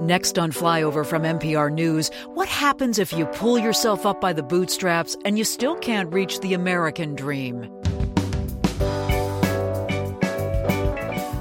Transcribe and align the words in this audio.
Next 0.00 0.38
on 0.38 0.52
Flyover 0.52 1.06
from 1.06 1.22
NPR 1.22 1.72
News, 1.72 2.10
what 2.34 2.48
happens 2.48 2.98
if 2.98 3.14
you 3.14 3.24
pull 3.26 3.58
yourself 3.58 4.04
up 4.04 4.20
by 4.20 4.34
the 4.34 4.42
bootstraps 4.42 5.16
and 5.24 5.38
you 5.38 5.44
still 5.44 5.74
can't 5.74 6.12
reach 6.12 6.38
the 6.40 6.52
American 6.52 7.14
dream? 7.14 7.62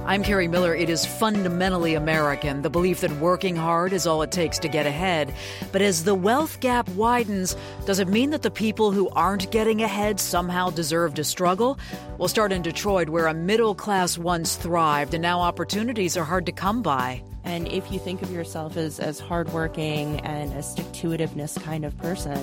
I'm 0.07 0.23
Kerri 0.23 0.49
Miller. 0.49 0.73
It 0.73 0.89
is 0.89 1.05
fundamentally 1.05 1.96
American, 1.96 2.62
the 2.62 2.70
belief 2.70 3.02
that 3.02 3.12
working 3.18 3.58
hard 3.58 3.91
is 3.91 4.08
all 4.08 4.22
it 4.22 4.31
takes 4.31 4.58
to 4.60 4.69
get 4.69 4.85
ahead. 4.85 5.33
But 5.74 5.81
as 5.81 6.06
the 6.06 6.15
wealth 6.15 6.62
gap 6.62 6.87
widens, 6.90 7.58
does 7.85 7.99
it 7.99 8.08
mean 8.08 8.29
that 8.29 8.42
the 8.42 8.51
people 8.51 8.92
who 8.92 9.10
aren't 9.10 9.51
getting 9.51 9.81
ahead 9.81 10.17
somehow 10.19 10.69
deserve 10.69 11.15
to 11.15 11.26
struggle? 11.26 11.78
We'll 12.17 12.29
start 12.29 12.53
in 12.53 12.62
Detroit, 12.62 13.10
where 13.10 13.28
a 13.28 13.33
middle 13.33 13.76
class 13.76 14.17
once 14.17 14.56
thrived, 14.56 15.13
and 15.13 15.22
now 15.22 15.42
opportunities 15.42 16.16
are 16.16 16.23
hard 16.23 16.45
to 16.45 16.53
come 16.53 16.81
by. 16.81 17.22
And 17.45 17.67
if 17.67 17.91
you 17.91 17.99
think 17.99 18.21
of 18.21 18.31
yourself 18.31 18.75
as, 18.75 18.99
as 18.99 19.20
hardworking 19.20 20.20
and 20.22 20.52
a 20.53 20.63
stick 20.63 20.91
to 20.94 21.09
itiveness 21.09 21.62
kind 21.62 21.86
of 21.86 21.98
person, 21.99 22.38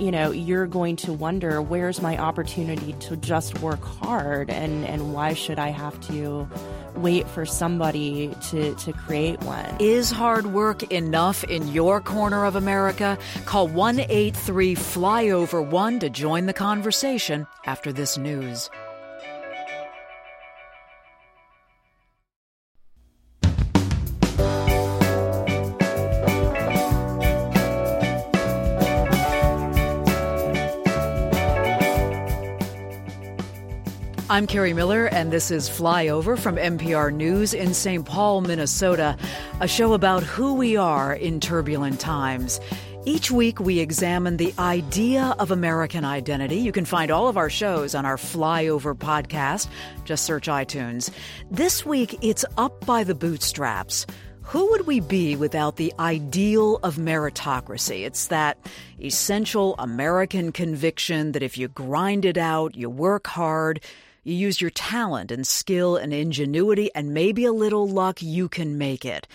you 0.00 0.10
know, 0.10 0.30
you're 0.30 0.66
going 0.66 0.96
to 0.96 1.12
wonder 1.12 1.60
where's 1.60 2.00
my 2.00 2.16
opportunity 2.16 2.94
to 2.94 3.16
just 3.16 3.60
work 3.60 3.84
hard 3.84 4.48
and, 4.48 4.86
and 4.86 5.12
why 5.12 5.34
should 5.34 5.58
I 5.58 5.68
have 5.68 6.00
to 6.08 6.48
wait 6.96 7.28
for 7.28 7.44
somebody 7.44 8.34
to, 8.48 8.74
to 8.74 8.92
create 8.94 9.42
one? 9.42 9.66
Is 9.78 10.10
hard 10.10 10.46
work 10.46 10.82
enough 10.84 11.44
in 11.44 11.68
your 11.68 12.00
corner 12.00 12.46
of 12.46 12.56
America? 12.56 13.18
Call 13.44 13.68
1 13.68 14.00
833 14.00 14.74
Flyover 14.74 15.66
1 15.66 15.98
to 16.00 16.08
join 16.08 16.46
the 16.46 16.54
conversation 16.54 17.46
after 17.66 17.92
this 17.92 18.16
news. 18.16 18.70
I'm 34.30 34.46
Kerri 34.46 34.76
Miller, 34.76 35.06
and 35.06 35.32
this 35.32 35.50
is 35.50 35.68
Flyover 35.68 36.38
from 36.38 36.54
NPR 36.54 37.12
News 37.12 37.52
in 37.52 37.74
St. 37.74 38.06
Paul, 38.06 38.42
Minnesota, 38.42 39.16
a 39.58 39.66
show 39.66 39.92
about 39.92 40.22
who 40.22 40.54
we 40.54 40.76
are 40.76 41.12
in 41.12 41.40
turbulent 41.40 41.98
times. 41.98 42.60
Each 43.04 43.32
week, 43.32 43.58
we 43.58 43.80
examine 43.80 44.36
the 44.36 44.54
idea 44.56 45.34
of 45.40 45.50
American 45.50 46.04
identity. 46.04 46.58
You 46.58 46.70
can 46.70 46.84
find 46.84 47.10
all 47.10 47.26
of 47.26 47.36
our 47.36 47.50
shows 47.50 47.96
on 47.96 48.06
our 48.06 48.16
Flyover 48.16 48.94
podcast. 48.94 49.66
Just 50.04 50.26
search 50.26 50.46
iTunes. 50.46 51.10
This 51.50 51.84
week, 51.84 52.16
it's 52.22 52.44
Up 52.56 52.86
by 52.86 53.02
the 53.02 53.16
Bootstraps. 53.16 54.06
Who 54.42 54.70
would 54.70 54.86
we 54.86 55.00
be 55.00 55.34
without 55.34 55.74
the 55.74 55.92
ideal 55.98 56.76
of 56.84 56.98
meritocracy? 56.98 58.06
It's 58.06 58.28
that 58.28 58.58
essential 59.02 59.74
American 59.80 60.52
conviction 60.52 61.32
that 61.32 61.42
if 61.42 61.58
you 61.58 61.66
grind 61.66 62.24
it 62.24 62.38
out, 62.38 62.76
you 62.76 62.88
work 62.88 63.26
hard, 63.26 63.80
you 64.22 64.34
use 64.34 64.60
your 64.60 64.70
talent 64.70 65.30
and 65.30 65.46
skill 65.46 65.96
and 65.96 66.12
ingenuity 66.12 66.90
and 66.94 67.14
maybe 67.14 67.44
a 67.44 67.52
little 67.52 67.88
luck, 67.88 68.22
you 68.22 68.48
can 68.48 68.78
make 68.78 69.04
it. 69.04 69.26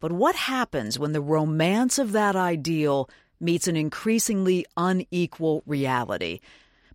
But 0.00 0.12
what 0.12 0.36
happens 0.36 0.98
when 0.98 1.12
the 1.12 1.20
romance 1.20 1.98
of 1.98 2.12
that 2.12 2.36
ideal 2.36 3.10
meets 3.40 3.66
an 3.66 3.76
increasingly 3.76 4.64
unequal 4.76 5.62
reality? 5.66 6.40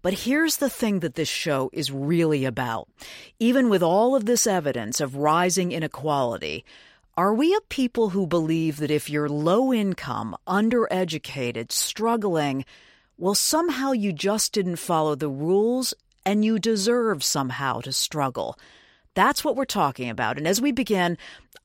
But 0.01 0.13
here's 0.13 0.57
the 0.57 0.69
thing 0.69 0.99
that 0.99 1.15
this 1.15 1.29
show 1.29 1.69
is 1.71 1.91
really 1.91 2.43
about. 2.43 2.89
Even 3.39 3.69
with 3.69 3.81
all 3.81 4.15
of 4.15 4.25
this 4.25 4.45
evidence 4.45 4.99
of 4.99 5.15
rising 5.15 5.71
inequality, 5.71 6.65
are 7.15 7.33
we 7.33 7.53
a 7.53 7.61
people 7.69 8.09
who 8.09 8.27
believe 8.27 8.77
that 8.77 8.91
if 8.91 9.09
you're 9.09 9.29
low 9.29 9.71
income, 9.71 10.35
undereducated, 10.47 11.71
struggling, 11.71 12.65
well, 13.17 13.35
somehow 13.35 13.91
you 13.91 14.11
just 14.11 14.51
didn't 14.51 14.77
follow 14.77 15.15
the 15.15 15.29
rules 15.29 15.93
and 16.25 16.43
you 16.43 16.59
deserve 16.59 17.23
somehow 17.23 17.81
to 17.81 17.91
struggle. 17.91 18.57
That's 19.13 19.43
what 19.43 19.55
we're 19.55 19.65
talking 19.65 20.09
about. 20.09 20.37
And 20.37 20.47
as 20.47 20.61
we 20.61 20.71
begin, 20.71 21.17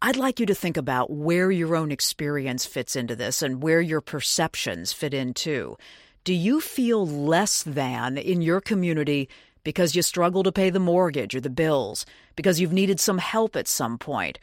I'd 0.03 0.17
like 0.17 0.39
you 0.39 0.47
to 0.47 0.55
think 0.55 0.77
about 0.77 1.11
where 1.11 1.51
your 1.51 1.75
own 1.75 1.91
experience 1.91 2.67
fits 2.67 2.95
into 2.95 3.17
this 3.17 3.43
and 3.43 3.63
where 3.63 3.81
your 3.81 4.01
perceptions 4.01 4.93
fit 4.93 5.15
in 5.15 5.35
too. 5.35 5.77
Do 6.25 6.35
you 6.35 6.61
feel 6.61 7.07
less 7.07 7.63
than 7.63 8.19
in 8.19 8.43
your 8.43 8.61
community 8.61 9.29
because 9.65 9.97
you 9.97 10.03
struggle 10.03 10.43
to 10.43 10.53
pay 10.53 10.71
the 10.71 10.79
mortgage 10.79 11.35
or 11.35 11.41
the 11.41 11.51
bills, 11.51 12.07
because 12.37 12.61
you've 12.61 12.73
needed 12.73 13.01
some 13.01 13.19
help 13.19 13.57
at 13.57 13.69
some 13.69 13.99
point? 13.99 14.39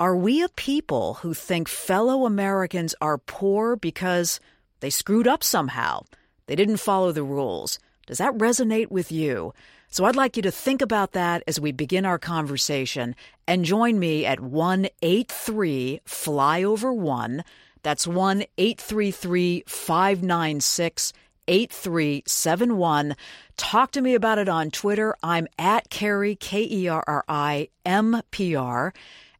Are 0.00 0.16
we 0.16 0.42
a 0.42 0.48
people 0.48 1.14
who 1.14 1.34
think 1.34 1.68
fellow 1.68 2.26
Americans 2.26 2.94
are 3.00 3.18
poor 3.18 3.76
because 3.76 4.40
they 4.80 4.90
screwed 4.90 5.28
up 5.28 5.44
somehow? 5.44 6.04
They 6.46 6.56
didn't 6.56 6.78
follow 6.78 7.12
the 7.12 7.22
rules. 7.22 7.78
Does 8.06 8.18
that 8.18 8.36
resonate 8.36 8.90
with 8.90 9.10
you? 9.10 9.54
So 9.88 10.04
I'd 10.04 10.16
like 10.16 10.36
you 10.36 10.42
to 10.42 10.50
think 10.50 10.82
about 10.82 11.12
that 11.12 11.42
as 11.46 11.60
we 11.60 11.72
begin 11.72 12.04
our 12.04 12.18
conversation 12.18 13.14
and 13.46 13.64
join 13.64 13.98
me 13.98 14.26
at 14.26 14.40
183 14.40 16.00
Flyover 16.06 16.94
1. 16.94 17.44
That's 17.82 18.06
1 18.06 18.44
833 18.58 19.64
596 19.66 21.12
8371. 21.46 23.16
Talk 23.56 23.92
to 23.92 24.00
me 24.00 24.14
about 24.14 24.38
it 24.38 24.48
on 24.48 24.70
Twitter. 24.70 25.14
I'm 25.22 25.46
at 25.58 25.90
Kerri, 25.90 26.38
K 26.38 26.66
E 26.70 26.88
R 26.88 27.04
R 27.06 27.24
I 27.28 27.68
M 27.84 28.22
P 28.30 28.56
R 28.56 28.92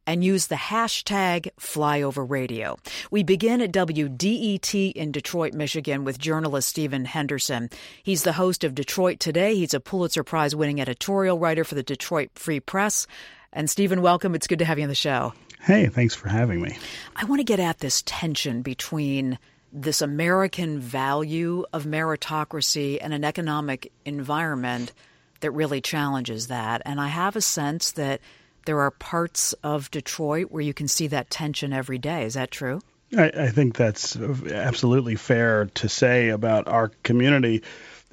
and 0.07 0.25
use 0.25 0.47
the 0.47 0.55
hashtag 0.55 1.49
flyoverradio. 1.59 2.79
We 3.11 3.23
begin 3.23 3.61
at 3.61 3.73
WDET 3.73 4.93
in 4.93 5.13
Detroit, 5.13 5.55
Michigan 5.55 6.05
with 6.05 6.19
journalist 6.19 6.69
Stephen 6.69 7.05
Henderson. 7.05 7.71
He's 8.03 8.23
the 8.23 8.33
host 8.33 8.65
of 8.65 8.75
Detroit 8.75 9.21
Today. 9.21 9.55
He's 9.55 9.75
a 9.75 9.81
Pulitzer 9.81 10.25
Prize 10.25 10.55
winning 10.55 10.81
editorial 10.81 11.39
writer 11.39 11.65
for 11.65 11.75
the 11.75 11.83
Detroit 11.83 12.31
Free 12.35 12.61
Press. 12.61 13.07
And 13.53 13.71
Stephen, 13.71 14.03
welcome. 14.03 14.35
It's 14.35 14.47
good 14.47 14.59
to 14.59 14.65
have 14.65 14.79
you 14.79 14.85
on 14.85 14.89
the 14.89 14.95
show. 14.95 15.33
Hey, 15.61 15.87
thanks 15.87 16.15
for 16.15 16.29
having 16.29 16.61
me. 16.61 16.77
I 17.17 17.25
want 17.25 17.41
to 17.41 17.45
get 17.45 17.61
at 17.61 17.79
this 17.79 18.03
tension 18.05 18.63
between 18.63 19.39
this 19.73 20.03
American 20.03 20.79
value 20.79 21.65
of 21.73 21.85
meritocracy 21.85 22.99
and 23.01 23.15
an 23.15 23.25
economic 23.25 23.91
environment 24.05 24.93
that 25.41 25.51
really 25.51 25.81
challenges 25.81 26.47
that. 26.47 26.83
And 26.85 27.01
I 27.01 27.09
have 27.09 27.35
a 27.35 27.41
sense 27.41 27.93
that 27.93 28.21
there 28.65 28.81
are 28.81 28.91
parts 28.91 29.53
of 29.63 29.91
Detroit 29.91 30.51
where 30.51 30.63
you 30.63 30.75
can 30.75 30.89
see 30.89 31.07
that 31.09 31.31
tension 31.31 31.73
every 31.73 31.99
day. 31.99 32.25
Is 32.25 32.35
that 32.35 32.51
true? 32.51 32.81
I, 33.17 33.31
I 33.37 33.49
think 33.49 33.77
that's 33.77 34.17
absolutely 34.17 35.17
fair 35.17 35.67
to 35.67 35.89
say 35.89 36.31
about 36.31 36.69
our 36.69 36.89
community. 37.03 37.63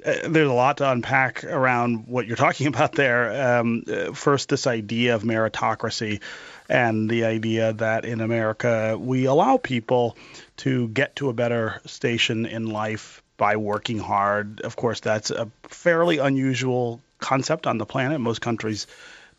Uh, 0.04 0.28
there's 0.28 0.48
a 0.48 0.52
lot 0.52 0.78
to 0.78 0.90
unpack 0.90 1.44
around 1.44 2.06
what 2.08 2.26
you're 2.26 2.36
talking 2.48 2.66
about 2.66 2.92
there. 2.92 3.58
Um, 3.58 3.84
uh, 3.88 4.12
first, 4.12 4.48
this 4.48 4.66
idea 4.66 5.14
of 5.14 5.22
meritocracy 5.22 6.20
and 6.68 7.10
the 7.10 7.24
idea 7.24 7.72
that 7.74 8.04
in 8.04 8.20
America 8.20 8.96
we 8.98 9.26
allow 9.26 9.56
people 9.56 10.16
to 10.58 10.88
get 10.88 11.16
to 11.16 11.28
a 11.28 11.32
better 11.32 11.80
station 11.86 12.46
in 12.46 12.66
life 12.66 13.22
by 13.36 13.56
working 13.56 13.98
hard. 13.98 14.60
Of 14.60 14.76
course, 14.76 15.00
that's 15.00 15.30
a 15.30 15.50
fairly 15.64 16.18
unusual 16.18 17.00
concept 17.18 17.66
on 17.66 17.78
the 17.78 17.86
planet. 17.86 18.20
Most 18.20 18.40
countries 18.40 18.86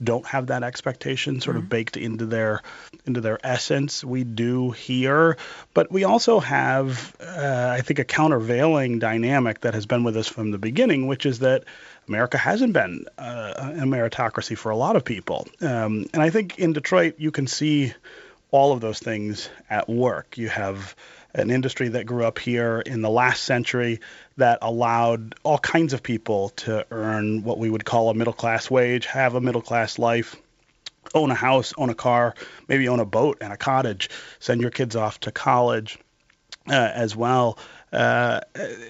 don't 0.04 0.26
have 0.26 0.48
that 0.48 0.64
expectation 0.64 1.42
sort 1.42 1.56
mm-hmm. 1.56 1.66
of 1.66 1.70
baked 1.70 1.98
into 1.98 2.26
their 2.26 2.62
into 3.06 3.22
their 3.22 3.40
essence. 3.44 4.04
We 4.04 4.24
do 4.24 4.72
here, 4.72 5.38
but 5.74 5.92
we 5.92 6.04
also 6.04 6.40
have, 6.40 7.16
uh, 7.20 7.76
I 7.78 7.82
think, 7.82 8.00
a 8.00 8.04
countervailing 8.04 9.00
dynamic 9.00 9.62
that 9.62 9.74
has 9.74 9.86
been 9.86 10.04
with 10.04 10.18
us 10.18 10.28
from 10.28 10.52
the 10.52 10.58
beginning, 10.58 11.08
which 11.08 11.26
is 11.26 11.40
that 11.40 11.64
America 12.08 12.38
hasn't 12.38 12.74
been 12.74 13.06
uh, 13.18 13.54
a 13.58 13.86
meritocracy 13.86 14.58
for 14.58 14.70
a 14.70 14.76
lot 14.78 14.96
of 14.96 15.06
people, 15.06 15.48
um, 15.62 16.06
and 16.14 16.22
I 16.22 16.30
think 16.30 16.60
in 16.60 16.74
Detroit 16.74 17.16
you 17.18 17.32
can 17.32 17.48
see 17.48 17.94
all 18.52 18.72
of 18.72 18.82
those 18.82 19.00
things 19.00 19.50
at 19.70 19.90
work. 19.90 20.38
You 20.38 20.50
have 20.50 20.96
an 21.34 21.50
industry 21.50 21.90
that 21.90 22.06
grew 22.06 22.26
up 22.26 22.40
here 22.40 22.80
in 22.80 23.02
the 23.02 23.10
last 23.10 23.44
century 23.44 24.00
that 24.38 24.60
allowed 24.62 25.36
all 25.44 25.58
kinds 25.58 25.94
of 25.94 26.04
people 26.04 26.50
to 26.50 26.86
earn 26.92 27.44
what 27.44 27.58
we 27.58 27.70
would 27.70 27.86
call 27.86 28.10
a 28.10 28.14
middle 28.14 28.34
class 28.34 28.70
wage, 28.70 29.06
have 29.06 29.36
a 29.36 29.42
middle 29.42 29.62
class 29.62 29.98
life, 29.98 30.36
own 31.14 31.32
a 31.32 31.36
house, 31.36 31.74
own 31.78 31.90
a 31.90 31.96
car, 31.96 32.36
maybe 32.68 32.88
own 32.88 33.00
a 33.00 33.06
boat 33.06 33.40
and 33.42 33.52
a 33.52 33.58
cottage, 33.58 34.10
send 34.40 34.62
your 34.62 34.72
kids 34.72 34.96
off 34.96 35.20
to 35.22 35.32
college 35.32 35.98
uh, 36.70 36.74
as 36.74 37.16
well. 37.16 37.58
Uh, 37.92 38.40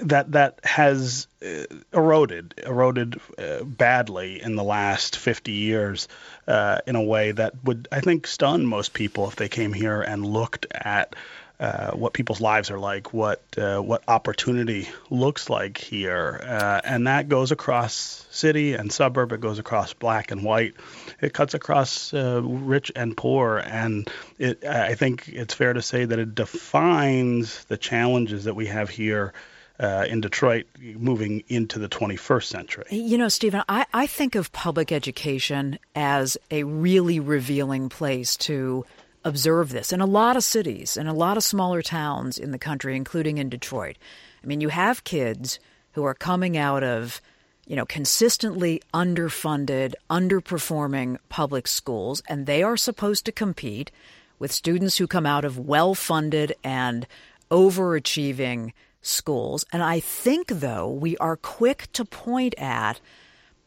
that 0.04 0.32
that 0.32 0.60
has 0.64 1.28
uh, 1.46 1.66
eroded 1.92 2.54
eroded 2.66 3.20
uh, 3.38 3.62
badly 3.66 4.42
in 4.42 4.56
the 4.56 4.64
last 4.64 5.18
50 5.18 5.52
years 5.52 6.08
uh, 6.48 6.78
in 6.88 6.96
a 6.96 7.04
way 7.04 7.34
that 7.34 7.54
would 7.66 7.90
I 7.92 8.00
think 8.00 8.28
stun 8.28 8.66
most 8.66 8.94
people 8.94 9.28
if 9.28 9.36
they 9.36 9.50
came 9.50 9.74
here 9.74 10.02
and 10.02 10.26
looked 10.26 10.68
at 10.72 11.18
uh, 11.64 11.92
what 11.92 12.12
people's 12.12 12.42
lives 12.42 12.70
are 12.72 12.78
like, 12.78 13.14
what 13.14 13.42
uh, 13.58 13.80
what 13.80 14.04
opportunity 14.10 14.90
looks 15.10 15.50
like 15.50 15.78
here, 15.78 16.42
uh, 16.44 16.82
and 16.84 17.08
that 17.08 17.30
goes 17.30 17.54
across 17.54 18.26
city 18.32 18.74
and 18.74 18.92
suburb. 18.92 19.32
It 19.32 19.40
goes 19.40 19.60
across 19.60 19.94
black 19.94 20.32
and 20.32 20.44
white. 20.44 20.74
It 21.22 21.34
cuts 21.34 21.54
across 21.54 22.14
uh, 22.14 22.42
rich 22.44 22.92
and 22.98 23.16
poor, 23.16 23.60
and 23.60 24.10
it, 24.38 24.66
I 24.66 24.96
think 24.96 25.30
it's 25.30 25.54
fair 25.54 25.72
to 25.72 25.82
say 25.82 26.04
that 26.04 26.20
it 26.20 26.36
defines 26.36 27.64
the 27.66 27.78
challenges 27.78 28.44
that 28.44 28.56
we 28.56 28.66
have 28.66 28.90
here. 28.90 29.34
Uh, 29.80 30.06
in 30.08 30.22
Detroit 30.22 30.68
moving 30.80 31.44
into 31.48 31.80
the 31.80 31.90
21st 31.90 32.44
century. 32.44 32.86
You 32.92 33.18
know, 33.18 33.28
Stephen, 33.28 33.64
I, 33.68 33.88
I 33.92 34.06
think 34.06 34.36
of 34.36 34.52
public 34.52 34.92
education 34.92 35.80
as 35.96 36.38
a 36.52 36.64
really 36.64 37.20
revealing 37.20 37.90
place 37.90 38.38
to 38.38 38.86
observe 39.24 39.70
this 39.70 39.94
in 39.94 40.02
a 40.02 40.06
lot 40.06 40.36
of 40.36 40.44
cities, 40.44 40.98
in 40.98 41.08
a 41.08 41.14
lot 41.14 41.38
of 41.38 41.44
smaller 41.44 41.82
towns 41.82 42.38
in 42.38 42.52
the 42.52 42.60
country, 42.60 42.96
including 42.96 43.38
in 43.38 43.50
Detroit. 43.50 43.98
I 44.44 44.48
mean, 44.48 44.62
you 44.62 44.70
have 44.70 45.04
kids 45.04 45.60
who 45.94 46.04
are 46.04 46.14
coming 46.14 46.58
out 46.58 46.84
of, 46.84 47.22
you 47.66 47.76
know, 47.76 47.86
consistently 47.86 48.82
underfunded, 48.94 49.94
underperforming 50.10 51.18
public 51.30 51.68
schools, 51.68 52.22
and 52.28 52.46
they 52.46 52.64
are 52.64 52.78
supposed 52.78 53.26
to 53.26 53.32
compete 53.32 53.92
with 54.40 54.52
students 54.52 54.98
who 54.98 55.08
come 55.08 55.26
out 55.26 55.46
of 55.46 55.58
well 55.58 55.96
funded 55.96 56.54
and 56.64 57.08
overachieving 57.50 58.74
schools. 59.02 59.66
And 59.72 59.84
I 59.84 60.00
think, 60.00 60.48
though, 60.48 60.90
we 60.90 61.16
are 61.18 61.38
quick 61.38 61.88
to 61.94 62.04
point 62.04 62.56
at, 62.58 63.00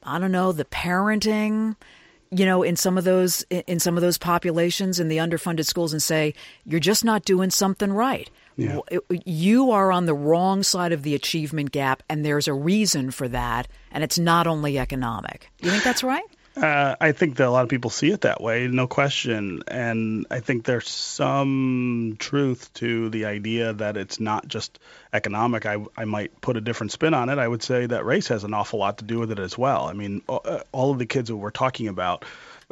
I 0.03 0.19
don't 0.19 0.33
know, 0.33 0.53
the 0.53 0.65
parenting, 0.65 1.77
you 2.37 2.45
know, 2.45 2.63
in 2.63 2.77
some 2.77 2.99
of 2.99 3.05
those 3.05 3.43
in 3.51 3.81
some 3.81 3.97
of 3.97 4.03
those 4.03 4.19
populations 4.19 5.01
in 5.01 5.09
the 5.09 5.17
underfunded 5.19 5.65
schools 5.65 5.93
and 5.93 6.03
say 6.03 6.35
you're 6.65 6.81
just 6.81 7.05
not 7.05 7.25
doing 7.25 7.51
something 7.51 7.93
right. 7.93 8.31
Yeah. 8.57 8.81
You 9.25 9.71
are 9.71 9.93
on 9.93 10.07
the 10.07 10.15
wrong 10.15 10.63
side 10.63 10.93
of 10.93 11.03
the 11.03 11.15
achievement 11.15 11.73
gap, 11.73 12.03
and 12.09 12.25
there's 12.25 12.49
a 12.49 12.55
reason 12.55 13.11
for 13.11 13.29
that, 13.29 13.69
and 13.91 14.03
it's 14.03 14.19
not 14.19 14.47
only 14.47 14.79
economic. 14.79 15.51
You 15.61 15.71
think 15.71 15.85
that's 15.85 16.03
right? 16.03 16.25
Uh, 16.57 16.97
I 16.99 17.13
think 17.13 17.37
that 17.37 17.47
a 17.47 17.51
lot 17.51 17.65
of 17.65 17.69
people 17.69 17.91
see 17.91 18.11
it 18.11 18.23
that 18.23 18.41
way, 18.41 18.67
no 18.67 18.87
question. 18.87 19.63
And 19.69 20.27
I 20.31 20.41
think 20.41 20.65
there's 20.65 20.89
some 20.89 22.17
truth 22.19 22.73
to 22.75 23.11
the 23.11 23.27
idea 23.27 23.75
that 23.75 23.99
it's 23.99 24.19
not 24.21 24.49
just 24.49 24.79
economic. 25.13 25.67
I, 25.67 25.85
I 25.99 26.07
might 26.07 26.41
put 26.41 26.57
a 26.57 26.63
different 26.63 26.93
spin 26.93 27.13
on 27.13 27.29
it. 27.29 27.39
I 27.39 27.47
would 27.47 27.63
say 27.63 27.85
that 27.85 28.07
race 28.07 28.29
has 28.29 28.45
an 28.45 28.55
awful 28.55 28.79
lot 28.79 28.99
to 28.99 29.05
do 29.05 29.19
with 29.19 29.33
it 29.33 29.39
as 29.39 29.59
well. 29.59 29.85
I 29.85 29.93
mean, 29.93 30.23
all 30.27 30.93
of 30.93 30.99
the 30.99 31.05
kids 31.05 31.29
that 31.29 31.37
we're 31.37 31.51
talking 31.51 31.89
about. 31.89 32.25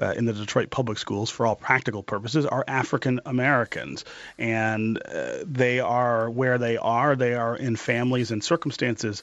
Uh, 0.02 0.12
in 0.16 0.25
the 0.25 0.32
Detroit 0.32 0.70
public 0.70 0.98
schools, 0.98 1.31
for 1.31 1.46
all 1.46 1.54
practical 1.54 2.02
purposes, 2.02 2.44
are 2.46 2.64
African 2.66 3.20
Americans. 3.26 4.04
And 4.36 5.00
uh, 5.00 5.44
they 5.44 5.78
are 5.78 6.28
where 6.28 6.58
they 6.58 6.76
are. 6.78 7.14
They 7.14 7.34
are 7.34 7.54
in 7.56 7.76
families 7.76 8.32
and 8.32 8.42
circumstances 8.42 9.22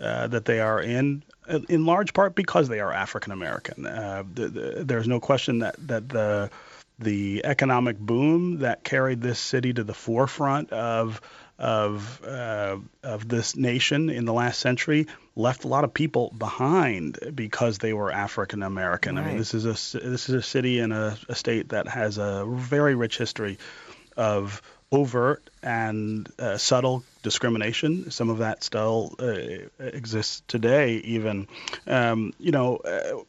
uh, 0.00 0.26
that 0.28 0.46
they 0.46 0.60
are 0.60 0.80
in 0.80 1.22
in 1.68 1.86
large 1.86 2.12
part 2.12 2.34
because 2.34 2.68
they 2.68 2.80
are 2.80 2.92
African 2.92 3.32
American. 3.32 3.86
Uh, 3.86 4.24
the, 4.32 4.48
the, 4.48 4.84
there's 4.84 5.08
no 5.08 5.20
question 5.20 5.60
that 5.60 5.74
that 5.86 6.08
the 6.08 6.50
the 6.98 7.44
economic 7.44 7.98
boom 7.98 8.60
that 8.60 8.82
carried 8.82 9.20
this 9.20 9.38
city 9.38 9.72
to 9.72 9.84
the 9.84 9.94
forefront 9.94 10.72
of 10.72 11.20
of 11.58 12.22
uh, 12.24 12.76
of 13.02 13.28
this 13.28 13.56
nation 13.56 14.10
in 14.10 14.24
the 14.24 14.32
last 14.32 14.60
century 14.60 15.06
left 15.34 15.64
a 15.64 15.68
lot 15.68 15.84
of 15.84 15.92
people 15.92 16.32
behind 16.36 17.18
because 17.34 17.78
they 17.78 17.92
were 17.92 18.10
African 18.10 18.62
American. 18.62 19.16
Right. 19.16 19.24
I 19.24 19.28
mean, 19.28 19.38
this 19.38 19.54
is 19.54 19.64
a 19.64 19.98
this 19.98 20.28
is 20.28 20.34
a 20.34 20.42
city 20.42 20.80
and 20.80 20.92
a, 20.92 21.16
a 21.28 21.34
state 21.34 21.70
that 21.70 21.88
has 21.88 22.18
a 22.18 22.44
very 22.46 22.94
rich 22.94 23.18
history 23.18 23.58
of 24.16 24.62
overt 24.92 25.48
and 25.62 26.30
uh, 26.38 26.56
subtle 26.56 27.02
discrimination. 27.22 28.10
Some 28.10 28.30
of 28.30 28.38
that 28.38 28.62
still 28.62 29.14
uh, 29.18 29.34
exists 29.78 30.42
today, 30.48 30.96
even. 30.96 31.48
Um, 31.86 32.32
you 32.38 32.52
know, 32.52 32.76
uh, 32.76 33.22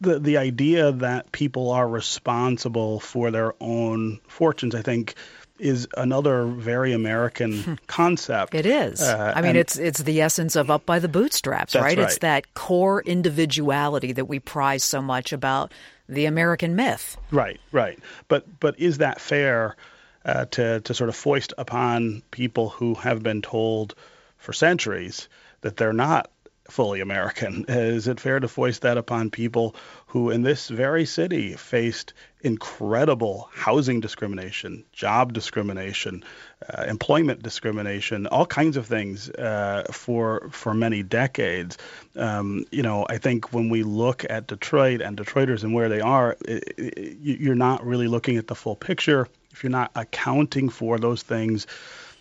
the 0.00 0.18
the 0.18 0.36
idea 0.38 0.92
that 0.92 1.32
people 1.32 1.70
are 1.70 1.88
responsible 1.88 3.00
for 3.00 3.30
their 3.30 3.54
own 3.60 4.20
fortunes, 4.28 4.74
I 4.74 4.82
think. 4.82 5.14
Is 5.58 5.86
another 5.96 6.46
very 6.46 6.92
American 6.92 7.62
hmm. 7.62 7.74
concept. 7.86 8.52
It 8.52 8.66
is. 8.66 9.00
Uh, 9.00 9.32
I 9.36 9.42
mean, 9.42 9.54
it's 9.54 9.78
it's 9.78 10.00
the 10.00 10.20
essence 10.20 10.56
of 10.56 10.72
up 10.72 10.84
by 10.86 10.98
the 10.98 11.06
bootstraps, 11.06 11.76
right? 11.76 11.96
right? 11.96 11.98
It's 12.00 12.18
that 12.18 12.52
core 12.54 13.00
individuality 13.02 14.10
that 14.12 14.24
we 14.24 14.40
prize 14.40 14.82
so 14.82 15.00
much 15.00 15.32
about 15.32 15.70
the 16.08 16.24
American 16.24 16.74
myth. 16.74 17.16
Right, 17.30 17.60
right. 17.70 17.96
But 18.26 18.58
but 18.58 18.80
is 18.80 18.98
that 18.98 19.20
fair? 19.20 19.76
Uh, 20.24 20.44
to, 20.46 20.80
to 20.80 20.94
sort 20.94 21.08
of 21.08 21.16
foist 21.16 21.52
upon 21.58 22.22
people 22.30 22.68
who 22.68 22.94
have 22.94 23.22
been 23.22 23.42
told 23.42 23.94
for 24.38 24.52
centuries 24.52 25.28
that 25.60 25.76
they're 25.76 25.92
not 25.92 26.30
fully 26.70 27.00
American. 27.00 27.64
Is 27.68 28.08
it 28.08 28.20
fair 28.20 28.40
to 28.40 28.48
foist 28.48 28.82
that 28.82 28.98
upon 28.98 29.30
people 29.30 29.74
who, 30.06 30.30
in 30.30 30.42
this 30.42 30.68
very 30.68 31.04
city, 31.04 31.54
faced 31.54 32.14
incredible 32.40 33.48
housing 33.52 34.00
discrimination, 34.00 34.84
job 34.92 35.32
discrimination, 35.32 36.24
uh, 36.68 36.84
employment 36.84 37.42
discrimination, 37.42 38.26
all 38.26 38.46
kinds 38.46 38.76
of 38.76 38.86
things 38.86 39.30
uh, 39.30 39.84
for 39.90 40.48
for 40.50 40.74
many 40.74 41.02
decades? 41.02 41.78
Um, 42.16 42.64
you 42.70 42.82
know, 42.82 43.06
I 43.08 43.18
think 43.18 43.52
when 43.52 43.68
we 43.68 43.82
look 43.82 44.24
at 44.28 44.46
Detroit 44.46 45.00
and 45.00 45.16
Detroiters 45.16 45.64
and 45.64 45.74
where 45.74 45.88
they 45.88 46.00
are, 46.00 46.36
it, 46.44 46.74
it, 46.78 47.18
you're 47.20 47.54
not 47.54 47.84
really 47.84 48.08
looking 48.08 48.36
at 48.36 48.46
the 48.46 48.54
full 48.54 48.76
picture 48.76 49.28
if 49.52 49.62
you're 49.62 49.70
not 49.70 49.90
accounting 49.94 50.68
for 50.68 50.98
those 50.98 51.22
things 51.22 51.66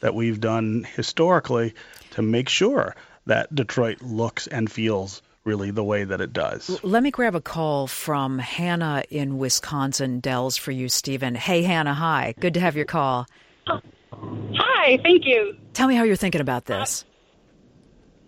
that 0.02 0.16
we've 0.16 0.40
done 0.40 0.86
historically 0.96 1.74
to 2.12 2.22
make 2.22 2.50
sure 2.50 2.96
that 3.26 3.54
Detroit 3.54 4.02
looks 4.02 4.48
and 4.48 4.72
feels 4.72 5.22
really 5.44 5.72
the 5.72 5.84
way 5.84 6.04
that 6.04 6.22
it 6.22 6.34
does. 6.34 6.80
Let 6.84 7.02
me 7.02 7.12
grab 7.12 7.36
a 7.36 7.42
call 7.42 7.88
from 7.88 8.38
Hannah 8.38 9.04
in 9.10 9.38
Wisconsin 9.38 10.20
Dells 10.20 10.58
for 10.58 10.72
you, 10.72 10.90
Stephen. 10.90 11.36
Hey, 11.36 11.64
Hannah. 11.64 11.94
Hi. 11.94 12.36
Good 12.40 12.54
to 12.56 12.60
have 12.60 12.76
your 12.76 12.86
call. 12.86 13.26
hi. 13.68 15.00
Thank 15.02 15.26
you. 15.26 15.56
Tell 15.74 15.88
me 15.88 15.96
how 15.96 16.04
you're 16.04 16.16
thinking 16.16 16.42
about 16.42 16.66
this. 16.66 17.06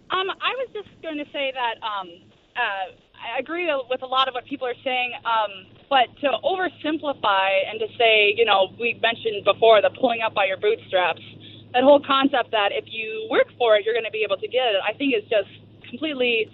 Um, 0.10 0.30
I 0.30 0.56
was 0.58 0.70
just 0.74 0.90
going 1.02 1.18
to 1.18 1.26
say 1.32 1.52
that 1.54 1.76
um, 1.84 2.10
uh, 2.56 2.94
I 3.36 3.40
agree 3.40 3.70
with 3.90 4.02
a 4.02 4.08
lot 4.08 4.28
of 4.28 4.34
what 4.34 4.46
people 4.46 4.68
are 4.68 4.82
saying, 4.84 5.14
um, 5.26 5.66
but 5.94 6.10
to 6.22 6.30
oversimplify 6.44 7.50
and 7.70 7.80
to 7.80 7.88
say, 8.00 8.34
you 8.36 8.46
know, 8.46 8.74
we 8.80 9.00
mentioned 9.00 9.46
before 9.46 9.80
the 9.80 9.92
pulling 9.92 10.22
up 10.22 10.34
by 10.34 10.46
your 10.46 10.58
bootstraps, 10.58 11.22
that 11.72 11.84
whole 11.84 12.00
concept 12.00 12.50
that 12.50 12.72
if 12.72 12.86
you 12.88 13.28
work 13.30 13.46
for 13.60 13.76
it, 13.76 13.86
you're 13.86 13.94
going 13.94 14.04
to 14.04 14.10
be 14.10 14.24
able 14.24 14.38
to 14.38 14.48
get 14.48 14.74
it, 14.74 14.82
I 14.84 14.94
think 14.94 15.14
is 15.14 15.22
just 15.30 15.50
completely, 15.88 16.50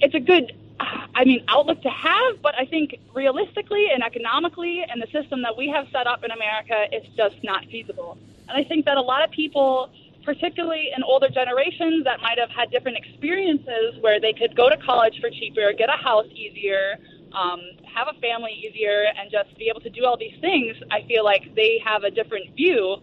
it's 0.00 0.16
a 0.16 0.18
good, 0.18 0.50
I 0.80 1.24
mean, 1.24 1.44
outlook 1.46 1.82
to 1.82 1.88
have, 1.88 2.42
but 2.42 2.56
I 2.58 2.64
think 2.64 2.98
realistically 3.14 3.86
and 3.94 4.02
economically 4.02 4.82
and 4.90 5.00
the 5.00 5.06
system 5.12 5.40
that 5.42 5.56
we 5.56 5.68
have 5.68 5.86
set 5.92 6.08
up 6.08 6.24
in 6.24 6.32
America, 6.32 6.86
it's 6.90 7.06
just 7.16 7.36
not 7.44 7.64
feasible. 7.66 8.18
And 8.48 8.58
I 8.58 8.68
think 8.68 8.86
that 8.86 8.96
a 8.96 9.02
lot 9.02 9.22
of 9.22 9.30
people, 9.30 9.88
particularly 10.24 10.90
in 10.96 11.04
older 11.04 11.28
generations 11.28 12.02
that 12.10 12.18
might 12.22 12.40
have 12.40 12.50
had 12.50 12.72
different 12.72 12.98
experiences 12.98 13.94
where 14.00 14.18
they 14.18 14.32
could 14.32 14.56
go 14.56 14.68
to 14.68 14.76
college 14.78 15.20
for 15.20 15.30
cheaper, 15.30 15.72
get 15.78 15.88
a 15.88 16.02
house 16.02 16.26
easier, 16.34 16.98
um, 17.32 17.60
have 17.94 18.08
a 18.08 18.18
family 18.20 18.52
easier, 18.52 19.04
and 19.16 19.30
just 19.30 19.56
be 19.58 19.68
able 19.68 19.80
to 19.80 19.90
do 19.90 20.04
all 20.04 20.16
these 20.16 20.38
things, 20.40 20.76
I 20.90 21.06
feel 21.06 21.24
like 21.24 21.54
they 21.54 21.80
have 21.84 22.04
a 22.04 22.10
different 22.10 22.54
view 22.56 22.96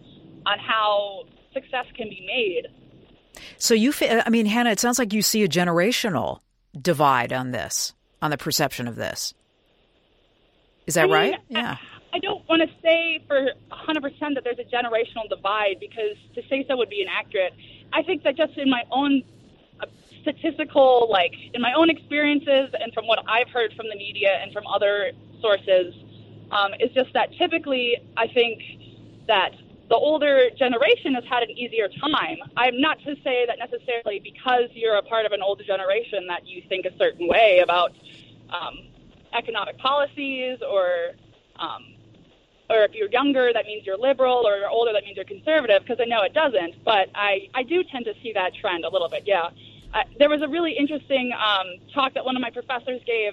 on 0.46 0.58
how 0.58 1.24
success 1.52 1.86
can 1.96 2.08
be 2.08 2.24
made. 2.26 2.68
So 3.58 3.74
you, 3.74 3.92
I 4.00 4.30
mean, 4.30 4.46
Hannah, 4.46 4.70
it 4.70 4.80
sounds 4.80 4.98
like 4.98 5.12
you 5.12 5.22
see 5.22 5.42
a 5.42 5.48
generational 5.48 6.40
divide 6.80 7.32
on 7.32 7.50
this, 7.50 7.94
on 8.22 8.30
the 8.30 8.38
perception 8.38 8.88
of 8.88 8.96
this. 8.96 9.34
Is 10.86 10.94
that 10.94 11.04
I 11.04 11.04
mean, 11.04 11.12
right? 11.12 11.34
Yeah. 11.48 11.76
I 12.12 12.18
don't 12.18 12.48
want 12.48 12.62
to 12.62 12.68
say 12.82 13.22
for 13.26 13.50
100% 13.70 14.34
that 14.34 14.44
there's 14.44 14.58
a 14.58 14.64
generational 14.64 15.28
divide 15.28 15.76
because 15.80 16.16
to 16.34 16.42
say 16.48 16.64
so 16.68 16.76
would 16.76 16.88
be 16.88 17.02
inaccurate. 17.02 17.52
I 17.92 18.02
think 18.02 18.22
that 18.22 18.36
just 18.36 18.56
in 18.56 18.70
my 18.70 18.82
own 18.90 19.22
statistical, 20.26 21.08
like 21.10 21.32
in 21.54 21.60
my 21.62 21.72
own 21.72 21.88
experiences 21.90 22.70
and 22.80 22.92
from 22.92 23.06
what 23.06 23.20
I've 23.28 23.48
heard 23.50 23.72
from 23.74 23.86
the 23.88 23.96
media 23.96 24.38
and 24.42 24.52
from 24.52 24.66
other 24.66 25.12
sources, 25.40 25.94
um, 26.50 26.72
is 26.80 26.90
just 26.92 27.12
that 27.12 27.32
typically 27.38 27.96
I 28.16 28.26
think 28.28 28.62
that 29.26 29.52
the 29.88 29.94
older 29.94 30.50
generation 30.58 31.14
has 31.14 31.24
had 31.28 31.42
an 31.44 31.50
easier 31.50 31.88
time. 32.00 32.38
I'm 32.56 32.80
not 32.80 32.98
to 33.04 33.14
say 33.22 33.46
that 33.46 33.58
necessarily 33.58 34.20
because 34.20 34.68
you're 34.72 34.96
a 34.96 35.02
part 35.02 35.26
of 35.26 35.32
an 35.32 35.42
older 35.42 35.62
generation 35.62 36.26
that 36.26 36.46
you 36.46 36.62
think 36.68 36.86
a 36.86 36.96
certain 36.98 37.28
way 37.28 37.60
about 37.62 37.92
um, 38.50 38.74
economic 39.32 39.78
policies 39.78 40.58
or 40.68 41.12
um, 41.58 41.96
or 42.68 42.82
if 42.82 42.94
you're 42.94 43.10
younger, 43.10 43.52
that 43.52 43.64
means 43.64 43.86
you're 43.86 43.96
liberal, 43.96 44.42
or 44.44 44.56
you're 44.56 44.68
older, 44.68 44.92
that 44.92 45.04
means 45.04 45.16
you're 45.16 45.24
conservative, 45.24 45.82
because 45.82 45.98
I 46.00 46.04
know 46.04 46.22
it 46.22 46.34
doesn't. 46.34 46.84
But 46.84 47.10
I, 47.14 47.48
I 47.54 47.62
do 47.62 47.84
tend 47.84 48.06
to 48.06 48.14
see 48.22 48.32
that 48.34 48.54
trend 48.60 48.84
a 48.84 48.88
little 48.88 49.08
bit, 49.08 49.22
yeah. 49.24 49.50
Uh, 49.94 50.02
there 50.18 50.28
was 50.28 50.42
a 50.42 50.48
really 50.48 50.72
interesting 50.76 51.32
um, 51.32 51.66
talk 51.94 52.14
that 52.14 52.24
one 52.24 52.36
of 52.36 52.42
my 52.42 52.50
professors 52.50 53.00
gave. 53.06 53.32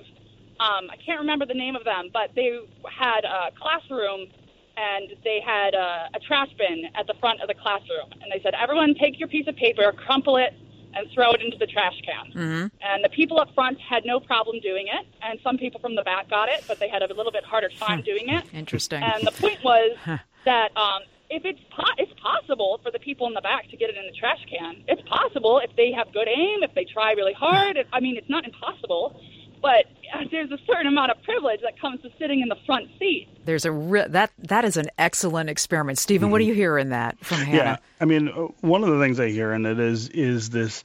Um, 0.59 0.89
I 0.89 0.97
can't 1.03 1.19
remember 1.19 1.45
the 1.45 1.53
name 1.53 1.75
of 1.75 1.83
them, 1.83 2.09
but 2.13 2.31
they 2.35 2.59
had 2.89 3.25
a 3.25 3.51
classroom 3.59 4.27
and 4.75 5.13
they 5.23 5.39
had 5.45 5.73
a, 5.73 6.09
a 6.15 6.19
trash 6.19 6.49
bin 6.57 6.85
at 6.95 7.07
the 7.07 7.13
front 7.19 7.41
of 7.41 7.47
the 7.47 7.53
classroom. 7.53 8.11
And 8.21 8.31
they 8.31 8.41
said, 8.41 8.53
everyone 8.59 8.95
take 8.95 9.19
your 9.19 9.27
piece 9.27 9.47
of 9.47 9.55
paper, 9.55 9.91
crumple 9.91 10.37
it, 10.37 10.53
and 10.95 11.07
throw 11.13 11.31
it 11.31 11.41
into 11.41 11.57
the 11.57 11.65
trash 11.65 11.99
can. 12.05 12.31
Mm-hmm. 12.31 12.67
And 12.81 13.03
the 13.03 13.09
people 13.09 13.39
up 13.39 13.53
front 13.55 13.79
had 13.79 14.05
no 14.05 14.19
problem 14.19 14.59
doing 14.59 14.87
it, 14.87 15.05
and 15.21 15.39
some 15.43 15.57
people 15.57 15.79
from 15.79 15.95
the 15.95 16.03
back 16.03 16.29
got 16.29 16.49
it, 16.49 16.63
but 16.67 16.79
they 16.79 16.87
had 16.87 17.01
a 17.01 17.13
little 17.13 17.31
bit 17.31 17.43
harder 17.43 17.69
time 17.69 18.01
doing 18.01 18.29
it. 18.29 18.45
Interesting. 18.53 19.01
And 19.01 19.25
the 19.25 19.31
point 19.31 19.63
was 19.63 19.97
that 20.45 20.75
um, 20.77 21.01
if 21.29 21.45
it's 21.45 21.59
po- 21.71 21.95
it's 21.97 22.12
possible 22.23 22.79
for 22.81 22.91
the 22.91 22.99
people 22.99 23.27
in 23.27 23.33
the 23.33 23.41
back 23.41 23.69
to 23.69 23.77
get 23.77 23.89
it 23.89 23.97
in 23.97 24.05
the 24.05 24.17
trash 24.17 24.39
can, 24.49 24.83
it's 24.87 25.01
possible 25.07 25.59
if 25.63 25.75
they 25.75 25.91
have 25.91 26.11
good 26.13 26.27
aim, 26.27 26.63
if 26.63 26.73
they 26.73 26.85
try 26.85 27.11
really 27.11 27.33
hard. 27.33 27.75
If, 27.77 27.87
I 27.91 27.99
mean, 27.99 28.15
it's 28.17 28.29
not 28.29 28.45
impossible, 28.45 29.19
but 29.61 29.85
there's 30.31 30.51
a 30.51 30.57
certain 30.65 30.87
amount 30.87 31.11
of 31.11 31.21
privilege 31.23 31.61
that 31.61 31.79
comes 31.79 32.01
to 32.01 32.09
sitting 32.19 32.41
in 32.41 32.49
the 32.49 32.57
front 32.65 32.89
seat. 32.99 33.27
There's 33.45 33.65
a 33.65 33.71
re- 33.71 34.07
that 34.07 34.31
that 34.39 34.65
is 34.65 34.77
an 34.77 34.87
excellent 34.97 35.49
experiment, 35.49 35.97
Stephen. 35.97 36.31
What 36.31 36.39
do 36.39 36.45
you 36.45 36.53
hear 36.53 36.77
in 36.77 36.89
that 36.89 37.19
from 37.23 37.37
Hannah? 37.37 37.57
Yeah, 37.57 37.77
I 37.99 38.05
mean, 38.05 38.29
uh, 38.29 38.47
one 38.61 38.83
of 38.83 38.89
the 38.89 38.99
things 38.99 39.19
I 39.19 39.29
hear 39.29 39.53
in 39.53 39.65
it 39.65 39.79
is 39.79 40.09
is 40.09 40.49
this 40.49 40.83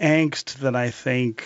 angst 0.00 0.58
that 0.58 0.76
I 0.76 0.90
think 0.90 1.44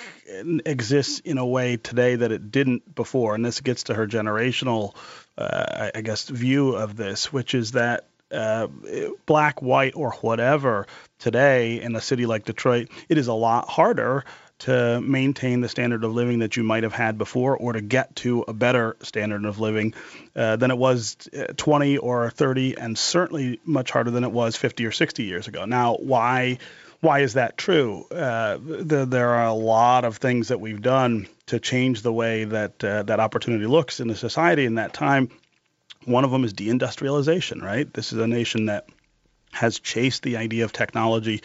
exists 0.67 1.21
in 1.21 1.39
a 1.39 1.47
way 1.47 1.77
today 1.77 2.17
that 2.17 2.33
it 2.33 2.51
didn't 2.51 2.95
before, 2.95 3.35
and 3.35 3.45
this 3.45 3.61
gets 3.61 3.85
to 3.85 3.95
her 3.95 4.07
generational, 4.07 4.95
uh, 5.39 5.91
I 5.95 6.01
guess, 6.03 6.29
view 6.29 6.75
of 6.75 6.97
this, 6.97 7.33
which 7.33 7.55
is 7.55 7.73
that 7.73 8.09
uh, 8.33 8.69
black, 9.27 9.63
white, 9.63 9.95
or 9.95 10.13
whatever 10.13 10.87
today 11.19 11.81
in 11.81 11.95
a 11.95 12.01
city 12.01 12.27
like 12.27 12.45
Detroit, 12.45 12.89
it 13.09 13.19
is 13.19 13.29
a 13.29 13.35
lot 13.35 13.69
harder 13.69 14.25
to 14.63 15.01
maintain 15.01 15.61
the 15.61 15.69
standard 15.69 16.05
of 16.05 16.15
living 16.15 16.39
that 16.39 16.57
you 16.57 16.63
might 16.63 16.85
have 16.85 16.93
had 16.93 17.19
before 17.19 17.57
or 17.57 17.73
to 17.73 17.81
get 17.81 18.15
to 18.15 18.45
a 18.47 18.53
better 18.53 18.97
standard 19.03 19.45
of 19.45 19.59
living 19.59 19.93
uh, 20.37 20.55
than 20.55 20.71
it 20.71 20.79
was 20.79 21.17
uh, 21.37 21.53
20 21.57 21.99
or 21.99 22.31
30 22.31 22.79
and 22.79 22.97
certainly 22.97 23.59
much 23.65 23.91
harder 23.91 24.13
than 24.13 24.23
it 24.23 24.31
was 24.31 24.55
50 24.55 24.87
or 24.87 24.93
60 24.93 25.25
years 25.25 25.49
ago. 25.49 25.65
Now, 25.65 25.97
why 25.97 26.59
why 27.01 27.19
is 27.19 27.35
that 27.35 27.59
true? 27.59 28.07
Uh, 28.13 28.59
the, 28.63 29.05
there 29.05 29.31
are 29.31 29.47
a 29.47 29.53
lot 29.53 30.05
of 30.05 30.19
things 30.19 30.49
that 30.49 30.61
we've 30.61 30.81
done 30.81 31.27
to 31.47 31.59
change 31.59 32.03
the 32.03 32.13
way 32.13 32.45
that 32.45 32.85
uh, 32.85 33.03
that 33.03 33.19
opportunity 33.19 33.67
looks 33.67 33.99
in 33.99 34.07
the 34.07 34.15
society 34.15 34.65
in 34.65 34.77
that 34.77 34.95
time. 34.95 35.29
One 36.05 36.25
of 36.25 36.31
them 36.31 36.45
is 36.45 36.53
deindustrialization, 36.53 37.63
right? 37.63 37.93
This 37.93 38.13
is 38.13 38.19
a 38.19 38.27
nation 38.27 38.67
that 38.67 38.89
has 39.53 39.79
chased 39.79 40.23
the 40.23 40.39
idea 40.39 40.65
of 40.65 40.73
technology 40.73 41.43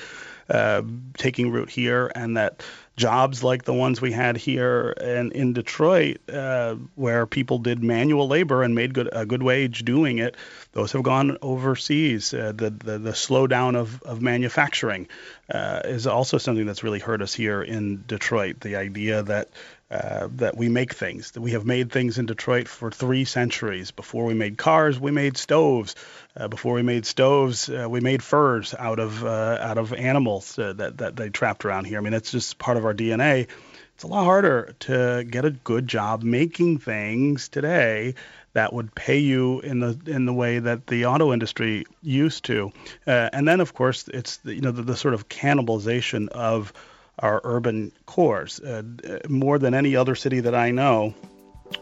uh, 0.50 0.82
taking 1.18 1.52
root 1.52 1.70
here, 1.70 2.10
and 2.16 2.38
that 2.38 2.64
jobs 2.96 3.44
like 3.44 3.64
the 3.64 3.74
ones 3.74 4.02
we 4.02 4.14
had 4.14 4.38
here 4.38 4.92
in, 4.92 5.32
in 5.34 5.54
Detroit, 5.54 6.18
uh, 6.30 6.76
where 6.96 7.26
people 7.26 7.60
did 7.60 7.84
manual 7.84 8.28
labor 8.28 8.64
and 8.64 8.74
made 8.74 8.94
good 8.94 9.10
a 9.12 9.26
good 9.26 9.44
wage 9.44 9.84
doing 9.84 10.20
it, 10.20 10.36
those 10.72 10.94
have 10.94 11.04
gone 11.04 11.38
overseas. 11.42 12.34
Uh, 12.34 12.54
the, 12.56 12.70
the 12.70 12.98
the 12.98 13.12
slowdown 13.12 13.76
of 13.76 14.02
of 14.04 14.22
manufacturing 14.22 15.10
uh, 15.52 15.82
is 15.84 16.08
also 16.08 16.38
something 16.38 16.66
that's 16.66 16.84
really 16.84 17.00
hurt 17.00 17.22
us 17.22 17.34
here 17.34 17.62
in 17.62 18.06
Detroit. 18.08 18.62
The 18.62 18.78
idea 18.78 19.24
that 19.24 19.50
uh, 19.90 20.28
that 20.36 20.58
we 20.58 20.68
make 20.68 20.94
things. 20.94 21.32
That 21.32 21.42
we 21.42 21.52
have 21.52 21.66
made 21.66 21.92
things 21.92 22.18
in 22.18 22.26
Detroit 22.26 22.68
for 22.68 22.92
three 22.92 23.24
centuries. 23.24 23.92
Before 23.92 24.26
we 24.26 24.34
made 24.34 24.58
cars, 24.58 25.00
we 25.00 25.12
made 25.12 25.38
stoves. 25.38 25.96
Uh, 26.36 26.50
before 26.50 26.74
we 26.74 26.82
made 26.82 27.06
stoves, 27.06 27.70
uh, 27.70 27.88
we 27.90 28.02
made 28.02 28.22
furs 28.22 28.76
out 28.78 29.00
of 29.00 29.24
uh, 29.24 29.58
out 29.62 29.78
of 29.78 29.94
animals 29.94 30.60
uh, 30.60 30.74
that 30.74 30.98
that 30.98 31.16
they 31.16 31.30
trapped 31.30 31.64
around 31.64 31.86
here. 31.86 32.00
I 32.00 32.02
mean, 32.02 32.14
it's 32.14 32.32
just 32.32 32.58
part 32.58 32.76
of 32.76 32.84
our 32.84 32.94
DNA. 32.94 33.48
It's 33.96 34.04
a 34.04 34.08
lot 34.08 34.26
harder 34.26 34.76
to 34.80 35.24
get 35.24 35.46
a 35.46 35.52
good 35.52 35.88
job 35.88 36.22
making 36.22 36.80
things 36.80 37.48
today 37.48 38.16
that 38.54 38.74
would 38.74 38.94
pay 38.94 39.20
you 39.20 39.62
in 39.62 39.80
the 39.80 39.98
in 40.06 40.26
the 40.26 40.34
way 40.34 40.60
that 40.60 40.86
the 40.88 41.06
auto 41.06 41.32
industry 41.32 41.86
used 42.02 42.44
to. 42.46 42.74
And 43.06 43.48
then, 43.48 43.62
of 43.62 43.74
course, 43.74 44.10
it's 44.10 44.38
the, 44.38 44.54
you 44.54 44.62
know 44.62 44.72
the, 44.72 44.84
the 44.84 44.98
sort 44.98 45.14
of 45.14 45.30
cannibalization 45.30 46.28
of 46.28 46.74
our 47.20 47.42
urban 47.44 47.92
cores. 48.06 48.60
Uh, 48.60 48.84
more 49.28 49.60
than 49.60 49.74
any 49.74 49.96
other 49.96 50.16
city 50.16 50.42
that 50.42 50.56
I 50.56 50.72
know, 50.72 51.14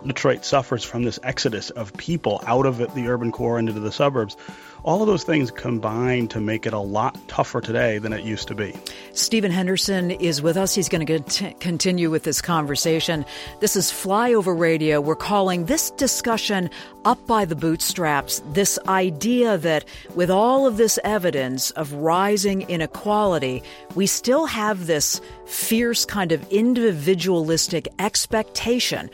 Detroit 0.06 0.46
suffers 0.46 0.84
from 0.84 1.04
this 1.04 1.20
exodus 1.24 1.70
of 1.72 1.96
people 1.98 2.42
out 2.46 2.65
of 2.65 2.77
the 2.77 3.08
urban 3.08 3.32
core 3.32 3.58
into 3.60 3.74
the 3.74 3.92
suburbs. 3.92 4.38
All 4.84 5.01
of 5.01 5.08
those 5.08 5.24
things 5.24 5.50
combine 5.50 6.27
to 6.27 6.39
make 6.39 6.68
it 6.68 6.74
a 6.74 6.80
lot 6.80 7.18
tougher 7.27 7.60
today 7.60 7.98
than 7.98 8.13
it 8.13 8.24
used 8.24 8.48
to 8.50 8.56
be. 8.56 8.75
Stephen 9.13 9.50
Henderson 9.50 10.12
is 10.12 10.44
with 10.44 10.58
us. 10.58 10.75
He's 10.75 10.89
going 10.89 11.08
to 11.08 11.54
continue 11.56 12.12
with 12.12 12.22
this 12.22 12.39
conversation. 12.39 13.25
This 13.62 13.75
is 13.75 13.92
Flyover 13.92 14.58
Radio. 14.58 15.01
We're 15.01 15.15
calling 15.15 15.65
this 15.65 15.89
discussion 15.92 16.70
Up 17.04 17.25
by 17.25 17.46
the 17.46 17.56
Bootstraps. 17.56 18.44
This 18.54 18.77
idea 18.88 19.58
that 19.58 19.86
with 20.13 20.30
all 20.30 20.68
of 20.68 20.77
this 20.77 21.00
evidence 21.04 21.72
of 21.72 21.92
rising 21.94 22.62
inequality, 22.70 23.63
we 23.96 24.06
still 24.06 24.46
have 24.46 24.86
this 24.86 25.20
fierce 25.48 26.06
kind 26.06 26.32
of 26.32 26.48
individualistic 26.51 27.88
expectation 27.98 29.10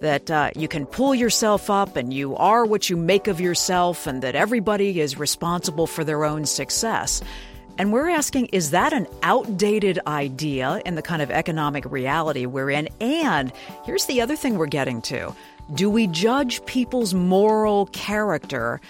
that 0.00 0.30
uh, 0.30 0.50
you 0.56 0.68
can 0.68 0.86
pull 0.86 1.14
yourself 1.14 1.70
up 1.70 1.96
and 1.96 2.12
you 2.12 2.36
are 2.36 2.64
what 2.64 2.90
you 2.90 2.96
make 2.96 3.28
of 3.28 3.40
yourself 3.40 4.06
and 4.06 4.22
that 4.22 4.34
everybody 4.34 5.00
is 5.00 5.18
responsible 5.18 5.86
for 5.86 6.04
their 6.04 6.24
own 6.24 6.44
success. 6.44 7.22
And 7.76 7.92
we're 7.92 8.08
asking, 8.08 8.46
is 8.46 8.70
that 8.70 8.92
an 8.92 9.06
outdated 9.22 9.98
idea 10.06 10.80
in 10.84 10.94
the 10.94 11.02
kind 11.02 11.22
of 11.22 11.30
economic 11.30 11.84
reality 11.90 12.46
we're 12.46 12.70
in? 12.70 12.88
And 13.00 13.52
here's 13.84 14.06
the 14.06 14.20
other 14.20 14.36
thing 14.36 14.56
we're 14.56 14.66
getting 14.66 15.02
to. 15.02 15.34
Do 15.74 15.90
we 15.90 16.06
judge 16.06 16.64
people's 16.66 17.14
moral 17.14 17.86
character 17.86 18.80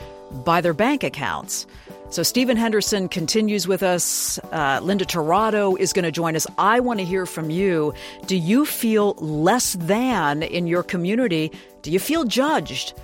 by 0.45 0.61
their 0.61 0.75
bank 0.75 1.03
accounts? 1.03 1.67
So 2.15 2.23
Stephen 2.23 2.57
Henderson 2.57 3.09
continues 3.09 3.67
with 3.67 3.83
us. 3.83 4.39
Uh, 4.53 4.79
Linda 4.81 5.05
Tirado 5.05 5.77
is 5.81 5.93
going 5.93 6.05
to 6.05 6.13
join 6.13 6.37
us. 6.37 6.47
I 6.59 6.79
want 6.79 7.01
to 7.01 7.05
hear 7.05 7.27
from 7.27 7.51
you. 7.51 7.93
Do 8.27 8.37
you 8.37 8.65
feel 8.65 9.15
less 9.15 9.73
than 9.73 10.45
in 10.45 10.69
your 10.69 10.85
community? 10.85 11.51
Do 11.83 11.91
you 11.91 11.99
feel 11.99 12.23
judged? 12.23 12.95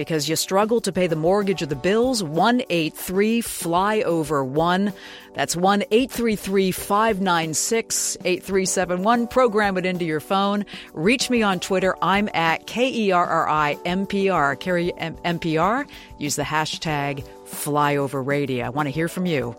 Because 0.00 0.30
you 0.30 0.34
struggle 0.34 0.80
to 0.80 0.92
pay 0.92 1.08
the 1.08 1.14
mortgage 1.14 1.60
or 1.60 1.66
the 1.66 1.76
bills? 1.76 2.24
183 2.24 3.42
flyover 3.42 4.46
1. 4.46 4.94
That's 5.34 5.54
1 5.54 5.82
833 5.90 6.72
596 6.72 8.16
8371. 8.24 9.26
Program 9.26 9.76
it 9.76 9.84
into 9.84 10.06
your 10.06 10.20
phone. 10.20 10.64
Reach 10.94 11.28
me 11.28 11.42
on 11.42 11.60
Twitter. 11.60 11.94
I'm 12.00 12.30
at 12.32 12.66
K 12.66 12.90
E 12.90 13.12
R 13.12 13.26
R 13.26 13.46
I 13.46 13.76
M 13.84 14.06
P 14.06 14.30
R. 14.30 14.56
Kerri 14.56 14.90
MPR. 15.22 15.86
Use 16.16 16.34
the 16.34 16.44
hashtag 16.44 17.22
Flyover 17.44 18.26
Radio. 18.26 18.64
I 18.64 18.70
want 18.70 18.86
to 18.86 18.92
hear 18.92 19.06
from 19.06 19.26
you. 19.26 19.54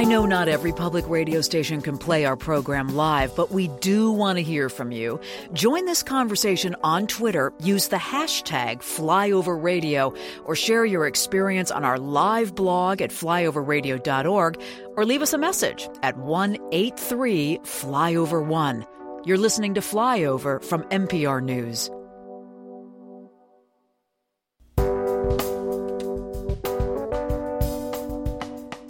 I 0.00 0.04
know 0.04 0.24
not 0.24 0.48
every 0.48 0.72
public 0.72 1.06
radio 1.10 1.42
station 1.42 1.82
can 1.82 1.98
play 1.98 2.24
our 2.24 2.34
program 2.34 2.96
live, 2.96 3.36
but 3.36 3.50
we 3.50 3.68
do 3.80 4.10
want 4.10 4.38
to 4.38 4.42
hear 4.42 4.70
from 4.70 4.92
you. 4.92 5.20
Join 5.52 5.84
this 5.84 6.02
conversation 6.02 6.74
on 6.82 7.06
Twitter. 7.06 7.52
Use 7.60 7.88
the 7.88 7.98
hashtag 7.98 8.78
flyoverradio 8.78 10.16
or 10.46 10.56
share 10.56 10.86
your 10.86 11.06
experience 11.06 11.70
on 11.70 11.84
our 11.84 11.98
live 11.98 12.54
blog 12.54 13.02
at 13.02 13.10
flyoverradio.org 13.10 14.62
or 14.96 15.04
leave 15.04 15.20
us 15.20 15.34
a 15.34 15.38
message 15.38 15.86
at 16.02 16.16
183 16.16 17.58
Flyover 17.64 18.42
1. 18.42 18.86
You're 19.26 19.36
listening 19.36 19.74
to 19.74 19.82
Flyover 19.82 20.64
from 20.64 20.82
NPR 20.84 21.42
News. 21.42 21.90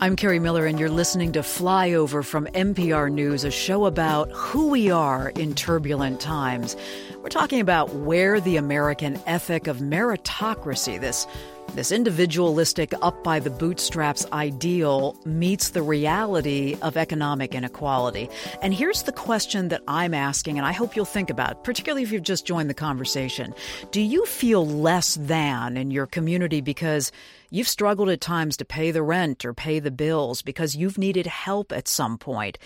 I'm 0.03 0.17
Kerri 0.17 0.41
Miller, 0.41 0.65
and 0.65 0.81
you're 0.81 0.89
listening 0.89 1.33
to 1.33 1.41
Flyover 1.41 2.25
from 2.25 2.47
NPR 2.47 3.13
News, 3.13 3.45
a 3.45 3.51
show 3.51 3.85
about 3.85 4.31
who 4.33 4.69
we 4.69 4.91
are 4.91 5.29
in 5.29 5.55
turbulent 5.55 6.23
times. 6.23 6.75
We're 7.19 7.29
talking 7.29 7.61
about 7.61 7.95
where 7.97 8.41
the 8.41 8.57
American 8.57 9.21
ethic 9.27 9.67
of 9.67 9.77
meritocracy, 9.77 10.99
this 10.99 11.27
this 11.75 11.93
individualistic, 11.93 12.95
up 13.03 13.23
by 13.23 13.41
the 13.41 13.51
bootstraps 13.51 14.27
ideal 14.33 15.17
meets 15.25 15.69
the 15.69 15.83
reality 15.83 16.77
of 16.83 16.97
economic 16.97 17.55
inequality. 17.55 18.29
And 18.63 18.73
here's 18.73 19.03
the 19.03 19.13
question 19.13 19.69
that 19.69 19.83
I'm 19.87 20.15
asking, 20.15 20.57
and 20.57 20.67
I 20.67 20.73
hope 20.73 20.97
you'll 20.97 21.05
think 21.05 21.29
about, 21.29 21.63
particularly 21.63 22.03
if 22.03 22.11
you've 22.11 22.23
just 22.23 22.47
joined 22.47 22.71
the 22.71 22.75
conversation. 22.75 23.55
Do 23.91 24.01
you 24.01 24.25
feel 24.27 24.67
less 24.67 25.15
than 25.17 25.77
in 25.77 25.91
your 25.91 26.07
community 26.07 26.61
because 26.63 27.13
you've 27.51 27.69
struggled 27.69 28.09
at 28.09 28.21
times 28.21 28.57
to 28.57 28.65
pay 28.65 28.91
the 28.91 29.03
rent 29.03 29.45
or 29.45 29.53
pay 29.53 29.79
the 29.79 29.91
bills 29.91 30.43
because 30.43 30.77
you've 30.77 30.99
needed 30.99 31.27
help 31.27 31.73
at 31.73 31.89
some 31.89 32.17
point? 32.17 32.59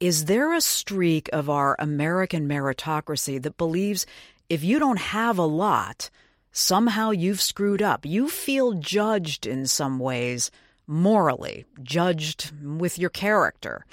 Is 0.00 0.24
there 0.24 0.52
a 0.52 0.60
streak 0.60 1.30
of 1.32 1.48
our 1.48 1.76
American 1.78 2.48
meritocracy 2.48 3.40
that 3.42 3.56
believes 3.56 4.04
if 4.48 4.62
you 4.62 4.78
don't 4.78 4.98
have 4.98 5.38
a 5.38 5.46
lot, 5.46 6.10
somehow 6.52 7.10
you've 7.10 7.40
screwed 7.40 7.80
up. 7.80 8.04
You 8.04 8.28
feel 8.28 8.74
judged 8.74 9.46
in 9.46 9.66
some 9.66 9.98
ways, 9.98 10.50
morally, 10.86 11.64
judged 11.82 12.52
with 12.62 12.98
your 12.98 13.08
character. 13.08 13.86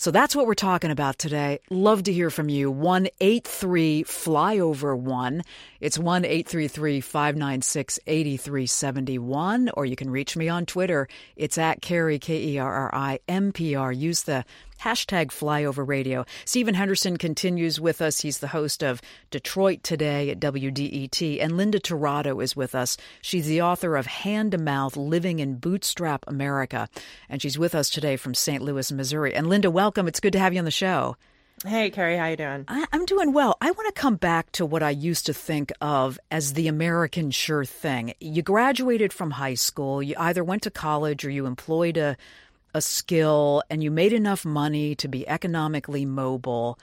So 0.00 0.12
that's 0.12 0.36
what 0.36 0.46
we're 0.46 0.54
talking 0.54 0.92
about 0.92 1.18
today. 1.18 1.58
Love 1.70 2.04
to 2.04 2.12
hear 2.12 2.30
from 2.30 2.48
you. 2.48 2.70
183 2.70 4.04
flyover 4.04 4.96
1. 4.96 5.42
It's 5.80 5.98
1 5.98 6.24
833 6.24 7.00
596 7.00 7.98
8371. 8.06 9.70
Or 9.74 9.84
you 9.84 9.96
can 9.96 10.08
reach 10.08 10.36
me 10.36 10.48
on 10.48 10.66
Twitter. 10.66 11.08
It's 11.34 11.58
at 11.58 11.82
Kerri, 11.82 12.20
K 12.20 12.40
E 12.40 12.58
R 12.58 12.72
R 12.72 12.94
I 12.94 13.18
M 13.26 13.50
P 13.50 13.74
R. 13.74 13.90
Use 13.90 14.22
the 14.22 14.44
Hashtag 14.82 15.28
flyover 15.28 15.86
radio. 15.86 16.24
Stephen 16.44 16.74
Henderson 16.74 17.16
continues 17.16 17.80
with 17.80 18.00
us. 18.00 18.20
He's 18.20 18.38
the 18.38 18.48
host 18.48 18.84
of 18.84 19.02
Detroit 19.30 19.82
Today 19.82 20.30
at 20.30 20.38
WDET. 20.38 21.42
And 21.42 21.56
Linda 21.56 21.80
Tirado 21.80 22.42
is 22.42 22.54
with 22.54 22.76
us. 22.76 22.96
She's 23.20 23.48
the 23.48 23.62
author 23.62 23.96
of 23.96 24.06
Hand 24.06 24.52
to 24.52 24.58
Mouth 24.58 24.96
Living 24.96 25.40
in 25.40 25.56
Bootstrap 25.56 26.24
America. 26.28 26.88
And 27.28 27.42
she's 27.42 27.58
with 27.58 27.74
us 27.74 27.90
today 27.90 28.16
from 28.16 28.34
St. 28.34 28.62
Louis, 28.62 28.92
Missouri. 28.92 29.34
And 29.34 29.48
Linda, 29.48 29.68
welcome. 29.68 30.06
It's 30.06 30.20
good 30.20 30.34
to 30.34 30.38
have 30.38 30.52
you 30.52 30.60
on 30.60 30.64
the 30.64 30.70
show. 30.70 31.16
Hey, 31.66 31.90
Kerri, 31.90 32.16
how 32.16 32.26
you 32.26 32.36
doing? 32.36 32.66
I, 32.68 32.86
am 32.92 33.04
doing 33.04 33.32
well. 33.32 33.56
I 33.60 33.72
want 33.72 33.92
to 33.92 34.00
come 34.00 34.14
back 34.14 34.52
to 34.52 34.64
what 34.64 34.84
I 34.84 34.90
used 34.90 35.26
to 35.26 35.34
think 35.34 35.72
of 35.80 36.16
as 36.30 36.52
the 36.52 36.68
American 36.68 37.32
sure 37.32 37.64
thing. 37.64 38.14
You 38.20 38.42
graduated 38.42 39.12
from 39.12 39.32
high 39.32 39.54
school, 39.54 40.00
you 40.00 40.14
either 40.18 40.44
went 40.44 40.62
to 40.62 40.70
college 40.70 41.24
or 41.24 41.30
you 41.30 41.46
employed 41.46 41.96
a 41.96 42.16
a 42.78 42.80
skill 42.80 43.62
and 43.68 43.82
you 43.82 43.90
made 43.90 44.14
enough 44.14 44.46
money 44.46 44.94
to 44.94 45.08
be 45.08 45.28
economically 45.28 46.06
mobile. 46.06 46.78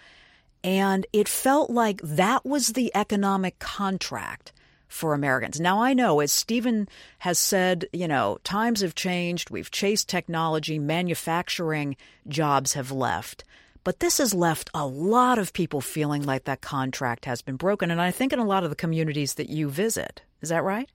And 0.64 1.08
it 1.12 1.28
felt 1.28 1.72
like 1.72 2.02
that 2.02 2.46
was 2.46 2.70
the 2.70 2.92
economic 2.96 3.58
contract 3.58 4.52
for 4.88 5.14
Americans. 5.14 5.60
Now, 5.60 5.82
I 5.82 5.94
know, 5.94 6.20
as 6.20 6.32
Stephen 6.32 6.88
has 7.20 7.40
said, 7.40 7.86
you 7.92 8.08
know, 8.08 8.38
times 8.44 8.82
have 8.82 8.96
changed. 8.96 9.50
We've 9.50 9.72
chased 9.72 10.08
technology, 10.08 10.80
manufacturing 10.80 11.96
jobs 12.28 12.74
have 12.74 12.92
left. 12.92 13.44
But 13.84 14.00
this 14.00 14.18
has 14.18 14.34
left 14.34 14.70
a 14.74 14.86
lot 14.86 15.38
of 15.38 15.54
people 15.54 15.82
feeling 15.82 16.24
like 16.24 16.46
that 16.46 16.62
contract 16.62 17.26
has 17.26 17.42
been 17.42 17.56
broken. 17.56 17.92
And 17.92 18.02
I 18.02 18.12
think 18.12 18.34
in 18.34 18.40
a 18.40 18.46
lot 18.46 18.64
of 18.64 18.70
the 18.70 18.76
communities 18.76 19.36
that 19.36 19.50
you 19.50 19.70
visit. 19.70 20.22
Is 20.42 20.50
that 20.50 20.64
right? 20.64 20.90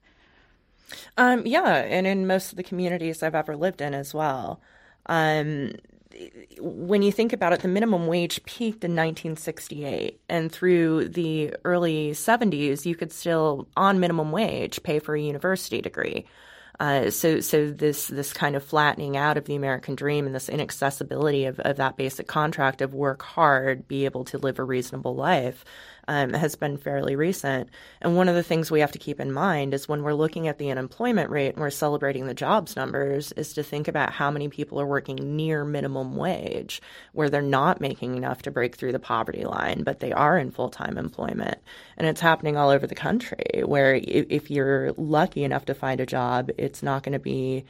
Um, 1.17 1.45
yeah, 1.45 1.75
and 1.75 2.05
in 2.05 2.27
most 2.27 2.51
of 2.51 2.57
the 2.57 2.63
communities 2.63 3.23
I've 3.23 3.35
ever 3.35 3.55
lived 3.55 3.81
in 3.81 3.93
as 3.93 4.13
well. 4.13 4.59
Um, 5.07 5.73
when 6.59 7.01
you 7.01 7.11
think 7.11 7.33
about 7.33 7.53
it, 7.53 7.61
the 7.61 7.67
minimum 7.67 8.07
wage 8.07 8.43
peaked 8.43 8.83
in 8.83 8.91
1968, 8.91 10.19
and 10.29 10.51
through 10.51 11.09
the 11.09 11.55
early 11.63 12.11
70s, 12.11 12.85
you 12.85 12.95
could 12.95 13.11
still, 13.11 13.67
on 13.77 13.99
minimum 13.99 14.31
wage, 14.31 14.83
pay 14.83 14.99
for 14.99 15.15
a 15.15 15.21
university 15.21 15.81
degree. 15.81 16.25
Uh, 16.79 17.11
so, 17.11 17.39
so 17.41 17.69
this 17.69 18.07
this 18.07 18.33
kind 18.33 18.55
of 18.55 18.63
flattening 18.63 19.15
out 19.15 19.37
of 19.37 19.45
the 19.45 19.55
American 19.55 19.93
dream 19.93 20.25
and 20.25 20.33
this 20.33 20.49
inaccessibility 20.49 21.45
of, 21.45 21.59
of 21.59 21.77
that 21.77 21.95
basic 21.95 22.27
contract 22.27 22.81
of 22.81 22.95
work 22.95 23.21
hard, 23.21 23.87
be 23.87 24.05
able 24.05 24.23
to 24.23 24.39
live 24.39 24.57
a 24.57 24.63
reasonable 24.63 25.15
life, 25.15 25.63
um, 26.11 26.33
has 26.33 26.55
been 26.55 26.75
fairly 26.75 27.15
recent. 27.15 27.69
And 28.01 28.17
one 28.17 28.27
of 28.27 28.35
the 28.35 28.43
things 28.43 28.69
we 28.69 28.81
have 28.81 28.91
to 28.91 28.99
keep 28.99 29.21
in 29.21 29.31
mind 29.31 29.73
is 29.73 29.87
when 29.87 30.03
we're 30.03 30.13
looking 30.13 30.49
at 30.49 30.57
the 30.57 30.69
unemployment 30.69 31.29
rate 31.29 31.53
and 31.53 31.59
we're 31.59 31.69
celebrating 31.69 32.27
the 32.27 32.33
jobs 32.33 32.75
numbers, 32.75 33.31
is 33.31 33.53
to 33.53 33.63
think 33.63 33.87
about 33.87 34.11
how 34.11 34.29
many 34.29 34.49
people 34.49 34.81
are 34.81 34.85
working 34.85 35.37
near 35.37 35.63
minimum 35.63 36.17
wage, 36.17 36.81
where 37.13 37.29
they're 37.29 37.41
not 37.41 37.79
making 37.79 38.17
enough 38.17 38.41
to 38.41 38.51
break 38.51 38.75
through 38.75 38.91
the 38.91 38.99
poverty 38.99 39.45
line, 39.45 39.83
but 39.83 40.01
they 40.01 40.11
are 40.11 40.37
in 40.37 40.51
full 40.51 40.69
time 40.69 40.97
employment. 40.97 41.59
And 41.95 42.05
it's 42.05 42.19
happening 42.19 42.57
all 42.57 42.69
over 42.69 42.85
the 42.85 42.93
country, 42.93 43.63
where 43.63 43.95
if 43.95 44.51
you're 44.51 44.91
lucky 44.97 45.45
enough 45.45 45.63
to 45.65 45.73
find 45.73 46.01
a 46.01 46.05
job, 46.05 46.51
it's 46.57 46.83
not 46.83 47.03
going 47.03 47.13
to 47.13 47.19
be 47.19 47.63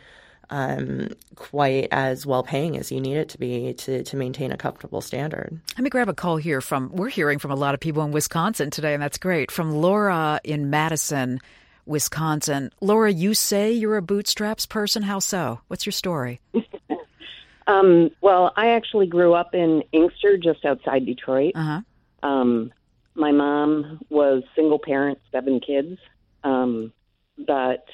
um, 0.51 1.09
quite 1.35 1.87
as 1.91 2.25
well 2.25 2.43
paying 2.43 2.77
as 2.77 2.91
you 2.91 2.99
need 2.99 3.15
it 3.15 3.29
to 3.29 3.37
be 3.37 3.73
to, 3.73 4.03
to 4.03 4.15
maintain 4.15 4.51
a 4.51 4.57
comfortable 4.57 5.01
standard. 5.01 5.59
Let 5.77 5.83
me 5.83 5.89
grab 5.89 6.09
a 6.09 6.13
call 6.13 6.37
here 6.37 6.61
from, 6.61 6.91
we're 6.91 7.09
hearing 7.09 7.39
from 7.39 7.51
a 7.51 7.55
lot 7.55 7.73
of 7.73 7.79
people 7.79 8.03
in 8.03 8.11
Wisconsin 8.11 8.69
today, 8.69 8.93
and 8.93 9.01
that's 9.01 9.17
great. 9.17 9.49
From 9.49 9.71
Laura 9.71 10.39
in 10.43 10.69
Madison, 10.69 11.39
Wisconsin. 11.85 12.69
Laura, 12.81 13.11
you 13.11 13.33
say 13.33 13.71
you're 13.71 13.97
a 13.97 14.01
bootstraps 14.01 14.65
person. 14.65 15.01
How 15.03 15.19
so? 15.19 15.61
What's 15.67 15.85
your 15.85 15.93
story? 15.93 16.41
um, 17.67 18.11
well, 18.21 18.51
I 18.55 18.69
actually 18.69 19.07
grew 19.07 19.33
up 19.33 19.55
in 19.55 19.83
Inkster, 19.93 20.37
just 20.37 20.65
outside 20.65 21.05
Detroit. 21.05 21.53
Uh-huh. 21.55 21.81
Um, 22.27 22.71
my 23.15 23.31
mom 23.31 24.01
was 24.09 24.43
single 24.55 24.79
parent, 24.79 25.19
seven 25.31 25.59
kids. 25.59 25.97
Um, 26.43 26.91
but 27.37 27.85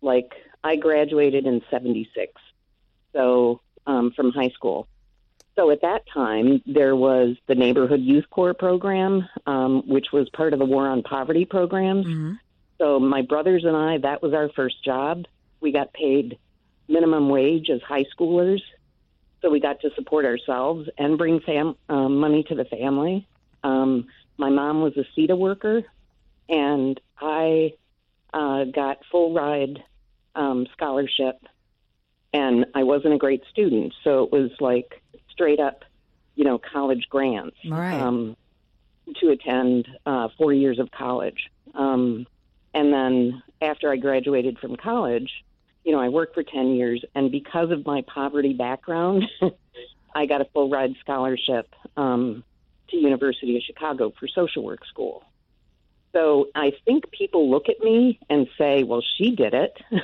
like 0.00 0.32
I 0.64 0.76
graduated 0.76 1.46
in 1.46 1.62
76, 1.70 2.32
so 3.12 3.60
um, 3.86 4.12
from 4.12 4.32
high 4.32 4.48
school. 4.48 4.88
So 5.56 5.70
at 5.70 5.82
that 5.82 6.04
time, 6.12 6.62
there 6.66 6.96
was 6.96 7.36
the 7.46 7.54
Neighborhood 7.54 8.00
Youth 8.00 8.24
Corps 8.30 8.54
program, 8.54 9.28
um, 9.46 9.82
which 9.86 10.06
was 10.10 10.28
part 10.30 10.54
of 10.54 10.58
the 10.58 10.64
War 10.64 10.88
on 10.88 11.02
Poverty 11.02 11.44
programs. 11.44 12.06
Mm-hmm. 12.06 12.32
So 12.78 12.98
my 12.98 13.22
brothers 13.22 13.64
and 13.64 13.76
I, 13.76 13.98
that 13.98 14.22
was 14.22 14.32
our 14.32 14.48
first 14.48 14.82
job. 14.82 15.26
We 15.60 15.70
got 15.70 15.92
paid 15.92 16.38
minimum 16.88 17.28
wage 17.28 17.70
as 17.70 17.82
high 17.82 18.06
schoolers. 18.18 18.62
So 19.42 19.50
we 19.50 19.60
got 19.60 19.80
to 19.82 19.90
support 19.94 20.24
ourselves 20.24 20.88
and 20.96 21.18
bring 21.18 21.40
fam- 21.40 21.76
um, 21.90 22.16
money 22.16 22.42
to 22.44 22.54
the 22.54 22.64
family. 22.64 23.28
Um, 23.62 24.06
my 24.38 24.48
mom 24.48 24.80
was 24.80 24.96
a 24.96 25.04
CETA 25.14 25.38
worker, 25.38 25.82
and 26.48 26.98
I 27.20 27.74
uh, 28.32 28.64
got 28.64 28.98
full 29.12 29.34
ride 29.34 29.84
um, 30.34 30.66
scholarship, 30.72 31.36
and 32.32 32.66
I 32.74 32.82
wasn't 32.82 33.14
a 33.14 33.18
great 33.18 33.42
student, 33.50 33.94
so 34.02 34.24
it 34.24 34.32
was 34.32 34.50
like 34.60 35.02
straight 35.30 35.60
up, 35.60 35.84
you 36.34 36.44
know, 36.44 36.58
college 36.58 37.06
grants 37.08 37.56
right. 37.68 38.00
um, 38.00 38.36
to 39.20 39.28
attend 39.30 39.88
uh, 40.06 40.28
four 40.36 40.52
years 40.52 40.78
of 40.78 40.90
college. 40.90 41.50
Um, 41.74 42.26
and 42.72 42.92
then 42.92 43.42
after 43.60 43.90
I 43.90 43.96
graduated 43.96 44.58
from 44.58 44.76
college, 44.76 45.30
you 45.84 45.92
know, 45.92 46.00
I 46.00 46.08
worked 46.08 46.34
for 46.34 46.42
10 46.42 46.74
years, 46.74 47.04
and 47.14 47.30
because 47.30 47.70
of 47.70 47.84
my 47.84 48.02
poverty 48.02 48.54
background, 48.54 49.24
I 50.14 50.26
got 50.26 50.40
a 50.40 50.46
full 50.46 50.70
ride 50.70 50.94
scholarship 51.00 51.72
um, 51.96 52.42
to 52.88 52.96
University 52.96 53.56
of 53.56 53.62
Chicago 53.62 54.12
for 54.18 54.28
social 54.28 54.64
work 54.64 54.84
school. 54.86 55.24
So 56.12 56.48
I 56.54 56.72
think 56.84 57.10
people 57.10 57.50
look 57.50 57.68
at 57.68 57.80
me 57.80 58.20
and 58.30 58.46
say, 58.56 58.84
well, 58.84 59.02
she 59.18 59.34
did 59.34 59.52
it. 59.52 59.76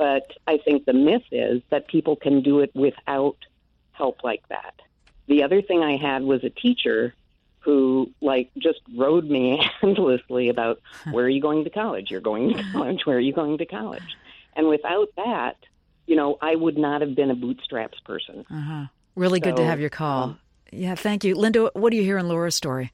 But 0.00 0.32
I 0.46 0.56
think 0.56 0.86
the 0.86 0.94
myth 0.94 1.24
is 1.30 1.60
that 1.68 1.86
people 1.86 2.16
can 2.16 2.40
do 2.40 2.60
it 2.60 2.70
without 2.74 3.36
help 3.92 4.24
like 4.24 4.42
that. 4.48 4.72
The 5.26 5.42
other 5.42 5.60
thing 5.60 5.82
I 5.82 5.98
had 5.98 6.22
was 6.22 6.42
a 6.42 6.48
teacher 6.48 7.14
who 7.58 8.10
like 8.22 8.48
just 8.56 8.80
rode 8.96 9.26
me 9.26 9.60
endlessly 9.82 10.48
about 10.48 10.80
where 11.10 11.26
are 11.26 11.28
you 11.28 11.42
going 11.42 11.64
to 11.64 11.70
college? 11.70 12.10
You're 12.10 12.22
going 12.22 12.56
to 12.56 12.64
college. 12.72 13.04
Where 13.04 13.18
are 13.18 13.20
you 13.20 13.34
going 13.34 13.58
to 13.58 13.66
college? 13.66 14.16
And 14.56 14.68
without 14.68 15.08
that, 15.16 15.56
you 16.06 16.16
know, 16.16 16.38
I 16.40 16.54
would 16.54 16.78
not 16.78 17.02
have 17.02 17.14
been 17.14 17.30
a 17.30 17.34
bootstraps 17.34 18.00
person. 18.00 18.46
Uh-huh. 18.50 18.86
Really 19.16 19.40
so, 19.40 19.50
good 19.50 19.56
to 19.56 19.66
have 19.66 19.80
your 19.80 19.90
call. 19.90 20.22
Um, 20.22 20.38
yeah, 20.72 20.94
thank 20.94 21.24
you, 21.24 21.34
Linda. 21.34 21.70
What 21.74 21.90
do 21.90 21.98
you 21.98 22.04
hear 22.04 22.16
in 22.16 22.26
Laura's 22.26 22.56
story? 22.56 22.90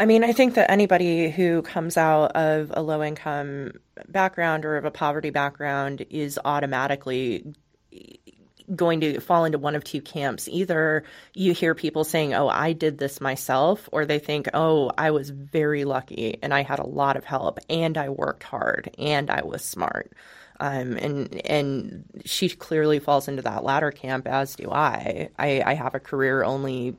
I 0.00 0.06
mean, 0.06 0.24
I 0.24 0.32
think 0.32 0.54
that 0.54 0.70
anybody 0.70 1.30
who 1.30 1.62
comes 1.62 1.96
out 1.96 2.32
of 2.32 2.72
a 2.74 2.82
low 2.82 3.02
income 3.02 3.72
background 4.08 4.64
or 4.64 4.76
of 4.76 4.84
a 4.84 4.90
poverty 4.90 5.30
background 5.30 6.04
is 6.10 6.38
automatically 6.44 7.54
going 8.74 9.00
to 9.00 9.20
fall 9.20 9.44
into 9.44 9.58
one 9.58 9.74
of 9.76 9.84
two 9.84 10.00
camps. 10.00 10.48
Either 10.48 11.04
you 11.34 11.52
hear 11.52 11.74
people 11.74 12.02
saying, 12.02 12.34
Oh, 12.34 12.48
I 12.48 12.72
did 12.72 12.98
this 12.98 13.20
myself, 13.20 13.88
or 13.92 14.04
they 14.04 14.18
think, 14.18 14.48
Oh, 14.52 14.90
I 14.98 15.10
was 15.12 15.30
very 15.30 15.84
lucky 15.84 16.38
and 16.42 16.52
I 16.52 16.62
had 16.62 16.80
a 16.80 16.86
lot 16.86 17.16
of 17.16 17.24
help 17.24 17.60
and 17.68 17.96
I 17.96 18.08
worked 18.08 18.42
hard 18.42 18.90
and 18.98 19.30
I 19.30 19.42
was 19.44 19.62
smart. 19.62 20.12
Um, 20.60 20.96
and 20.96 21.34
and 21.46 22.04
she 22.24 22.48
clearly 22.48 23.00
falls 23.00 23.26
into 23.28 23.42
that 23.42 23.64
latter 23.64 23.90
camp, 23.90 24.28
as 24.28 24.54
do 24.54 24.70
I. 24.70 25.30
I. 25.36 25.62
I 25.66 25.74
have 25.74 25.96
a 25.96 26.00
career 26.00 26.44
only 26.44 26.94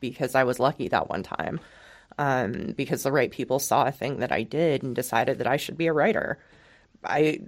because 0.00 0.34
I 0.34 0.42
was 0.42 0.58
lucky 0.58 0.88
that 0.88 1.08
one 1.08 1.22
time 1.22 1.60
um, 2.18 2.74
because 2.76 3.02
the 3.02 3.12
right 3.12 3.30
people 3.30 3.58
saw 3.58 3.86
a 3.86 3.92
thing 3.92 4.18
that 4.18 4.32
I 4.32 4.42
did 4.42 4.82
and 4.82 4.94
decided 4.94 5.38
that 5.38 5.46
I 5.46 5.56
should 5.56 5.76
be 5.76 5.86
a 5.86 5.92
writer. 5.92 6.38
I 7.04 7.40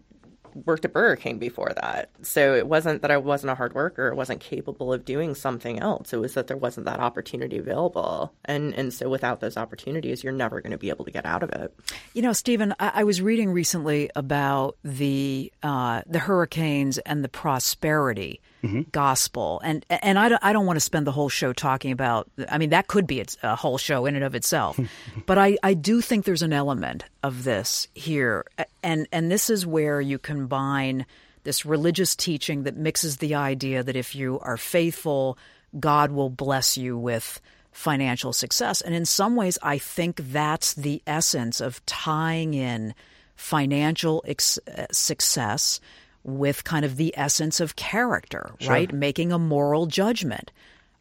worked 0.64 0.85
at 0.85 0.92
Burger 0.92 1.16
King 1.16 1.38
before 1.38 1.72
that. 1.81 2.11
So 2.22 2.54
it 2.54 2.66
wasn't 2.66 3.02
that 3.02 3.11
I 3.11 3.16
wasn't 3.16 3.50
a 3.50 3.54
hard 3.54 3.74
worker, 3.74 4.09
it 4.09 4.16
wasn't 4.16 4.40
capable 4.40 4.92
of 4.92 5.04
doing 5.04 5.35
something 5.35 5.78
else. 5.78 6.12
It 6.12 6.18
was 6.18 6.35
that 6.35 6.46
there 6.46 6.57
wasn't 6.57 6.87
that 6.87 7.00
opportunity 7.00 7.59
available. 7.59 8.33
And 8.44 8.74
and 8.74 8.92
so 8.92 9.09
without 9.09 9.40
those 9.40 9.57
opportunities, 9.57 10.22
you're 10.24 10.33
never 10.33 10.61
going 10.61 10.72
to 10.72 10.78
be 10.78 10.90
able 10.90 11.04
to 11.04 11.11
get 11.11 11.26
out 11.26 11.42
of 11.42 11.50
it. 11.50 11.74
You 12.14 12.22
know, 12.22 12.33
Stephen, 12.33 12.74
I, 12.78 12.92
I 12.96 13.04
was 13.04 13.22
reading 13.22 13.50
recently 13.50 14.11
about 14.16 14.76
the 14.83 15.52
uh, 15.62 16.02
the 16.07 16.20
hurricanes 16.20 16.98
and 16.98 17.24
the 17.24 17.28
prosperity 17.28 18.40
mm-hmm. 18.62 18.83
gospel. 18.92 19.61
And 19.64 19.85
and 19.88 20.18
I 20.18 20.29
don't, 20.29 20.44
I 20.44 20.53
don't 20.53 20.66
want 20.66 20.77
to 20.77 20.81
spend 20.81 21.07
the 21.07 21.12
whole 21.12 21.29
show 21.29 21.53
talking 21.53 21.92
about. 21.92 22.31
I 22.49 22.59
mean, 22.59 22.71
that 22.71 22.87
could 22.87 23.07
be 23.07 23.25
a 23.42 23.57
whole 23.57 23.79
show 23.79 24.07
in 24.07 24.14
and 24.14 24.25
of 24.25 24.35
itself. 24.35 24.79
but 25.27 25.38
I, 25.38 25.57
I 25.62 25.75
do 25.75 26.01
think 26.01 26.25
there's 26.25 26.42
an 26.42 26.53
element 26.53 27.05
of 27.23 27.44
this 27.44 27.88
here, 27.94 28.44
and 28.83 29.07
and 29.12 29.31
this 29.31 29.51
is 29.51 29.66
where 29.66 30.01
you 30.01 30.18
combine 30.18 31.07
this 31.44 31.64
religious 31.64 32.14
teaching 32.14 32.64
that 32.64 32.77
mixes 32.77 33.18
the 33.18 33.35
idea 33.35 33.83
that 33.83 33.97
if 33.97 34.14
you 34.14 34.38
are 34.40 34.57
faithful, 34.57 35.38
God 35.79 36.11
will 36.11 36.31
bless 36.31 36.77
you 36.77 36.99
with 36.99 37.40
financial 37.73 38.33
success. 38.33 38.81
And 38.81 38.94
in 38.94 39.05
some 39.05 39.37
ways, 39.37 39.57
I 39.62 39.79
think 39.79 40.16
that's 40.33 40.75
the 40.75 41.01
essence 41.07 41.61
of 41.61 41.85
tying 41.87 42.55
in 42.55 42.94
financial 43.37 44.25
ex- 44.27 44.59
uh, 44.66 44.87
success 44.90 45.81
with 46.29 46.64
kind 46.64 46.85
of 46.85 46.97
the 46.97 47.14
essence 47.17 47.61
of 47.61 47.77
character, 47.77 48.53
sure. 48.61 48.71
right? 48.71 48.93
Making 48.93 49.33
a 49.33 49.38
moral 49.38 49.87
judgment 49.87 50.53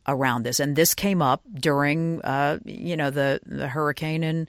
around 0.07 0.43
this. 0.43 0.59
And 0.59 0.75
this 0.75 0.93
came 0.93 1.21
up 1.21 1.41
during, 1.53 2.21
uh, 2.21 2.59
you 2.63 2.95
know, 2.95 3.09
the, 3.09 3.41
the 3.45 3.67
hurricane 3.67 4.23
in 4.23 4.47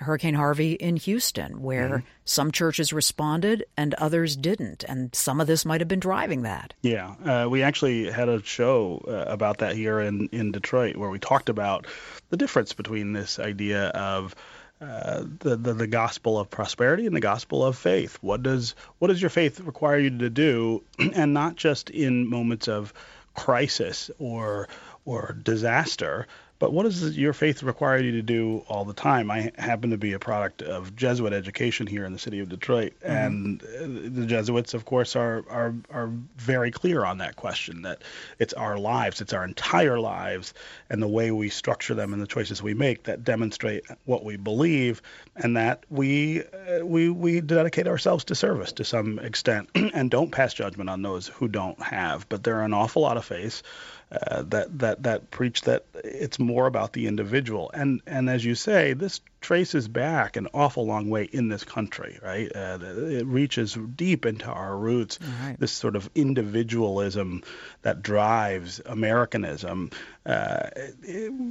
Hurricane 0.00 0.34
Harvey 0.34 0.74
in 0.74 0.96
Houston, 0.96 1.60
where 1.60 1.88
mm-hmm. 1.88 2.06
some 2.24 2.52
churches 2.52 2.92
responded 2.92 3.64
and 3.76 3.94
others 3.94 4.36
didn't. 4.36 4.84
And 4.84 5.12
some 5.12 5.40
of 5.40 5.48
this 5.48 5.64
might 5.64 5.80
have 5.80 5.88
been 5.88 5.98
driving 5.98 6.42
that. 6.42 6.72
Yeah. 6.82 7.14
Uh, 7.24 7.48
we 7.48 7.64
actually 7.64 8.08
had 8.08 8.28
a 8.28 8.42
show 8.44 9.04
uh, 9.08 9.24
about 9.26 9.58
that 9.58 9.74
here 9.74 9.98
in, 9.98 10.28
in 10.30 10.52
Detroit 10.52 10.96
where 10.96 11.10
we 11.10 11.18
talked 11.18 11.48
about 11.48 11.86
the 12.30 12.36
difference 12.36 12.74
between 12.74 13.12
this 13.12 13.40
idea 13.40 13.88
of 13.88 14.36
uh, 14.80 15.24
the, 15.40 15.56
the, 15.56 15.74
the 15.74 15.86
gospel 15.86 16.38
of 16.38 16.50
prosperity 16.50 17.06
and 17.06 17.16
the 17.16 17.20
gospel 17.20 17.64
of 17.64 17.76
faith. 17.76 18.18
What 18.20 18.42
does 18.42 18.74
what 18.98 19.08
does 19.08 19.20
your 19.20 19.30
faith 19.30 19.60
require 19.60 19.98
you 19.98 20.18
to 20.18 20.30
do, 20.30 20.84
and 20.98 21.34
not 21.34 21.56
just 21.56 21.90
in 21.90 22.28
moments 22.28 22.68
of 22.68 22.92
crisis 23.34 24.10
or 24.18 24.68
or 25.04 25.36
disaster, 25.42 26.26
but 26.58 26.72
what 26.72 26.82
does 26.82 27.16
your 27.16 27.32
faith 27.32 27.62
require 27.62 27.98
you 27.98 28.12
to 28.12 28.22
do 28.22 28.64
all 28.68 28.84
the 28.84 28.92
time? 28.92 29.30
I 29.30 29.52
happen 29.56 29.90
to 29.90 29.98
be 29.98 30.12
a 30.12 30.18
product 30.18 30.60
of 30.62 30.96
Jesuit 30.96 31.32
education 31.32 31.86
here 31.86 32.04
in 32.04 32.12
the 32.12 32.18
city 32.18 32.40
of 32.40 32.48
Detroit, 32.48 32.94
mm-hmm. 33.00 33.12
and 33.12 33.62
uh, 33.62 34.18
the 34.20 34.26
Jesuits, 34.26 34.74
of 34.74 34.84
course, 34.84 35.14
are, 35.14 35.44
are 35.48 35.74
are 35.90 36.10
very 36.36 36.70
clear 36.72 37.04
on 37.04 37.18
that 37.18 37.36
question. 37.36 37.82
That 37.82 38.02
it's 38.40 38.54
our 38.54 38.76
lives, 38.76 39.20
it's 39.20 39.32
our 39.32 39.44
entire 39.44 40.00
lives, 40.00 40.52
and 40.90 41.00
the 41.00 41.08
way 41.08 41.30
we 41.30 41.48
structure 41.48 41.94
them 41.94 42.12
and 42.12 42.20
the 42.20 42.26
choices 42.26 42.60
we 42.60 42.74
make 42.74 43.04
that 43.04 43.22
demonstrate 43.22 43.84
what 44.04 44.24
we 44.24 44.36
believe, 44.36 45.00
and 45.36 45.56
that 45.56 45.84
we 45.88 46.42
uh, 46.42 46.84
we 46.84 47.08
we 47.08 47.40
dedicate 47.40 47.86
ourselves 47.86 48.24
to 48.24 48.34
service 48.34 48.72
to 48.72 48.84
some 48.84 49.20
extent, 49.20 49.70
and 49.74 50.10
don't 50.10 50.32
pass 50.32 50.54
judgment 50.54 50.90
on 50.90 51.02
those 51.02 51.28
who 51.28 51.46
don't 51.46 51.80
have. 51.80 52.28
But 52.28 52.42
there 52.42 52.56
are 52.56 52.64
an 52.64 52.74
awful 52.74 53.02
lot 53.02 53.16
of 53.16 53.24
faiths 53.24 53.62
uh, 54.10 54.42
that 54.42 54.78
that 54.78 55.02
that 55.02 55.30
preach 55.30 55.62
that 55.62 55.84
it's 56.02 56.38
more 56.38 56.66
about 56.66 56.92
the 56.92 57.06
individual. 57.06 57.70
And 57.74 58.00
and 58.06 58.30
as 58.30 58.44
you 58.44 58.54
say, 58.54 58.94
this 58.94 59.20
traces 59.40 59.86
back 59.86 60.36
an 60.36 60.48
awful 60.54 60.86
long 60.86 61.10
way 61.10 61.24
in 61.24 61.48
this 61.48 61.62
country, 61.62 62.18
right? 62.22 62.50
Uh, 62.54 62.78
it 62.80 63.26
reaches 63.26 63.74
deep 63.74 64.24
into 64.24 64.46
our 64.46 64.76
roots. 64.76 65.18
Right. 65.42 65.56
This 65.58 65.72
sort 65.72 65.94
of 65.94 66.08
individualism 66.14 67.42
that 67.82 68.02
drives 68.02 68.80
Americanism, 68.86 69.90
uh, 70.24 70.70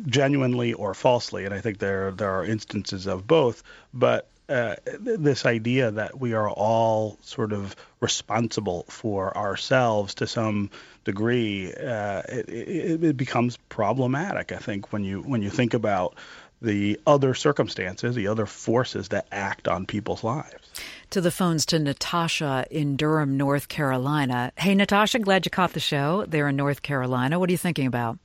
genuinely 0.07 0.73
or 0.73 0.93
falsely. 0.93 1.45
And 1.45 1.53
I 1.53 1.61
think 1.61 1.77
there 1.77 2.11
there 2.11 2.31
are 2.31 2.45
instances 2.45 3.05
of 3.05 3.27
both, 3.27 3.61
but 3.93 4.29
uh, 4.49 4.75
this 4.99 5.45
idea 5.45 5.91
that 5.91 6.19
we 6.19 6.33
are 6.33 6.49
all 6.49 7.17
sort 7.21 7.51
of 7.51 7.75
responsible 7.99 8.85
for 8.87 9.35
ourselves 9.35 10.15
to 10.15 10.27
some 10.27 10.69
degree, 11.03 11.73
uh, 11.73 12.21
it, 12.29 12.49
it, 12.49 13.03
it, 13.03 13.17
becomes 13.17 13.57
problematic. 13.69 14.51
I 14.51 14.57
think 14.57 14.93
when 14.93 15.03
you 15.03 15.21
when 15.21 15.41
you 15.41 15.49
think 15.49 15.73
about 15.73 16.15
the 16.61 16.99
other 17.05 17.33
circumstances, 17.33 18.15
the 18.15 18.27
other 18.27 18.45
forces 18.45 19.09
that 19.09 19.27
act 19.31 19.67
on 19.67 19.85
people's 19.85 20.23
lives. 20.23 20.69
To 21.11 21.21
the 21.21 21.31
phones 21.31 21.65
to 21.67 21.79
Natasha 21.79 22.65
in 22.71 22.95
Durham, 22.95 23.37
North 23.37 23.67
Carolina. 23.67 24.51
Hey, 24.57 24.75
Natasha, 24.75 25.19
glad 25.19 25.45
you 25.45 25.49
caught 25.49 25.73
the 25.73 25.79
show 25.79 26.25
there 26.25 26.47
in 26.47 26.55
North 26.55 26.81
Carolina. 26.81 27.39
What 27.39 27.49
are 27.49 27.53
you 27.53 27.57
thinking 27.57 27.87
about? 27.87 28.17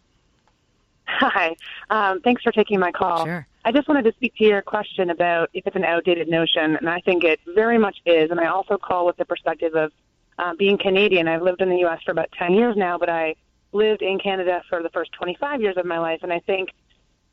Hi. 1.07 1.57
Um, 1.91 2.21
thanks 2.21 2.43
for 2.43 2.53
taking 2.53 2.81
my 2.81 2.91
call. 2.91 3.25
Sure. 3.25 3.47
I 3.64 3.70
just 3.70 3.87
wanted 3.87 4.05
to 4.05 4.12
speak 4.12 4.35
to 4.37 4.44
your 4.44 4.62
question 4.62 5.11
about 5.11 5.51
if 5.55 5.66
it's 5.66 5.77
an 5.77 5.85
outdated 5.85 6.29
notion, 6.29 6.77
and 6.77 6.88
I 6.88 7.01
think 7.01 7.22
it 7.22 7.40
very 7.55 7.79
much 7.79 7.96
is. 8.05 8.31
And 8.31 8.40
I 8.40 8.46
also 8.46 8.77
call 8.77 9.07
with 9.07 9.16
the 9.16 9.25
perspective 9.25 9.75
of 9.75 9.92
uh, 10.38 10.55
being 10.55 10.79
Canadian. 10.79 11.29
I've 11.29 11.42
lived 11.42 11.61
in 11.61 11.68
the 11.68 11.79
U.S. 11.79 12.01
for 12.05 12.11
about 12.11 12.31
10 12.33 12.55
years 12.55 12.77
now, 12.77 12.98
but 12.98 13.09
I 13.09 13.37
lived 13.70 14.03
in 14.03 14.18
Canada 14.18 14.62
for 14.68 14.83
the 14.83 14.90
first 14.90 15.12
25 15.12 15.61
years 15.61 15.77
of 15.77 15.87
my 15.87 15.98
life, 15.98 16.20
and 16.22 16.33
I 16.33 16.40
think 16.40 16.70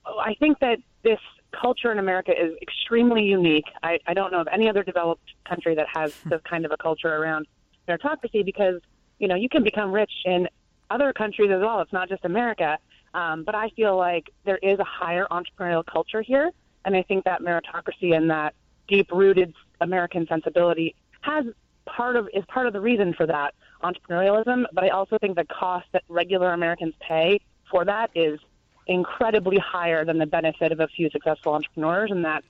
I 0.06 0.34
think 0.36 0.60
that 0.60 0.80
this 1.04 1.20
culture 1.52 1.92
in 1.92 2.00
America 2.00 2.32
is 2.32 2.56
extremely 2.62 3.24
unique. 3.24 3.66
I, 3.84 4.00
I 4.08 4.14
don't 4.14 4.32
know 4.32 4.42
of 4.42 4.48
any 4.52 4.70
other 4.70 4.84
developed 4.84 5.34
country 5.48 5.76
that 5.76 5.88
has 5.94 6.16
this 6.26 6.42
kind 6.44 6.66
of 6.66 6.72
a 6.72 6.78
culture 6.78 7.14
around 7.14 7.48
meritocracy 7.88 8.46
because 8.46 8.82
you 9.18 9.28
know 9.28 9.36
you 9.36 9.50
can 9.50 9.64
become 9.64 9.92
rich 9.92 10.12
in 10.26 10.48
other 10.90 11.12
countries 11.12 11.52
as 11.52 11.62
well. 11.62 11.82
It's 11.82 11.94
not 11.94 12.10
just 12.10 12.24
America. 12.26 12.78
Um, 13.14 13.44
but 13.44 13.56
I 13.56 13.70
feel 13.70 13.98
like 13.98 14.32
there 14.46 14.58
is 14.58 14.80
a 14.80 14.84
higher 14.84 15.26
entrepreneurial 15.32 15.86
culture 15.86 16.22
here, 16.22 16.52
and 16.86 16.96
I 16.96 17.04
think 17.04 17.24
that 17.26 17.42
meritocracy 17.42 18.16
and 18.16 18.30
that 18.30 18.54
deep-rooted 18.88 19.54
American 19.82 20.28
sensibility 20.28 20.96
has 21.22 21.46
part 21.86 22.16
of 22.16 22.30
is 22.34 22.44
part 22.48 22.68
of 22.68 22.74
the 22.74 22.82
reason 22.82 23.14
for 23.14 23.26
that 23.26 23.54
entrepreneurialism. 23.84 24.66
But 24.74 24.84
I 24.84 24.90
also 24.90 25.18
think 25.18 25.36
the 25.36 25.46
cost 25.46 25.88
that 25.92 26.04
regular 26.08 26.54
Americans 26.54 26.94
pay 27.00 27.40
for 27.70 27.86
that 27.86 28.12
is 28.16 28.40
incredibly 28.88 29.58
higher 29.58 30.04
than 30.06 30.18
the 30.18 30.26
benefit 30.26 30.72
of 30.72 30.80
a 30.80 30.88
few 30.88 31.10
successful 31.10 31.54
entrepreneurs, 31.54 32.12
and 32.12 32.26
that 32.26 32.44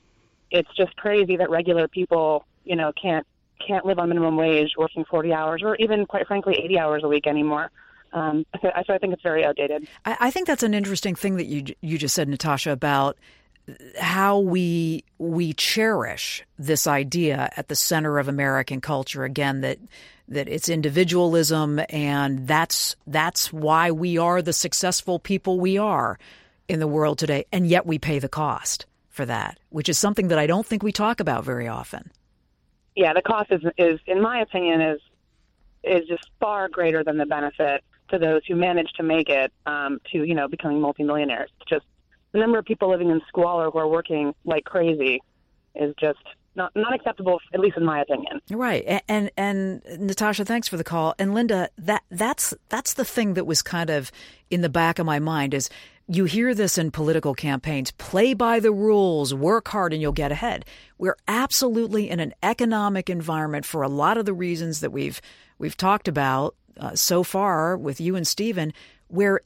it's 0.50 0.72
just 0.76 0.94
crazy 0.96 1.36
that 1.36 1.50
regular 1.50 1.86
people, 1.88 2.44
you 2.64 2.76
know, 2.76 2.92
can't 3.00 3.26
can't 3.66 3.84
live 3.84 3.98
on 3.98 4.08
minimum 4.08 4.36
wage, 4.36 4.72
working 4.78 5.04
40 5.04 5.32
hours, 5.34 5.62
or 5.62 5.76
even, 5.76 6.06
quite 6.06 6.26
frankly, 6.26 6.54
80 6.64 6.78
hours 6.78 7.04
a 7.04 7.08
week 7.08 7.26
anymore. 7.26 7.70
Um, 8.12 8.44
so, 8.60 8.70
so 8.86 8.94
I 8.94 8.98
think 8.98 9.12
it's 9.12 9.22
very 9.22 9.44
outdated. 9.44 9.86
I, 10.04 10.16
I 10.20 10.30
think 10.30 10.46
that's 10.46 10.62
an 10.62 10.74
interesting 10.74 11.14
thing 11.14 11.36
that 11.36 11.46
you 11.46 11.74
you 11.80 11.98
just 11.98 12.14
said, 12.14 12.28
Natasha, 12.28 12.70
about 12.72 13.16
how 13.98 14.38
we 14.38 15.04
we 15.18 15.52
cherish 15.52 16.44
this 16.58 16.86
idea 16.86 17.50
at 17.56 17.68
the 17.68 17.76
center 17.76 18.18
of 18.18 18.28
American 18.28 18.80
culture 18.80 19.24
again 19.24 19.60
that 19.60 19.78
that 20.28 20.48
it's 20.48 20.68
individualism 20.68 21.80
and 21.88 22.46
that's 22.46 22.96
that's 23.06 23.52
why 23.52 23.90
we 23.90 24.18
are 24.18 24.42
the 24.42 24.52
successful 24.52 25.18
people 25.18 25.60
we 25.60 25.76
are 25.78 26.18
in 26.68 26.80
the 26.80 26.86
world 26.86 27.18
today 27.18 27.44
and 27.52 27.66
yet 27.66 27.86
we 27.86 27.98
pay 27.98 28.18
the 28.18 28.28
cost 28.28 28.86
for 29.08 29.26
that 29.26 29.58
which 29.70 29.88
is 29.88 29.98
something 29.98 30.28
that 30.28 30.38
I 30.38 30.46
don't 30.46 30.66
think 30.66 30.82
we 30.82 30.92
talk 30.92 31.20
about 31.20 31.44
very 31.44 31.68
often. 31.68 32.10
Yeah, 32.96 33.12
the 33.12 33.22
cost 33.22 33.50
is 33.50 33.62
is 33.78 34.00
in 34.06 34.20
my 34.20 34.40
opinion 34.40 34.80
is 34.80 35.00
is 35.82 36.08
just 36.08 36.28
far 36.40 36.68
greater 36.68 37.04
than 37.04 37.16
the 37.18 37.26
benefit 37.26 37.82
to 38.10 38.18
those 38.18 38.42
who 38.46 38.56
manage 38.56 38.90
to 38.96 39.02
make 39.02 39.28
it 39.28 39.52
um, 39.66 40.00
to 40.12 40.24
you 40.24 40.34
know 40.34 40.48
becoming 40.48 40.80
multimillionaires. 40.80 41.50
Just 41.68 41.84
the 42.32 42.38
number 42.38 42.58
of 42.58 42.64
people 42.64 42.90
living 42.90 43.10
in 43.10 43.20
squalor 43.28 43.70
who 43.70 43.78
are 43.78 43.88
working 43.88 44.34
like 44.44 44.64
crazy 44.64 45.22
is 45.74 45.94
just 45.98 46.18
not 46.56 46.72
not 46.74 46.94
acceptable, 46.94 47.40
at 47.54 47.60
least 47.60 47.76
in 47.76 47.84
my 47.84 48.00
opinion. 48.00 48.40
Right, 48.50 48.84
and, 48.86 49.02
and 49.08 49.30
and, 49.36 50.06
Natasha, 50.06 50.44
thanks 50.44 50.68
for 50.68 50.76
the 50.76 50.84
call. 50.84 51.14
And 51.18 51.34
Linda, 51.34 51.68
that 51.78 52.02
that's 52.10 52.54
that's 52.68 52.94
the 52.94 53.04
thing 53.04 53.34
that 53.34 53.46
was 53.46 53.62
kind 53.62 53.90
of 53.90 54.10
in 54.50 54.60
the 54.60 54.68
back 54.68 54.98
of 54.98 55.06
my 55.06 55.18
mind 55.18 55.54
is 55.54 55.70
you 56.08 56.24
hear 56.24 56.54
this 56.54 56.76
in 56.76 56.90
political 56.90 57.34
campaigns: 57.34 57.92
play 57.92 58.34
by 58.34 58.60
the 58.60 58.72
rules, 58.72 59.32
work 59.32 59.68
hard, 59.68 59.92
and 59.92 60.02
you'll 60.02 60.12
get 60.12 60.32
ahead. 60.32 60.64
We're 60.98 61.16
absolutely 61.28 62.10
in 62.10 62.20
an 62.20 62.34
economic 62.42 63.08
environment 63.08 63.64
for 63.64 63.82
a 63.82 63.88
lot 63.88 64.18
of 64.18 64.26
the 64.26 64.34
reasons 64.34 64.80
that 64.80 64.90
we've 64.90 65.20
we've 65.58 65.76
talked 65.76 66.08
about 66.08 66.56
uh, 66.78 66.94
so 66.94 67.22
far 67.22 67.76
with 67.76 68.00
you 68.00 68.16
and 68.16 68.26
Stephen, 68.26 68.72
where 69.08 69.40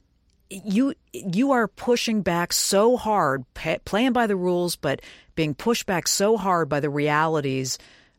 you 0.49 0.93
you 1.11 1.51
are 1.51 1.67
pushing 1.67 2.21
back 2.21 2.53
so 2.53 2.97
hard, 2.97 3.45
pay, 3.53 3.79
playing 3.85 4.13
by 4.13 4.27
the 4.27 4.35
rules, 4.35 4.75
but 4.75 5.01
being 5.35 5.55
pushed 5.55 5.85
back 5.85 6.07
so 6.07 6.37
hard 6.37 6.69
by 6.69 6.79
the 6.79 6.89
realities 6.89 7.77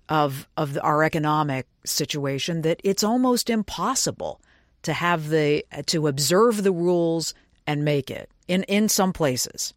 of 0.08 0.48
of 0.56 0.74
the, 0.74 0.82
our 0.82 1.02
economic 1.02 1.66
situation 1.84 2.62
that 2.62 2.80
it's 2.84 3.04
almost 3.04 3.50
impossible 3.50 4.40
to 4.82 4.92
have 4.92 5.28
the 5.28 5.64
to 5.86 6.06
observe 6.06 6.62
the 6.62 6.72
rules 6.72 7.34
and 7.66 7.84
make 7.84 8.10
it 8.10 8.30
in 8.48 8.62
in 8.64 8.88
some 8.88 9.12
places. 9.12 9.72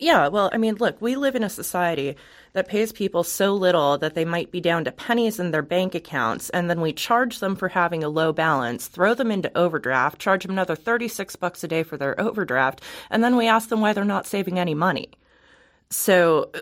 Yeah, 0.00 0.28
well, 0.28 0.48
I 0.52 0.58
mean, 0.58 0.76
look, 0.76 1.00
we 1.02 1.16
live 1.16 1.34
in 1.34 1.42
a 1.42 1.50
society 1.50 2.16
that 2.52 2.68
pays 2.68 2.92
people 2.92 3.24
so 3.24 3.54
little 3.54 3.98
that 3.98 4.14
they 4.14 4.24
might 4.24 4.52
be 4.52 4.60
down 4.60 4.84
to 4.84 4.92
pennies 4.92 5.40
in 5.40 5.50
their 5.50 5.62
bank 5.62 5.94
accounts, 5.94 6.50
and 6.50 6.70
then 6.70 6.80
we 6.80 6.92
charge 6.92 7.40
them 7.40 7.56
for 7.56 7.68
having 7.68 8.04
a 8.04 8.08
low 8.08 8.32
balance, 8.32 8.86
throw 8.86 9.12
them 9.14 9.30
into 9.32 9.56
overdraft, 9.58 10.20
charge 10.20 10.44
them 10.44 10.52
another 10.52 10.76
36 10.76 11.34
bucks 11.36 11.64
a 11.64 11.68
day 11.68 11.82
for 11.82 11.96
their 11.96 12.18
overdraft, 12.20 12.80
and 13.10 13.24
then 13.24 13.36
we 13.36 13.48
ask 13.48 13.68
them 13.70 13.80
why 13.80 13.92
they're 13.92 14.04
not 14.04 14.26
saving 14.26 14.58
any 14.58 14.74
money. 14.74 15.10
So 15.90 16.50
uh, 16.54 16.60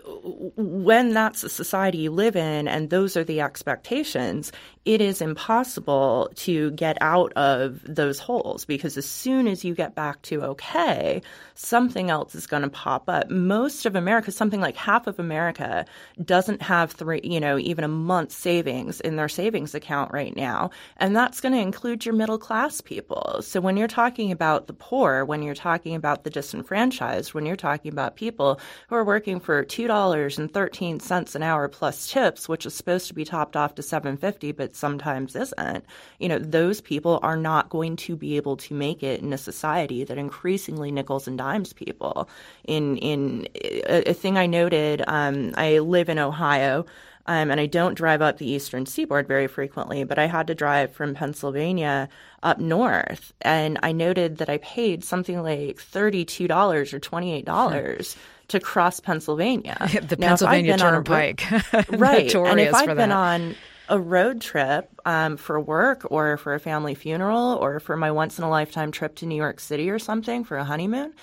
when 0.55 1.13
that's 1.13 1.41
the 1.41 1.49
society 1.49 1.99
you 1.99 2.11
live 2.11 2.35
in 2.35 2.67
and 2.67 2.89
those 2.89 3.17
are 3.17 3.23
the 3.25 3.41
expectations, 3.41 4.51
it 4.87 5.01
is 5.01 5.21
impossible 5.21 6.31
to 6.33 6.71
get 6.71 6.97
out 7.01 7.33
of 7.33 7.81
those 7.83 8.19
holes 8.19 8.63
because 8.63 8.95
as 8.95 9.05
soon 9.05 9.45
as 9.45 9.65
you 9.65 9.75
get 9.75 9.95
back 9.95 10.21
to 10.21 10.41
okay, 10.41 11.21
something 11.55 12.09
else 12.09 12.33
is 12.35 12.47
going 12.47 12.61
to 12.63 12.69
pop 12.69 13.09
up. 13.09 13.29
Most 13.29 13.85
of 13.85 13.97
America, 13.97 14.31
something 14.31 14.61
like 14.61 14.77
half 14.77 15.05
of 15.05 15.19
America, 15.19 15.85
doesn't 16.23 16.61
have 16.61 16.93
three, 16.93 17.19
you 17.21 17.37
know, 17.37 17.57
even 17.57 17.83
a 17.83 17.89
month's 17.89 18.37
savings 18.37 19.01
in 19.01 19.17
their 19.17 19.27
savings 19.27 19.75
account 19.75 20.13
right 20.13 20.33
now. 20.37 20.69
And 20.95 21.13
that's 21.13 21.41
going 21.41 21.53
to 21.53 21.59
include 21.59 22.05
your 22.05 22.15
middle 22.15 22.37
class 22.37 22.79
people. 22.79 23.41
So 23.41 23.59
when 23.59 23.75
you're 23.75 23.89
talking 23.89 24.31
about 24.31 24.67
the 24.67 24.73
poor, 24.73 25.25
when 25.25 25.43
you're 25.43 25.53
talking 25.53 25.95
about 25.95 26.23
the 26.23 26.29
disenfranchised, 26.29 27.33
when 27.33 27.45
you're 27.45 27.57
talking 27.57 27.91
about 27.91 28.15
people 28.15 28.61
who 28.87 28.95
are 28.95 29.03
working 29.03 29.41
for 29.41 29.65
$2.13 29.65 31.35
an 31.35 31.43
hour 31.43 31.67
plus 31.67 32.09
tips, 32.09 32.47
which 32.47 32.65
is 32.65 32.73
supposed 32.73 33.07
to 33.07 33.13
be 33.13 33.25
topped 33.25 33.57
off 33.57 33.75
to 33.75 33.83
750 33.83 34.53
but 34.53 34.76
sometimes 34.77 35.35
isn't, 35.35 35.85
you 36.19 36.29
know, 36.29 36.39
those 36.39 36.81
people 36.81 37.19
are 37.23 37.37
not 37.37 37.69
going 37.69 37.95
to 37.97 38.15
be 38.15 38.37
able 38.37 38.57
to 38.57 38.73
make 38.73 39.03
it 39.03 39.21
in 39.21 39.33
a 39.33 39.37
society 39.37 40.03
that 40.03 40.17
increasingly 40.17 40.91
nickels 40.91 41.27
and 41.27 41.37
dimes 41.37 41.73
people. 41.73 42.29
In 42.65 42.97
in 42.97 43.47
a, 43.55 44.11
a 44.11 44.13
thing 44.13 44.37
I 44.37 44.45
noted, 44.45 45.03
um, 45.07 45.53
I 45.57 45.79
live 45.79 46.09
in 46.09 46.19
Ohio. 46.19 46.85
Um, 47.29 47.51
and 47.51 47.59
I 47.59 47.65
don't 47.65 47.93
drive 47.93 48.21
up 48.21 48.37
the 48.37 48.49
eastern 48.49 48.85
seaboard 48.85 49.27
very 49.27 49.47
frequently, 49.47 50.05
but 50.05 50.17
I 50.17 50.27
had 50.27 50.47
to 50.47 50.55
drive 50.55 50.93
from 50.93 51.13
Pennsylvania 51.13 52.07
up 52.41 52.57
north. 52.57 53.33
And 53.41 53.77
I 53.83 53.91
noted 53.91 54.37
that 54.37 54.49
I 54.49 54.59
paid 54.59 55.03
something 55.03 55.43
like 55.43 55.75
$32 55.75 56.49
or 56.93 56.99
$28 56.99 58.17
to 58.47 58.59
cross 58.59 58.99
Pennsylvania. 58.99 59.77
the 60.07 60.15
now, 60.15 60.29
Pennsylvania 60.29 60.77
Turnpike. 60.77 61.43
right. 61.89 62.33
and 62.33 62.59
if 62.59 62.73
I've 62.73 62.87
been 62.87 63.09
that. 63.09 63.11
on 63.11 63.55
a 63.89 63.99
road 63.99 64.41
trip 64.41 64.89
um, 65.05 65.37
for 65.37 65.59
work 65.59 66.05
or 66.09 66.37
for 66.37 66.53
a 66.53 66.59
family 66.59 66.95
funeral 66.95 67.55
or 67.55 67.79
for 67.79 67.95
my 67.95 68.11
once 68.11 68.37
in 68.37 68.43
a 68.43 68.49
lifetime 68.49 68.91
trip 68.91 69.15
to 69.15 69.25
New 69.25 69.35
York 69.35 69.59
City 69.59 69.89
or 69.89 69.99
something 69.99 70.43
for 70.43 70.57
a 70.57 70.63
honeymoon, 70.63 71.13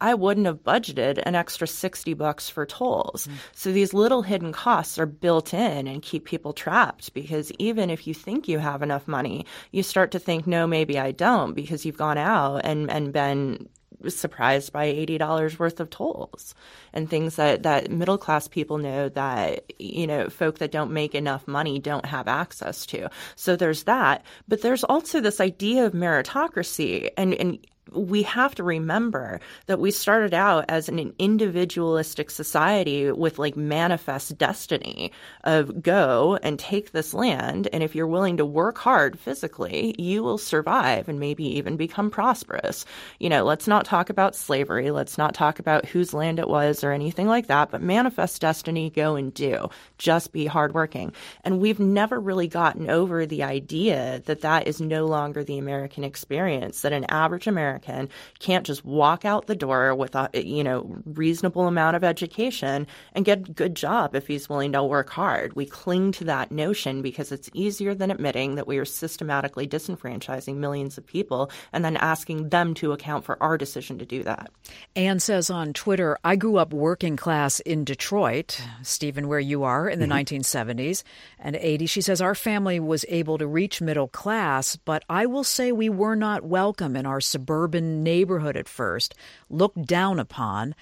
I 0.00 0.14
wouldn't 0.14 0.46
have 0.46 0.64
budgeted 0.64 1.22
an 1.24 1.34
extra 1.34 1.66
60 1.66 2.14
bucks 2.14 2.48
for 2.48 2.66
tolls. 2.66 3.26
Mm. 3.26 3.32
So 3.52 3.72
these 3.72 3.94
little 3.94 4.22
hidden 4.22 4.52
costs 4.52 4.98
are 4.98 5.06
built 5.06 5.54
in 5.54 5.86
and 5.86 6.02
keep 6.02 6.24
people 6.24 6.52
trapped 6.52 7.14
because 7.14 7.52
even 7.58 7.88
if 7.88 8.06
you 8.06 8.14
think 8.14 8.48
you 8.48 8.58
have 8.58 8.82
enough 8.82 9.06
money, 9.06 9.46
you 9.70 9.82
start 9.82 10.10
to 10.12 10.18
think, 10.18 10.46
no, 10.46 10.66
maybe 10.66 10.98
I 10.98 11.12
don't 11.12 11.54
because 11.54 11.86
you've 11.86 11.96
gone 11.96 12.18
out 12.18 12.62
and, 12.64 12.90
and 12.90 13.12
been 13.12 13.68
surprised 14.10 14.72
by 14.72 14.86
$80 14.92 15.58
worth 15.58 15.80
of 15.80 15.90
tolls 15.90 16.54
and 16.92 17.08
things 17.08 17.36
that, 17.36 17.62
that 17.62 17.90
middle 17.90 18.18
class 18.18 18.48
people 18.48 18.78
know 18.78 19.08
that, 19.10 19.72
you 19.78 20.06
know, 20.06 20.28
folk 20.28 20.58
that 20.58 20.72
don't 20.72 20.92
make 20.92 21.14
enough 21.14 21.46
money 21.46 21.78
don't 21.78 22.06
have 22.06 22.28
access 22.28 22.86
to. 22.86 23.08
So 23.36 23.56
there's 23.56 23.84
that. 23.84 24.24
But 24.48 24.62
there's 24.62 24.84
also 24.84 25.20
this 25.20 25.40
idea 25.40 25.86
of 25.86 25.92
meritocracy. 25.92 27.10
And, 27.16 27.34
and 27.34 27.58
we 27.90 28.22
have 28.22 28.54
to 28.54 28.62
remember 28.62 29.40
that 29.66 29.80
we 29.80 29.90
started 29.90 30.32
out 30.32 30.64
as 30.68 30.88
an 30.88 31.12
individualistic 31.18 32.30
society 32.30 33.10
with 33.10 33.38
like 33.38 33.56
manifest 33.56 34.38
destiny 34.38 35.10
of 35.44 35.82
go 35.82 36.38
and 36.42 36.58
take 36.58 36.92
this 36.92 37.12
land. 37.12 37.68
And 37.72 37.82
if 37.82 37.94
you're 37.94 38.06
willing 38.06 38.36
to 38.36 38.46
work 38.46 38.78
hard 38.78 39.18
physically, 39.18 39.94
you 39.98 40.22
will 40.22 40.38
survive 40.38 41.08
and 41.08 41.18
maybe 41.18 41.44
even 41.56 41.76
become 41.76 42.10
prosperous. 42.10 42.84
You 43.18 43.28
know, 43.28 43.44
let's 43.44 43.66
not 43.66 43.84
talk 43.84 44.10
about 44.10 44.36
slavery. 44.36 44.90
Let's 44.90 45.18
not 45.18 45.34
talk 45.34 45.58
about 45.58 45.86
whose 45.86 46.14
land 46.14 46.38
it 46.38 46.48
was 46.48 46.84
or 46.84 46.92
anything 46.92 47.26
like 47.26 47.48
that, 47.48 47.70
but 47.70 47.82
manifest 47.82 48.40
destiny, 48.40 48.90
go 48.90 49.16
and 49.16 49.34
do. 49.34 49.68
Just 49.98 50.32
be 50.32 50.46
hardworking. 50.46 51.12
And 51.44 51.60
we've 51.60 51.80
never 51.80 52.20
really 52.20 52.48
gotten 52.48 52.88
over 52.88 53.26
the 53.26 53.42
idea 53.42 54.22
that 54.26 54.42
that 54.42 54.68
is 54.68 54.80
no 54.80 55.06
longer 55.06 55.42
the 55.42 55.58
American 55.58 56.04
experience, 56.04 56.82
that 56.82 56.92
an 56.92 57.06
average 57.08 57.46
American 57.46 57.71
American 57.72 58.08
can't 58.38 58.66
just 58.66 58.84
walk 58.84 59.24
out 59.24 59.46
the 59.46 59.54
door 59.54 59.94
with 59.94 60.14
a 60.14 60.28
you 60.34 60.62
know 60.62 61.02
reasonable 61.04 61.66
amount 61.66 61.96
of 61.96 62.04
education 62.04 62.86
and 63.14 63.24
get 63.24 63.48
a 63.48 63.52
good 63.52 63.74
job 63.74 64.14
if 64.14 64.26
he's 64.26 64.48
willing 64.48 64.72
to 64.72 64.82
work 64.82 65.10
hard. 65.10 65.54
We 65.54 65.64
cling 65.64 66.12
to 66.12 66.24
that 66.24 66.50
notion 66.50 67.02
because 67.02 67.32
it's 67.32 67.48
easier 67.54 67.94
than 67.94 68.10
admitting 68.10 68.56
that 68.56 68.66
we 68.66 68.78
are 68.78 68.84
systematically 68.84 69.66
disenfranchising 69.66 70.56
millions 70.56 70.98
of 70.98 71.06
people 71.06 71.50
and 71.72 71.84
then 71.84 71.96
asking 71.96 72.50
them 72.50 72.74
to 72.74 72.92
account 72.92 73.24
for 73.24 73.42
our 73.42 73.56
decision 73.56 73.98
to 73.98 74.06
do 74.06 74.22
that. 74.24 74.50
Anne 74.94 75.20
says 75.20 75.48
on 75.48 75.72
Twitter, 75.72 76.18
I 76.24 76.36
grew 76.36 76.56
up 76.56 76.72
working 76.72 77.16
class 77.16 77.60
in 77.60 77.84
Detroit, 77.84 78.60
Stephen, 78.82 79.28
where 79.28 79.40
you 79.40 79.62
are, 79.64 79.88
in 79.88 80.00
the 80.00 80.06
mm-hmm. 80.06 80.36
1970s 80.36 81.02
and 81.38 81.56
80s. 81.56 81.88
She 81.88 82.00
says, 82.00 82.20
Our 82.20 82.34
family 82.34 82.80
was 82.80 83.04
able 83.08 83.38
to 83.38 83.46
reach 83.46 83.80
middle 83.80 84.08
class, 84.08 84.76
but 84.76 85.04
I 85.08 85.26
will 85.26 85.44
say 85.44 85.72
we 85.72 85.88
were 85.88 86.16
not 86.16 86.42
welcome 86.42 86.96
in 86.96 87.06
our 87.06 87.20
suburban 87.20 87.61
suburban 87.62 88.02
neighborhood 88.02 88.56
at 88.56 88.68
first, 88.68 89.14
looked 89.48 89.86
down 89.86 90.18
upon, 90.18 90.74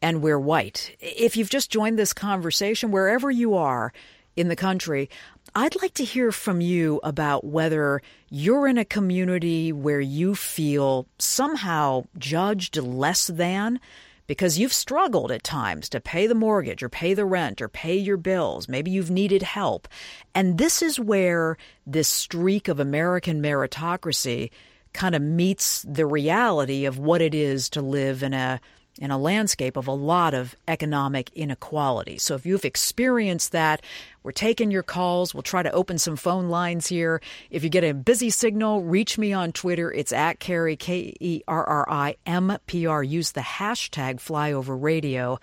and 0.00 0.22
we're 0.22 0.38
white. 0.38 0.96
If 1.00 1.36
you've 1.36 1.50
just 1.50 1.68
joined 1.68 1.98
this 1.98 2.12
conversation, 2.12 2.92
wherever 2.92 3.28
you 3.28 3.56
are 3.56 3.92
in 4.36 4.46
the 4.46 4.54
country, 4.54 5.10
I'd 5.56 5.82
like 5.82 5.94
to 5.94 6.04
hear 6.04 6.30
from 6.30 6.60
you 6.60 7.00
about 7.02 7.44
whether 7.44 8.02
you're 8.30 8.68
in 8.68 8.78
a 8.78 8.84
community 8.84 9.72
where 9.72 10.00
you 10.00 10.36
feel 10.36 11.08
somehow 11.18 12.04
judged 12.16 12.76
less 12.76 13.26
than 13.26 13.80
because 14.28 14.60
you've 14.60 14.72
struggled 14.72 15.32
at 15.32 15.42
times 15.42 15.88
to 15.88 16.00
pay 16.00 16.28
the 16.28 16.36
mortgage 16.36 16.84
or 16.84 16.88
pay 16.88 17.14
the 17.14 17.24
rent 17.24 17.60
or 17.60 17.68
pay 17.68 17.96
your 17.96 18.18
bills. 18.18 18.68
Maybe 18.68 18.92
you've 18.92 19.10
needed 19.10 19.42
help. 19.42 19.88
And 20.36 20.56
this 20.56 20.82
is 20.82 21.00
where 21.00 21.56
this 21.84 22.08
streak 22.08 22.68
of 22.68 22.78
American 22.78 23.42
meritocracy 23.42 24.50
kind 24.92 25.14
of 25.14 25.22
meets 25.22 25.82
the 25.82 26.06
reality 26.06 26.84
of 26.84 26.98
what 26.98 27.20
it 27.20 27.34
is 27.34 27.68
to 27.70 27.82
live 27.82 28.22
in 28.22 28.34
a 28.34 28.60
in 29.00 29.10
a 29.10 29.18
landscape 29.18 29.76
of 29.76 29.86
a 29.86 29.92
lot 29.92 30.34
of 30.34 30.56
economic 30.66 31.30
inequality. 31.34 32.18
So 32.18 32.34
if 32.34 32.44
you've 32.44 32.64
experienced 32.64 33.52
that, 33.52 33.82
we're 34.22 34.32
taking 34.32 34.70
your 34.70 34.82
calls. 34.82 35.32
We'll 35.32 35.42
try 35.42 35.62
to 35.62 35.70
open 35.70 35.98
some 35.98 36.16
phone 36.16 36.48
lines 36.48 36.88
here. 36.88 37.22
If 37.50 37.62
you 37.64 37.70
get 37.70 37.84
a 37.84 37.94
busy 37.94 38.30
signal, 38.30 38.82
reach 38.82 39.16
me 39.16 39.32
on 39.32 39.52
Twitter. 39.52 39.92
It's 39.92 40.12
at 40.12 40.40
Kerri, 40.40 40.76
K 40.78 41.14
E 41.20 41.42
R 41.46 41.64
R 41.64 41.86
I 41.88 42.16
M 42.26 42.58
P 42.66 42.86
R. 42.86 43.02
Use 43.02 43.32
the 43.32 43.40
hashtag 43.40 44.16
flyover 44.16 44.76
radio. 44.80 45.38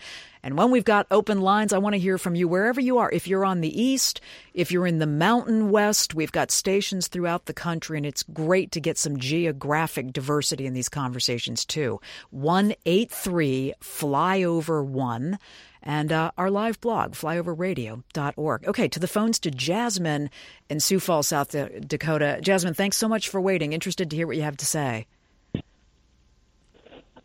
And 0.46 0.60
when 0.60 0.70
we've 0.70 0.86
got 0.86 1.08
open 1.10 1.42
lines, 1.42 1.74
I 1.74 1.80
want 1.80 1.94
to 1.94 2.00
hear 2.00 2.20
from 2.20 2.36
you 2.36 2.48
wherever 2.48 2.80
you 2.80 3.00
are. 3.00 3.10
If 3.12 3.28
you're 3.28 3.44
on 3.44 3.62
the 3.62 3.82
East, 3.82 4.22
if 4.54 4.72
you're 4.72 4.86
in 4.86 5.00
the 5.00 5.08
Mountain 5.08 5.72
West, 5.72 6.14
we've 6.14 6.32
got 6.32 6.52
stations 6.52 7.08
throughout 7.08 7.46
the 7.46 7.54
country, 7.54 7.98
and 7.98 8.06
it's 8.06 8.22
great 8.22 8.72
to 8.74 8.80
get 8.80 9.00
some 9.00 9.18
geographic 9.18 10.14
diversity 10.14 10.68
in 10.68 10.76
these 10.76 10.88
conversations, 10.88 11.66
too. 11.66 12.00
183 12.30 13.74
Flyover 13.82 14.86
1 14.86 15.40
and 15.82 16.12
uh, 16.12 16.30
our 16.38 16.52
live 16.52 16.80
blog, 16.80 17.14
flyoverradio.org. 17.14 18.68
Okay, 18.68 18.88
to 18.88 19.00
the 19.00 19.08
phones 19.08 19.40
to 19.40 19.50
Jasmine 19.50 20.30
in 20.70 20.80
Sioux 20.80 21.00
Falls, 21.00 21.28
South 21.28 21.56
Dakota. 21.88 22.38
Jasmine, 22.44 22.76
thanks 22.76 22.98
so 22.98 23.08
much 23.08 23.30
for 23.30 23.42
waiting. 23.42 23.74
Interested 23.74 24.12
to 24.12 24.16
hear 24.16 24.28
what 24.28 24.36
you 24.36 24.44
have 24.44 24.58
to 24.58 24.66
say. 24.68 25.08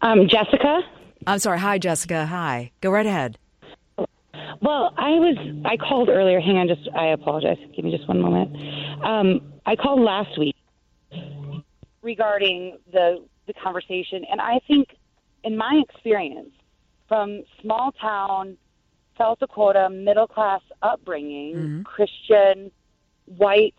Um, 0.00 0.26
Jessica? 0.26 0.80
I'm 1.26 1.38
sorry. 1.38 1.58
Hi, 1.58 1.78
Jessica. 1.78 2.26
Hi. 2.26 2.70
Go 2.80 2.90
right 2.90 3.06
ahead. 3.06 3.38
Well, 4.62 4.92
I 4.96 5.10
was 5.12 5.36
I 5.64 5.76
called 5.76 6.08
earlier. 6.08 6.40
Hang 6.40 6.56
on, 6.56 6.68
just 6.68 6.88
I 6.94 7.06
apologize. 7.06 7.56
Give 7.74 7.84
me 7.84 7.90
just 7.96 8.06
one 8.08 8.20
moment. 8.20 8.56
Um, 9.04 9.52
I 9.64 9.76
called 9.76 10.00
last 10.00 10.38
week 10.38 10.56
regarding 12.02 12.78
the 12.92 13.24
the 13.46 13.54
conversation, 13.54 14.24
and 14.30 14.40
I 14.40 14.60
think, 14.66 14.88
in 15.44 15.56
my 15.56 15.82
experience, 15.88 16.50
from 17.08 17.42
small 17.62 17.92
town 17.92 18.58
South 19.16 19.38
Dakota 19.38 19.88
middle 19.90 20.26
class 20.26 20.60
upbringing, 20.82 21.56
mm-hmm. 21.56 21.82
Christian, 21.82 22.70
white, 23.36 23.74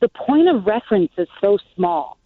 the 0.00 0.08
point 0.08 0.48
of 0.48 0.64
reference 0.64 1.12
is 1.18 1.28
so 1.40 1.58
small 1.74 2.18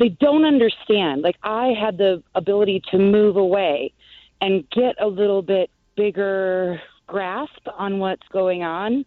they 0.00 0.08
don't 0.08 0.44
understand. 0.44 1.22
Like 1.22 1.36
I 1.44 1.68
had 1.78 1.98
the 1.98 2.22
ability 2.34 2.82
to 2.90 2.98
move 2.98 3.36
away 3.36 3.92
and 4.40 4.68
get 4.70 4.96
a 5.00 5.06
little 5.06 5.42
bit 5.42 5.70
bigger 5.94 6.80
grasp 7.06 7.68
on 7.76 7.98
what's 7.98 8.26
going 8.32 8.62
on 8.62 9.04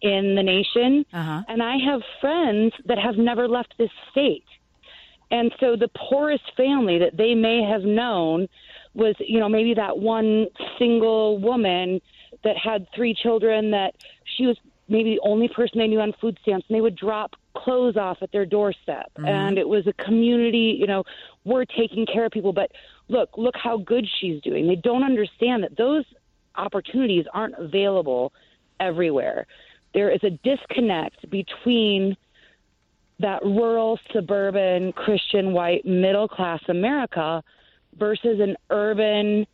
in 0.00 0.36
the 0.36 0.42
nation. 0.42 1.04
Uh-huh. 1.12 1.42
And 1.48 1.62
I 1.62 1.76
have 1.84 2.00
friends 2.20 2.72
that 2.86 2.98
have 2.98 3.16
never 3.16 3.48
left 3.48 3.74
this 3.76 3.90
state. 4.12 4.44
And 5.32 5.52
so 5.60 5.76
the 5.76 5.88
poorest 5.88 6.44
family 6.56 6.98
that 6.98 7.16
they 7.16 7.34
may 7.34 7.62
have 7.62 7.82
known 7.82 8.48
was, 8.94 9.16
you 9.18 9.40
know, 9.40 9.48
maybe 9.48 9.74
that 9.74 9.98
one 9.98 10.46
single 10.78 11.38
woman 11.38 12.00
that 12.44 12.56
had 12.56 12.86
three 12.94 13.14
children 13.14 13.72
that 13.72 13.94
she 14.24 14.46
was 14.46 14.56
maybe 14.88 15.16
the 15.16 15.28
only 15.28 15.48
person 15.48 15.78
they 15.78 15.86
knew 15.86 16.00
on 16.00 16.12
food 16.20 16.38
stamps 16.42 16.66
and 16.68 16.76
they 16.76 16.80
would 16.80 16.96
drop 16.96 17.36
clothes 17.54 17.96
off 17.96 18.18
at 18.22 18.32
their 18.32 18.46
doorstep. 18.46 19.10
Mm-hmm. 19.16 19.26
and 19.26 19.58
it 19.58 19.68
was 19.68 19.86
a 19.86 19.92
community 19.94 20.76
you 20.78 20.86
know 20.86 21.04
we're 21.44 21.64
taking 21.64 22.06
care 22.06 22.26
of 22.26 22.32
people. 22.32 22.52
But 22.52 22.70
look 23.08 23.30
look 23.36 23.56
how 23.56 23.78
good 23.78 24.06
she's 24.20 24.40
doing. 24.42 24.66
They 24.66 24.76
don't 24.76 25.02
understand 25.02 25.62
that 25.64 25.76
those 25.76 26.04
opportunities 26.56 27.24
aren't 27.32 27.54
available 27.58 28.32
everywhere. 28.78 29.46
There 29.94 30.10
is 30.10 30.22
a 30.22 30.30
disconnect 30.30 31.28
between 31.30 32.16
that 33.20 33.42
rural 33.44 33.98
suburban 34.12 34.92
christian 34.92 35.52
white 35.52 35.84
middle 35.84 36.26
class 36.26 36.60
america 36.68 37.42
versus 37.98 38.40
an 38.40 38.56
urban 38.70 39.46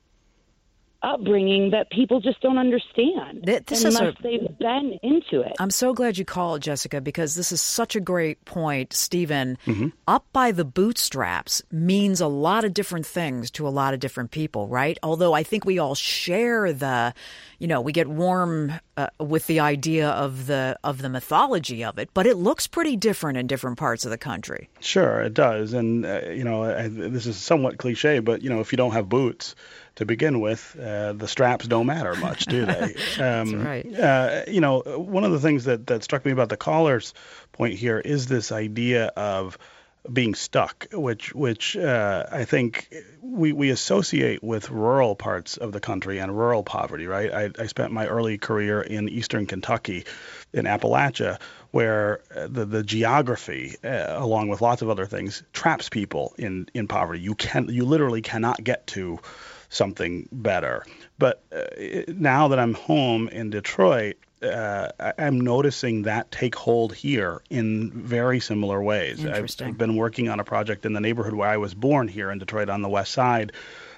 upbringing 1.03 1.71
that 1.71 1.91
people 1.91 2.21
just 2.21 2.41
don't 2.41 2.59
understand 2.59 3.45
Th- 3.45 3.65
this 3.67 3.85
is 3.85 3.97
unless 3.97 4.15
a- 4.19 4.23
they've 4.23 4.59
been 4.59 4.99
into 5.03 5.41
it 5.41 5.53
I'm 5.59 5.71
so 5.71 5.93
glad 5.95 6.19
you 6.19 6.25
called, 6.25 6.63
Jessica, 6.63 7.01
because 7.01 7.35
this 7.35 7.53
is 7.53 7.61
such 7.61 7.97
a 7.97 8.01
great 8.01 8.45
point, 8.45 8.93
Stephen. 8.93 9.59
Mm-hmm. 9.67 9.89
Up 10.09 10.27
by 10.33 10.53
the 10.53 10.65
bootstraps 10.65 11.63
means 11.71 12.21
a 12.21 12.27
lot 12.27 12.65
of 12.65 12.75
different 12.75 13.07
things 13.07 13.51
to 13.53 13.67
a 13.67 13.71
lot 13.71 13.95
of 13.95 14.01
different 14.01 14.31
people, 14.31 14.69
right? 14.69 14.99
Although 15.03 15.33
I 15.33 15.43
think 15.43 15.65
we 15.65 15.79
all 15.79 15.95
share 15.95 16.73
the, 16.73 17.15
you 17.59 17.67
know, 17.67 17.81
we 17.81 17.93
get 17.93 18.09
warm 18.09 18.73
uh, 18.97 19.09
with 19.19 19.47
the 19.47 19.61
idea 19.61 20.09
of 20.09 20.47
the 20.47 20.79
of 20.83 21.03
the 21.03 21.09
mythology 21.09 21.85
of 21.85 21.99
it, 21.99 22.09
but 22.15 22.27
it 22.27 22.37
looks 22.37 22.67
pretty 22.67 22.97
different 22.97 23.39
in 23.39 23.47
different 23.47 23.77
parts 23.79 24.05
of 24.05 24.11
the 24.11 24.19
country. 24.19 24.69
Sure, 24.81 25.21
it 25.21 25.35
does, 25.35 25.73
and 25.73 26.07
uh, 26.07 26.21
you 26.29 26.45
know, 26.45 26.65
I, 26.65 26.89
this 26.89 27.27
is 27.27 27.37
somewhat 27.37 27.79
cliche, 27.79 28.21
but 28.21 28.43
you 28.43 28.51
know, 28.51 28.61
if 28.61 28.73
you 28.73 28.77
don't 28.77 28.93
have 28.93 29.09
boots 29.09 29.55
to 29.97 30.07
begin 30.07 30.41
with, 30.41 30.77
uh, 30.81 31.13
the 31.13 31.29
straps 31.29 31.67
don't 31.67 31.87
matter 31.87 32.15
much, 32.17 32.47
do 32.47 32.67
they? 32.67 32.95
Um, 33.19 33.65
right. 33.65 33.95
Uh, 33.99 34.43
you 34.47 34.61
know, 34.61 34.81
one 34.81 35.25
of 35.25 35.33
the 35.33 35.41
things 35.41 35.65
that 35.65 35.87
that 35.87 36.03
struck 36.03 36.25
me 36.25 36.33
about 36.33 36.49
the 36.49 36.57
caller's 36.57 37.15
point 37.53 37.75
here 37.75 37.99
is 37.99 38.27
this 38.27 38.53
idea 38.53 39.07
of 39.17 39.59
being 40.13 40.35
stuck, 40.35 40.87
which 40.93 41.35
which 41.35 41.77
uh, 41.77 42.27
I 42.31 42.45
think 42.45 42.93
we, 43.21 43.53
we 43.53 43.71
associate 43.71 44.43
with 44.43 44.71
rural 44.71 45.15
parts 45.15 45.57
of 45.57 45.73
the 45.73 45.81
country 45.81 46.19
and 46.19 46.37
rural 46.37 46.63
poverty, 46.63 47.07
right? 47.07 47.33
I, 47.33 47.51
I 47.59 47.67
spent 47.67 47.93
my 47.93 48.07
early 48.07 48.39
career 48.39 48.81
in 48.81 49.09
eastern 49.09 49.47
Kentucky, 49.47 50.05
in 50.53 50.65
Appalachia, 50.65 51.41
where 51.71 52.21
uh, 52.35 52.47
the 52.49 52.65
the 52.65 52.83
geography, 52.83 53.77
uh, 53.85 54.15
along 54.17 54.49
with 54.49 54.61
lots 54.61 54.83
of 54.83 54.91
other 54.91 55.07
things, 55.07 55.43
traps 55.53 55.89
people 55.89 56.35
in 56.39 56.69
in 56.75 56.89
poverty. 56.89 57.21
You 57.21 57.35
can 57.35 57.69
you 57.69 57.85
literally 57.85 58.23
cannot 58.23 58.63
get 58.63 58.87
to 58.89 59.19
something 59.69 60.29
better. 60.33 60.85
But 61.19 61.43
uh, 61.53 62.03
now 62.09 62.49
that 62.49 62.59
I'm 62.59 62.75
home 62.75 63.29
in 63.29 63.51
Detroit, 63.51 64.17
uh, 64.43 64.89
I'm 65.19 65.41
noticing 65.41 66.03
that 66.03 66.31
take 66.31 66.55
hold 66.55 66.95
here 66.95 67.43
in 67.51 67.91
very 67.91 68.41
similar 68.41 68.83
ways. 68.83 69.21
I've, 69.21 69.35
Interesting. 69.35 69.69
I've 69.69 69.79
been 69.79 69.97
working 69.97 70.29
on 70.29 70.41
a 70.41 70.45
project 70.45 70.85
in 70.85 70.93
the 70.93 71.01
neighborhood 71.01 71.35
where 71.35 71.49
I 71.49 71.57
was 71.57 71.75
born 71.75 72.09
here 72.09 72.31
in 72.31 72.39
Detroit 72.39 72.69
on 72.69 72.83
the 72.83 72.89
west 72.89 73.13
side, 73.13 73.53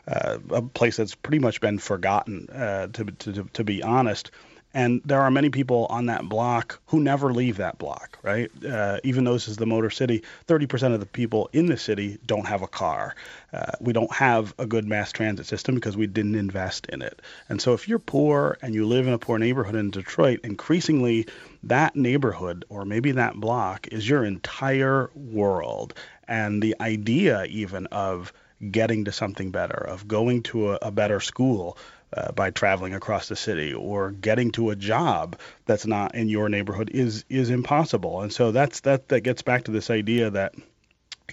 uh, 0.06 0.38
a 0.50 0.62
place 0.62 0.96
that's 0.96 1.14
pretty 1.14 1.40
much 1.40 1.60
been 1.60 1.78
forgotten, 1.78 2.48
uh, 2.50 2.86
to, 2.88 3.04
to, 3.04 3.44
to 3.52 3.64
be 3.64 3.82
honest. 3.82 4.30
And 4.74 5.00
there 5.04 5.20
are 5.20 5.30
many 5.30 5.48
people 5.48 5.86
on 5.88 6.06
that 6.06 6.28
block 6.28 6.80
who 6.86 7.00
never 7.00 7.32
leave 7.32 7.56
that 7.56 7.78
block, 7.78 8.18
right? 8.22 8.50
Uh, 8.64 8.98
even 9.02 9.24
though 9.24 9.32
this 9.32 9.48
is 9.48 9.56
the 9.56 9.66
Motor 9.66 9.88
City, 9.88 10.22
30% 10.46 10.92
of 10.92 11.00
the 11.00 11.06
people 11.06 11.48
in 11.52 11.66
the 11.66 11.76
city 11.76 12.18
don't 12.26 12.46
have 12.46 12.60
a 12.60 12.68
car. 12.68 13.14
Uh, 13.52 13.72
we 13.80 13.94
don't 13.94 14.12
have 14.12 14.54
a 14.58 14.66
good 14.66 14.86
mass 14.86 15.10
transit 15.10 15.46
system 15.46 15.74
because 15.74 15.96
we 15.96 16.06
didn't 16.06 16.34
invest 16.34 16.86
in 16.86 17.00
it. 17.00 17.22
And 17.48 17.62
so 17.62 17.72
if 17.72 17.88
you're 17.88 17.98
poor 17.98 18.58
and 18.60 18.74
you 18.74 18.86
live 18.86 19.06
in 19.06 19.14
a 19.14 19.18
poor 19.18 19.38
neighborhood 19.38 19.74
in 19.74 19.90
Detroit, 19.90 20.40
increasingly 20.44 21.26
that 21.62 21.96
neighborhood 21.96 22.64
or 22.68 22.84
maybe 22.84 23.12
that 23.12 23.36
block 23.36 23.88
is 23.88 24.08
your 24.08 24.24
entire 24.24 25.10
world. 25.14 25.94
And 26.26 26.62
the 26.62 26.76
idea, 26.80 27.44
even 27.44 27.86
of 27.86 28.34
getting 28.70 29.04
to 29.04 29.12
something 29.12 29.50
better, 29.50 29.78
of 29.78 30.06
going 30.08 30.42
to 30.42 30.72
a, 30.72 30.78
a 30.82 30.90
better 30.90 31.20
school 31.20 31.78
uh, 32.16 32.32
by 32.32 32.50
traveling 32.50 32.94
across 32.94 33.28
the 33.28 33.36
city, 33.36 33.74
or 33.74 34.10
getting 34.10 34.50
to 34.52 34.70
a 34.70 34.76
job 34.76 35.38
that's 35.66 35.86
not 35.86 36.14
in 36.14 36.28
your 36.28 36.48
neighborhood 36.48 36.90
is 36.92 37.24
is 37.28 37.50
impossible. 37.50 38.22
And 38.22 38.32
so 38.32 38.52
that's 38.52 38.80
that 38.80 39.08
that 39.08 39.20
gets 39.20 39.42
back 39.42 39.64
to 39.64 39.70
this 39.70 39.90
idea 39.90 40.30
that 40.30 40.54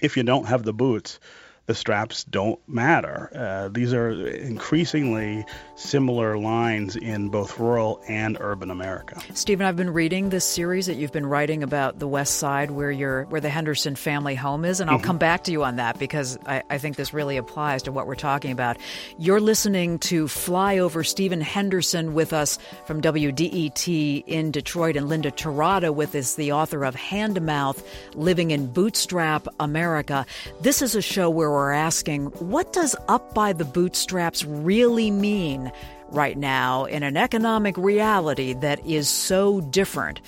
if 0.02 0.16
you 0.16 0.22
don't 0.22 0.46
have 0.46 0.62
the 0.62 0.74
boots, 0.74 1.18
the 1.66 1.74
straps 1.74 2.22
don't 2.24 2.60
matter. 2.68 3.30
Uh, 3.34 3.68
these 3.68 3.92
are 3.92 4.10
increasingly 4.28 5.44
similar 5.74 6.38
lines 6.38 6.94
in 6.94 7.28
both 7.28 7.58
rural 7.58 8.00
and 8.08 8.36
urban 8.40 8.70
America. 8.70 9.20
Stephen, 9.34 9.66
I've 9.66 9.76
been 9.76 9.92
reading 9.92 10.30
this 10.30 10.44
series 10.44 10.86
that 10.86 10.94
you've 10.94 11.12
been 11.12 11.26
writing 11.26 11.64
about 11.64 11.98
the 11.98 12.06
West 12.06 12.36
Side, 12.38 12.70
where 12.70 12.90
your 12.90 13.24
where 13.24 13.40
the 13.40 13.48
Henderson 13.48 13.96
family 13.96 14.36
home 14.36 14.64
is, 14.64 14.80
and 14.80 14.88
I'll 14.88 15.00
come 15.00 15.18
back 15.18 15.44
to 15.44 15.52
you 15.52 15.64
on 15.64 15.76
that 15.76 15.98
because 15.98 16.38
I, 16.46 16.62
I 16.70 16.78
think 16.78 16.96
this 16.96 17.12
really 17.12 17.36
applies 17.36 17.82
to 17.84 17.92
what 17.92 18.06
we're 18.06 18.14
talking 18.14 18.52
about. 18.52 18.78
You're 19.18 19.40
listening 19.40 19.98
to 20.00 20.26
Flyover 20.26 21.04
Stephen 21.04 21.40
Henderson 21.40 22.14
with 22.14 22.32
us 22.32 22.58
from 22.86 23.02
WDET 23.02 24.24
in 24.26 24.52
Detroit, 24.52 24.96
and 24.96 25.08
Linda 25.08 25.32
Tirado 25.32 25.92
with 25.92 26.14
us, 26.14 26.36
the 26.36 26.52
author 26.52 26.84
of 26.84 26.94
Hand 26.94 27.34
to 27.34 27.40
Mouth: 27.40 27.82
Living 28.14 28.52
in 28.52 28.68
Bootstrap 28.68 29.48
America. 29.58 30.24
This 30.60 30.80
is 30.80 30.94
a 30.94 31.02
show 31.02 31.28
where 31.28 31.55
we're 31.56 31.72
asking, 31.72 32.26
what 32.38 32.72
does 32.72 32.94
up 33.08 33.34
by 33.34 33.52
the 33.52 33.64
bootstraps 33.64 34.44
really 34.44 35.10
mean? 35.10 35.72
right 36.10 36.38
now 36.38 36.84
in 36.84 37.02
an 37.02 37.16
economic 37.16 37.76
reality 37.76 38.52
that 38.52 38.78
is 38.86 39.08
so 39.08 39.60
different 39.60 40.20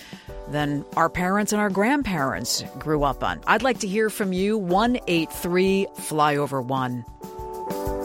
than 0.49 0.85
our 0.97 1.09
parents 1.09 1.53
and 1.53 1.61
our 1.61 1.71
grandparents 1.71 2.65
grew 2.81 3.05
up 3.05 3.23
on. 3.23 3.41
I'd 3.47 3.63
like 3.63 3.79
to 3.79 3.87
hear 3.87 4.11
from 4.11 4.33
you 4.33 4.59
183 4.59 5.87
flyover 5.97 6.65
1. 6.65 7.98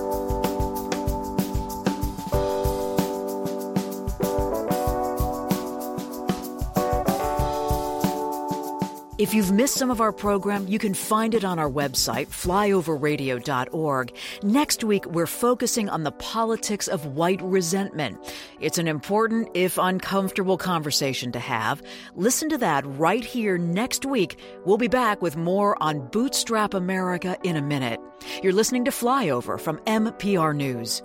If 9.24 9.34
you've 9.34 9.54
missed 9.54 9.76
some 9.76 9.90
of 9.90 10.02
our 10.02 10.12
program, 10.12 10.68
you 10.68 10.78
can 10.78 10.94
find 10.94 11.34
it 11.34 11.46
on 11.46 11.58
our 11.58 11.70
website, 11.72 12.28
flyoverradio.org. 12.28 14.16
Next 14.44 14.84
week, 14.84 15.06
we're 15.06 15.28
focusing 15.28 15.88
on 15.88 16.04
the 16.04 16.12
politics 16.12 16.90
of 16.90 17.06
white 17.06 17.42
resentment. 17.42 18.20
It's 18.60 18.78
an 18.78 18.90
important, 18.90 19.48
if 19.54 19.78
uncomfortable, 19.78 20.58
conversation 20.58 21.32
to 21.32 21.40
have. 21.40 21.82
Listen 22.16 22.50
to 22.50 22.58
that 22.58 22.84
right 22.86 23.24
here 23.24 23.58
next 23.58 24.04
week. 24.04 24.38
We'll 24.66 24.76
be 24.76 24.90
back 24.90 25.22
with 25.22 25.38
more 25.38 25.82
on 25.82 26.06
Bootstrap 26.10 26.74
America 26.74 27.38
in 27.46 27.56
a 27.56 27.62
minute. 27.62 28.02
You're 28.44 28.52
listening 28.52 28.84
to 28.84 28.92
Flyover 28.92 29.58
from 29.58 29.78
MPR 29.86 30.54
News. 30.54 31.02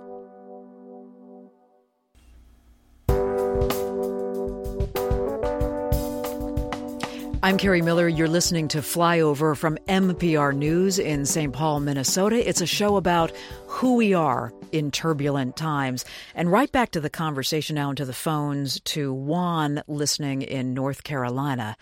I'm 7.41 7.57
Kerri 7.57 7.81
Miller. 7.81 8.09
You're 8.09 8.27
listening 8.27 8.67
to 8.67 8.79
Flyover 8.79 9.55
from 9.55 9.77
MPR 9.87 10.53
News 10.53 10.99
in 10.99 11.25
St. 11.25 11.53
Paul, 11.53 11.79
Minnesota. 11.79 12.47
It's 12.47 12.59
a 12.59 12.65
show 12.65 12.97
about 12.97 13.31
who 13.65 13.95
we 13.95 14.13
are 14.13 14.51
in 14.73 14.91
turbulent 14.91 15.55
times. 15.55 16.03
And 16.35 16.51
right 16.51 16.69
back 16.69 16.91
to 16.91 16.99
the 16.99 17.09
conversation 17.09 17.75
now 17.75 17.91
into 17.91 18.03
the 18.03 18.11
phones 18.11 18.81
to 18.81 19.13
Juan 19.13 19.81
listening 19.87 20.41
in 20.41 20.73
North 20.73 21.05
Carolina. 21.05 21.77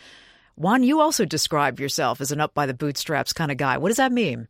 Juan, 0.57 0.83
you 0.83 1.01
also 1.01 1.25
describe 1.25 1.79
yourself 1.79 2.21
as 2.21 2.31
an 2.31 2.39
up 2.39 2.53
by 2.53 2.67
the 2.67 2.75
bootstraps 2.75 3.33
kind 3.33 3.49
of 3.49 3.57
guy. 3.57 3.79
What 3.79 3.87
does 3.87 3.97
that 3.97 4.11
mean? 4.11 4.47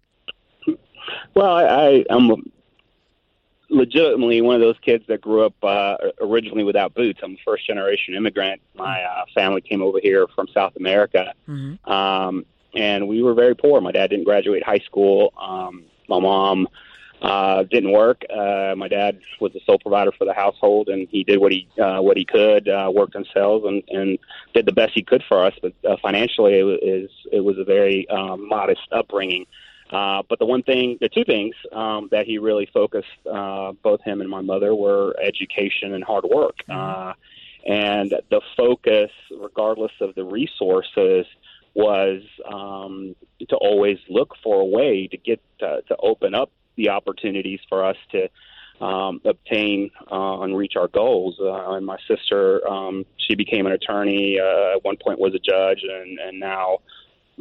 Well, 1.36 1.56
I, 1.56 1.64
I 1.64 2.06
I'm 2.10 2.52
legitimately 3.70 4.42
one 4.42 4.56
of 4.56 4.62
those 4.62 4.78
kids 4.82 5.04
that 5.08 5.22
grew 5.22 5.46
up 5.46 5.54
uh, 5.64 5.98
originally 6.22 6.64
without 6.64 6.94
boots. 6.94 7.20
I'm 7.24 7.34
a 7.34 7.38
first 7.46 7.68
generation 7.68 8.16
immigrant. 8.16 8.62
My 8.76 9.04
uh, 9.04 9.26
family 9.34 9.62
came 9.62 9.82
over 9.82 10.00
here 10.02 10.28
from 10.36 10.48
South 10.54 10.76
America, 10.76 11.34
Mm-hmm. 11.48 11.92
um, 11.92 12.46
and 12.76 13.08
we 13.08 13.24
were 13.24 13.34
very 13.34 13.56
poor. 13.56 13.82
My 13.82 13.92
dad 13.92 14.10
didn't 14.10 14.26
graduate 14.26 14.64
high 14.64 14.80
school. 14.80 15.34
Um, 15.42 15.86
my 16.08 16.20
mom 16.20 16.68
uh, 17.22 17.64
didn't 17.64 17.92
work. 17.92 18.24
Uh, 18.30 18.76
my 18.78 18.88
dad 18.88 19.20
was 19.40 19.52
the 19.54 19.60
sole 19.66 19.80
provider 19.80 20.12
for 20.12 20.26
the 20.26 20.34
household, 20.34 20.88
and 20.90 21.08
he 21.10 21.24
did 21.24 21.40
what 21.40 21.52
he 21.52 21.68
uh, 21.82 22.00
what 22.02 22.18
he 22.18 22.26
could. 22.26 22.70
Uh, 22.70 22.92
worked 22.94 23.16
in 23.16 23.26
sales 23.34 23.64
and, 23.66 23.84
and 23.90 24.20
did 24.54 24.66
the 24.66 24.72
best 24.72 24.94
he 24.94 25.02
could 25.02 25.24
for 25.28 25.44
us. 25.44 25.54
But 25.62 25.74
uh, 25.90 25.98
financially, 26.02 26.60
it 26.60 26.64
was 26.64 27.10
it 27.32 27.40
was 27.40 27.58
a 27.58 27.64
very 27.64 28.08
um, 28.10 28.48
modest 28.48 28.88
upbringing. 28.92 29.44
Uh, 29.44 29.67
but 29.90 30.40
the 30.40 30.46
one 30.46 30.64
thing, 30.64 30.98
the 31.00 31.10
two 31.10 31.24
things 31.24 31.56
um, 31.72 32.10
that 32.12 32.26
he 32.26 32.38
really 32.38 32.68
focused, 32.74 33.08
uh, 33.32 33.72
both 33.84 34.02
him 34.02 34.22
and 34.22 34.30
my 34.30 34.42
mother, 34.42 34.76
were 34.76 35.16
education 35.22 35.94
and 35.94 36.04
hard 36.04 36.26
work. 36.26 36.58
Uh, 36.70 37.14
and 37.66 38.14
the 38.30 38.42
focus, 38.56 39.12
regardless 39.32 39.92
of 40.00 40.16
the 40.16 40.24
resources, 40.24 41.26
was 41.74 42.22
um, 42.52 43.16
to 43.50 43.56
always 43.58 43.98
look 44.10 44.34
for 44.44 44.62
a 44.62 44.66
way 44.66 45.08
to 45.08 45.18
get 45.18 45.42
to, 45.60 45.82
to 45.88 45.96
open 45.98 46.34
up 46.34 46.50
the 46.76 46.90
opportunities 46.90 47.60
for 47.70 47.86
us 47.86 47.98
to 48.12 48.30
um, 48.84 49.20
obtain 49.26 49.92
uh, 50.12 50.42
and 50.42 50.56
reach 50.56 50.76
our 50.76 50.88
goals. 50.88 51.36
Uh, 51.40 51.72
and 51.74 51.86
my 51.86 51.98
sister, 52.08 52.68
um, 52.68 53.06
she 53.18 53.36
became 53.36 53.66
an 53.66 53.74
attorney. 53.74 54.40
Uh, 54.40 54.78
at 54.78 54.84
one 54.84 54.98
point, 54.98 55.20
was 55.20 55.34
a 55.36 55.40
judge, 55.40 55.84
and 55.84 56.20
and 56.20 56.40
now 56.40 56.78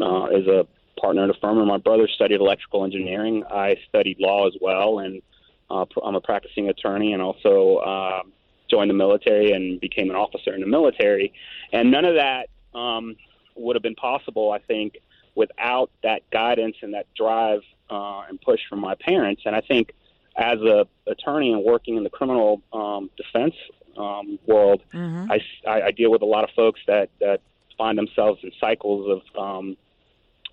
uh, 0.01 0.27
is 0.27 0.47
a 0.47 0.67
partner 1.01 1.25
in 1.25 1.31
a 1.31 1.35
firm. 1.35 1.59
And 1.59 1.69
my 1.69 1.79
brother 1.79 2.09
studied 2.09 2.41
electrical 2.41 2.85
engineering. 2.85 3.45
I 3.51 3.77
studied 3.89 4.19
law 4.21 4.47
as 4.47 4.55
well, 4.61 4.99
and 4.99 5.23
uh, 5.71 5.85
I'm 6.03 6.15
a 6.15 6.21
practicing 6.21 6.69
attorney, 6.69 7.13
and 7.13 7.23
also 7.23 7.77
uh, 7.77 8.23
joined 8.71 8.91
the 8.91 8.95
military 8.95 9.53
and 9.53 9.81
became 9.81 10.11
an 10.11 10.17
officer 10.17 10.55
in 10.55 10.61
the 10.61 10.67
military. 10.67 11.33
And 11.73 11.91
none 11.91 12.05
of 12.05 12.15
that 12.15 12.49
um, 12.75 13.17
would 13.55 13.77
have 13.77 13.83
been 13.83 13.95
possible, 13.95 14.51
I 14.53 14.59
think, 14.59 14.99
without 15.35 15.91
that 16.03 16.29
guidance 16.31 16.77
and 16.83 16.95
that 16.95 17.07
drive 17.15 17.61
uh, 17.91 18.23
and 18.29 18.41
push 18.41 18.61
from 18.69 18.81
my 18.81 18.95
parents. 18.95 19.43
And 19.45 19.55
I 19.55 19.61
think 19.61 19.93
as 20.37 20.61
a 20.61 20.87
attorney 21.07 21.53
and 21.53 21.65
working 21.65 21.97
in 21.97 22.05
the 22.05 22.11
criminal 22.11 22.63
um, 22.73 23.11
defense 23.17 23.55
um, 23.97 24.39
world, 24.47 24.83
mm-hmm. 24.93 25.31
I, 25.31 25.41
I, 25.69 25.83
I 25.87 25.91
deal 25.91 26.11
with 26.11 26.23
a 26.23 26.27
lot 26.27 26.45
of 26.45 26.51
folks 26.51 26.81
that, 26.87 27.11
that 27.21 27.41
find 27.79 27.97
themselves 27.97 28.41
in 28.43 28.51
cycles 28.61 29.23
of 29.37 29.43
um, 29.43 29.77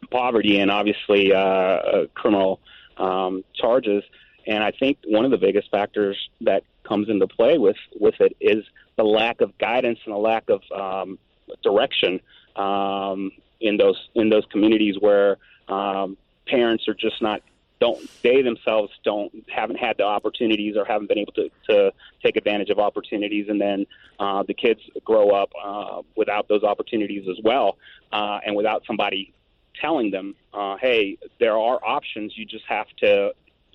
poverty 0.09 0.59
and 0.59 0.71
obviously 0.71 1.33
uh, 1.33 1.37
uh, 1.37 2.05
criminal 2.13 2.59
um, 2.97 3.43
charges. 3.53 4.03
And 4.45 4.63
I 4.63 4.71
think 4.71 4.97
one 5.05 5.25
of 5.25 5.31
the 5.31 5.37
biggest 5.37 5.71
factors 5.71 6.17
that 6.41 6.63
comes 6.83 7.09
into 7.09 7.27
play 7.27 7.57
with, 7.57 7.77
with 7.99 8.15
it 8.19 8.35
is 8.39 8.65
the 8.97 9.03
lack 9.03 9.41
of 9.41 9.57
guidance 9.57 9.99
and 10.05 10.13
the 10.13 10.19
lack 10.19 10.49
of 10.49 10.61
um, 10.71 11.17
direction 11.63 12.19
um, 12.55 13.31
in 13.59 13.77
those 13.77 14.09
in 14.15 14.29
those 14.29 14.45
communities 14.51 14.95
where 14.99 15.37
um, 15.67 16.17
parents 16.47 16.87
are 16.87 16.93
just 16.93 17.21
not 17.21 17.41
don't 17.79 17.99
they 18.21 18.41
themselves 18.41 18.91
don't 19.03 19.33
haven't 19.49 19.77
had 19.77 19.97
the 19.97 20.03
opportunities 20.03 20.75
or 20.77 20.85
haven't 20.85 21.07
been 21.07 21.17
able 21.17 21.33
to, 21.33 21.49
to 21.67 21.91
take 22.23 22.35
advantage 22.35 22.69
of 22.69 22.79
opportunities 22.79 23.47
and 23.49 23.59
then 23.59 23.85
uh, 24.19 24.43
the 24.43 24.53
kids 24.53 24.79
grow 25.03 25.31
up 25.31 25.51
uh, 25.61 26.01
without 26.15 26.47
those 26.47 26.63
opportunities 26.63 27.27
as 27.29 27.37
well 27.43 27.77
uh, 28.11 28.39
and 28.45 28.55
without 28.55 28.83
somebody 28.85 29.33
telling 29.79 30.11
them 30.11 30.35
uh, 30.53 30.77
hey 30.77 31.17
there 31.39 31.57
are 31.57 31.79
options 31.85 32.37
you 32.37 32.45
just 32.45 32.65
have 32.65 32.87
to 32.97 33.31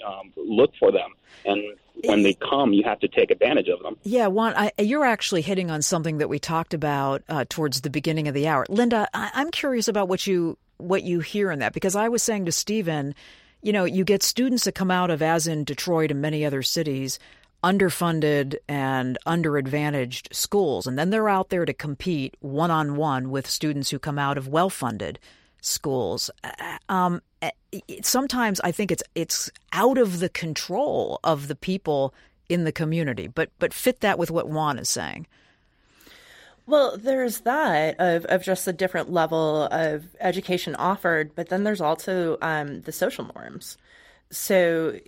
um, 0.06 0.32
look 0.36 0.72
for 0.78 0.92
them 0.92 1.12
and 1.44 1.76
when 2.04 2.22
they 2.22 2.34
come, 2.34 2.72
you 2.72 2.84
have 2.84 3.00
to 3.00 3.08
take 3.08 3.30
advantage 3.30 3.68
of 3.68 3.82
them. 3.82 3.96
Yeah, 4.02 4.28
Juan, 4.28 4.54
I, 4.56 4.72
you're 4.78 5.04
actually 5.04 5.42
hitting 5.42 5.70
on 5.70 5.82
something 5.82 6.18
that 6.18 6.28
we 6.28 6.38
talked 6.38 6.74
about 6.74 7.22
uh, 7.28 7.44
towards 7.48 7.80
the 7.80 7.90
beginning 7.90 8.28
of 8.28 8.34
the 8.34 8.46
hour. 8.46 8.66
Linda, 8.68 9.08
I, 9.14 9.30
I'm 9.34 9.50
curious 9.50 9.88
about 9.88 10.08
what 10.08 10.26
you 10.26 10.58
what 10.76 11.02
you 11.02 11.18
hear 11.18 11.50
in 11.50 11.58
that 11.58 11.72
because 11.72 11.96
I 11.96 12.08
was 12.08 12.22
saying 12.22 12.44
to 12.44 12.52
Stephen, 12.52 13.14
you 13.62 13.72
know, 13.72 13.84
you 13.84 14.04
get 14.04 14.22
students 14.22 14.64
that 14.64 14.76
come 14.76 14.92
out 14.92 15.10
of, 15.10 15.22
as 15.22 15.48
in 15.48 15.64
Detroit 15.64 16.12
and 16.12 16.22
many 16.22 16.44
other 16.44 16.62
cities, 16.62 17.18
underfunded 17.64 18.54
and 18.68 19.18
underadvantaged 19.26 20.32
schools. 20.32 20.86
And 20.86 20.96
then 20.96 21.10
they're 21.10 21.28
out 21.28 21.48
there 21.48 21.64
to 21.64 21.74
compete 21.74 22.36
one 22.38 22.70
on 22.70 22.94
one 22.94 23.30
with 23.30 23.48
students 23.48 23.90
who 23.90 23.98
come 23.98 24.20
out 24.20 24.38
of 24.38 24.46
well 24.46 24.70
funded 24.70 25.18
schools. 25.60 26.30
Uh, 26.44 26.78
um, 26.88 27.22
eh, 27.42 27.50
sometimes 28.02 28.60
I 28.60 28.72
think 28.72 28.90
it's 28.90 29.02
it's 29.14 29.50
out 29.72 29.98
of 29.98 30.20
the 30.20 30.28
control 30.28 31.20
of 31.24 31.48
the 31.48 31.54
people 31.56 32.14
in 32.48 32.64
the 32.64 32.72
community. 32.72 33.26
But 33.26 33.50
but 33.58 33.74
fit 33.74 34.00
that 34.00 34.18
with 34.18 34.30
what 34.30 34.48
Juan 34.48 34.78
is 34.78 34.88
saying. 34.88 35.26
Well, 36.66 36.98
there's 36.98 37.40
that 37.40 37.98
of, 37.98 38.26
of 38.26 38.42
just 38.42 38.66
the 38.66 38.74
different 38.74 39.10
level 39.10 39.68
of 39.70 40.14
education 40.20 40.74
offered, 40.74 41.34
but 41.34 41.48
then 41.48 41.64
there's 41.64 41.80
also 41.80 42.36
um, 42.42 42.82
the 42.82 42.92
social 42.92 43.30
norms. 43.34 43.78
So 44.30 44.98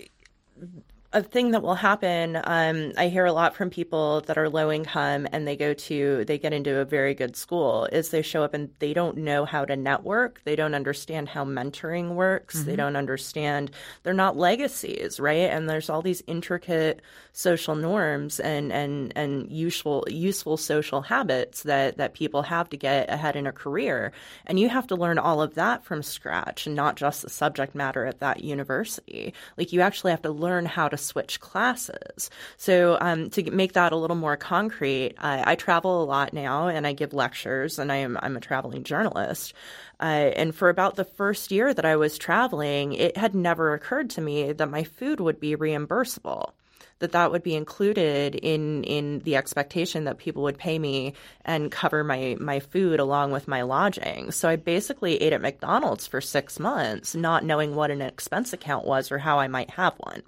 a 1.12 1.22
thing 1.22 1.50
that 1.50 1.62
will 1.62 1.74
happen. 1.74 2.40
Um, 2.44 2.92
i 2.96 3.08
hear 3.08 3.24
a 3.24 3.32
lot 3.32 3.56
from 3.56 3.68
people 3.68 4.20
that 4.22 4.38
are 4.38 4.48
low 4.48 4.70
income 4.70 5.26
and 5.32 5.46
they 5.46 5.56
go 5.56 5.74
to 5.74 6.24
they 6.24 6.38
get 6.38 6.52
into 6.52 6.78
a 6.78 6.84
very 6.84 7.14
good 7.14 7.34
school 7.34 7.86
is 7.86 8.10
they 8.10 8.22
show 8.22 8.44
up 8.44 8.54
and 8.54 8.70
they 8.78 8.94
don't 8.94 9.16
know 9.16 9.44
how 9.44 9.64
to 9.64 9.74
network. 9.74 10.40
They 10.44 10.54
don't 10.54 10.74
understand 10.74 11.28
how 11.28 11.44
mentoring 11.44 12.14
works. 12.14 12.58
Mm-hmm. 12.58 12.66
they 12.66 12.76
don't 12.76 12.94
understand 12.96 13.72
they're 14.04 14.14
not 14.14 14.36
legacies 14.36 15.18
right? 15.18 15.50
And 15.50 15.68
there's 15.68 15.90
all 15.90 16.02
these 16.02 16.22
intricate 16.28 17.02
social 17.32 17.74
norms 17.74 18.38
and 18.38 18.72
and 18.72 19.12
and 19.16 19.50
useful 19.50 20.04
useful 20.08 20.56
social 20.56 21.02
habits 21.02 21.64
that 21.64 21.96
that 21.96 22.14
people 22.14 22.42
have 22.42 22.68
to 22.70 22.76
get 22.76 23.10
ahead 23.10 23.34
in 23.34 23.48
a 23.48 23.52
career. 23.52 24.12
And 24.46 24.60
you 24.60 24.68
have 24.68 24.86
to 24.88 24.96
learn 24.96 25.18
all 25.18 25.42
of 25.42 25.54
that 25.54 25.84
from 25.84 26.04
scratch 26.04 26.68
and 26.68 26.76
not 26.76 26.94
just 26.94 27.22
the 27.22 27.30
subject 27.30 27.74
matter 27.74 28.06
at 28.06 28.20
that 28.20 28.44
university. 28.44 29.34
Like 29.56 29.72
you 29.72 29.80
actually 29.80 30.12
have 30.12 30.22
to 30.22 30.30
learn 30.30 30.66
how 30.66 30.88
to 30.88 30.99
switch 31.00 31.40
classes. 31.40 32.30
So 32.56 32.98
um, 33.00 33.30
to 33.30 33.50
make 33.50 33.72
that 33.74 33.92
a 33.92 33.96
little 33.96 34.16
more 34.16 34.36
concrete, 34.36 35.14
I, 35.18 35.52
I, 35.52 35.54
travel 35.54 36.02
a 36.02 36.04
lot 36.04 36.32
now 36.32 36.68
and 36.68 36.86
I 36.86 36.92
give 36.92 37.12
lectures 37.12 37.78
and 37.78 37.90
I 37.90 37.96
am 37.96 38.18
I'm 38.22 38.36
a 38.36 38.40
traveling 38.40 38.84
journalist. 38.84 39.54
Uh, 40.00 40.32
and 40.36 40.54
for 40.54 40.68
about 40.68 40.96
the 40.96 41.04
first 41.04 41.50
year 41.50 41.74
that 41.74 41.84
I 41.84 41.96
was 41.96 42.18
traveling, 42.18 42.92
it 42.92 43.16
had 43.16 43.34
never 43.34 43.74
occurred 43.74 44.10
to 44.10 44.20
me 44.20 44.52
that 44.52 44.70
my 44.70 44.84
food 44.84 45.20
would 45.20 45.40
be 45.40 45.56
reimbursable 45.56 46.52
that 47.00 47.12
that 47.12 47.32
would 47.32 47.42
be 47.42 47.56
included 47.56 48.34
in 48.36 48.84
in 48.84 49.18
the 49.20 49.36
expectation 49.36 50.04
that 50.04 50.18
people 50.18 50.44
would 50.44 50.58
pay 50.58 50.78
me 50.78 51.14
and 51.44 51.72
cover 51.72 52.04
my 52.04 52.36
my 52.38 52.60
food 52.60 53.00
along 53.00 53.32
with 53.32 53.48
my 53.48 53.62
lodging. 53.62 54.30
So 54.30 54.48
I 54.48 54.56
basically 54.56 55.20
ate 55.20 55.32
at 55.32 55.40
McDonald's 55.40 56.06
for 56.06 56.20
6 56.20 56.60
months 56.60 57.14
not 57.14 57.44
knowing 57.44 57.74
what 57.74 57.90
an 57.90 58.02
expense 58.02 58.52
account 58.52 58.86
was 58.86 59.10
or 59.10 59.18
how 59.18 59.38
I 59.38 59.48
might 59.48 59.70
have 59.70 59.94
one 59.98 60.22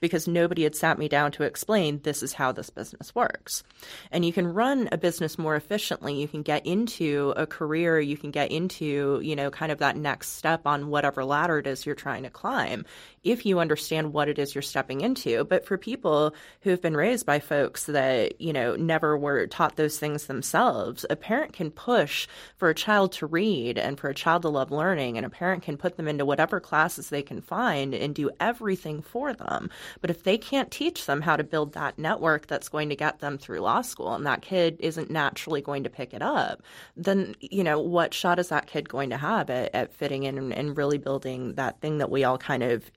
because 0.00 0.28
nobody 0.28 0.62
had 0.62 0.74
sat 0.74 0.98
me 0.98 1.08
down 1.08 1.32
to 1.32 1.42
explain 1.42 2.00
this 2.02 2.22
is 2.22 2.32
how 2.32 2.52
this 2.52 2.70
business 2.70 3.14
works. 3.14 3.62
And 4.10 4.24
you 4.24 4.32
can 4.32 4.46
run 4.52 4.88
a 4.92 4.98
business 4.98 5.38
more 5.38 5.56
efficiently. 5.56 6.20
You 6.20 6.28
can 6.28 6.42
get 6.42 6.66
into 6.66 7.32
a 7.36 7.46
career, 7.46 8.00
you 8.00 8.16
can 8.16 8.30
get 8.30 8.50
into, 8.50 9.20
you 9.22 9.36
know, 9.36 9.50
kind 9.50 9.72
of 9.72 9.78
that 9.78 9.96
next 9.96 10.30
step 10.30 10.66
on 10.66 10.88
whatever 10.88 11.24
ladder 11.24 11.58
it 11.58 11.66
is 11.66 11.86
you're 11.86 11.94
trying 11.94 12.22
to 12.22 12.30
climb 12.30 12.84
if 13.24 13.46
you 13.46 13.60
understand 13.60 14.12
what 14.12 14.28
it 14.28 14.38
is 14.38 14.54
you're 14.54 14.62
stepping 14.62 15.00
into. 15.00 15.44
But 15.44 15.64
for 15.64 15.78
people 15.78 16.34
who 16.62 16.70
have 16.70 16.82
been 16.82 16.96
raised 16.96 17.24
by 17.24 17.38
folks 17.38 17.86
that, 17.86 18.40
you 18.40 18.52
know, 18.52 18.76
never 18.76 19.16
were 19.16 19.46
taught 19.46 19.76
those 19.76 19.98
things 19.98 20.26
themselves, 20.26 21.06
a 21.08 21.16
parent 21.16 21.52
can 21.52 21.70
push 21.70 22.26
for 22.56 22.68
a 22.68 22.74
child 22.74 23.12
to 23.12 23.26
read 23.26 23.78
and 23.78 23.98
for 23.98 24.08
a 24.08 24.14
child 24.14 24.42
to 24.42 24.48
love 24.48 24.70
learning, 24.70 25.16
and 25.16 25.26
a 25.26 25.30
parent 25.30 25.62
can 25.62 25.76
put 25.76 25.96
them 25.96 26.08
into 26.08 26.24
whatever 26.24 26.60
classes 26.60 27.08
they 27.08 27.22
can 27.22 27.40
find 27.40 27.94
and 27.94 28.14
do 28.14 28.30
everything 28.40 29.02
for 29.02 29.32
them. 29.32 29.70
But 30.00 30.10
if 30.10 30.24
they 30.24 30.38
can't 30.38 30.70
teach 30.70 31.06
them 31.06 31.20
how 31.20 31.36
to 31.36 31.44
build 31.44 31.74
that 31.74 31.98
network 31.98 32.46
that's 32.46 32.68
going 32.68 32.88
to 32.88 32.96
get 32.96 33.20
them 33.20 33.38
through 33.38 33.60
law 33.60 33.82
school 33.82 34.14
and 34.14 34.26
that 34.26 34.42
kid 34.42 34.76
isn't 34.80 35.10
naturally 35.10 35.62
going 35.62 35.84
to 35.84 35.90
pick 35.90 36.12
it 36.12 36.22
up, 36.22 36.62
then, 36.96 37.34
you 37.40 37.62
know, 37.62 37.78
what 37.80 38.14
shot 38.14 38.38
is 38.38 38.48
that 38.48 38.66
kid 38.66 38.88
going 38.88 39.10
to 39.10 39.16
have 39.16 39.50
at, 39.50 39.74
at 39.74 39.92
fitting 39.92 40.24
in 40.24 40.38
and, 40.38 40.52
and 40.52 40.76
really 40.76 40.98
building 40.98 41.54
that 41.54 41.80
thing 41.80 41.98
that 41.98 42.10
we 42.10 42.24
all 42.24 42.38
kind 42.38 42.62
of 42.62 42.90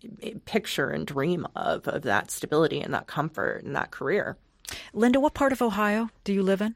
picture 0.45 0.89
and 0.89 1.05
dream 1.05 1.47
of, 1.55 1.88
of 1.88 2.03
that 2.03 2.32
stability 2.32 2.82
and 2.82 2.93
that 2.93 3.07
comfort 3.07 3.63
and 3.63 3.76
that 3.76 3.91
career. 3.91 4.38
Linda, 4.93 5.20
what 5.20 5.34
part 5.34 5.51
of 5.51 5.61
Ohio 5.61 6.09
do 6.24 6.34
you 6.34 6.43
live 6.43 6.61
in? 6.61 6.76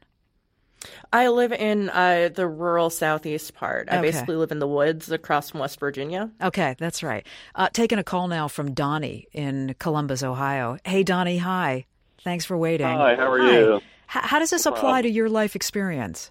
I 1.12 1.28
live 1.28 1.52
in 1.52 1.90
uh, 1.90 2.30
the 2.32 2.46
rural 2.46 2.88
southeast 2.88 3.54
part. 3.54 3.88
I 3.90 3.98
okay. 3.98 4.02
basically 4.02 4.36
live 4.36 4.50
in 4.50 4.60
the 4.60 4.68
woods 4.68 5.10
across 5.10 5.50
from 5.50 5.60
West 5.60 5.78
Virginia. 5.78 6.30
Okay, 6.42 6.74
that's 6.78 7.02
right. 7.02 7.26
Uh, 7.54 7.68
taking 7.72 7.98
a 7.98 8.04
call 8.04 8.28
now 8.28 8.48
from 8.48 8.72
Donnie 8.72 9.26
in 9.32 9.74
Columbus, 9.78 10.22
Ohio. 10.22 10.78
Hey, 10.84 11.02
Donnie, 11.02 11.38
hi. 11.38 11.84
Thanks 12.24 12.44
for 12.44 12.56
waiting. 12.56 12.86
Hi, 12.86 13.16
how 13.16 13.30
are 13.30 13.38
hi. 13.38 13.52
you? 13.52 13.76
H- 13.76 13.82
how 14.06 14.38
does 14.38 14.50
this 14.50 14.66
apply 14.66 15.02
to 15.02 15.10
your 15.10 15.28
life 15.28 15.54
experience? 15.54 16.30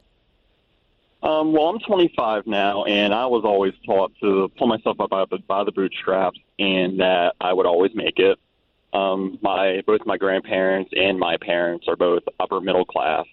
Um, 1.21 1.51
well, 1.51 1.67
I'm 1.67 1.79
25 1.79 2.47
now, 2.47 2.85
and 2.85 3.13
I 3.13 3.25
was 3.25 3.43
always 3.43 3.73
taught 3.85 4.13
to 4.21 4.49
pull 4.57 4.67
myself 4.67 4.99
up 5.01 5.09
by 5.09 5.25
the, 5.29 5.39
by 5.39 5.63
the 5.65 5.71
bootstraps, 5.71 6.39
and 6.57 7.01
that 7.01 7.35
I 7.41 7.51
would 7.51 7.65
always 7.65 7.93
make 7.93 8.19
it. 8.19 8.39
Um, 8.91 9.37
my 9.41 9.83
both 9.85 10.01
my 10.05 10.17
grandparents 10.17 10.91
and 10.95 11.19
my 11.19 11.37
parents 11.37 11.87
are 11.87 11.95
both 11.95 12.23
upper 12.39 12.59
middle 12.59 12.85
class. 12.85 13.25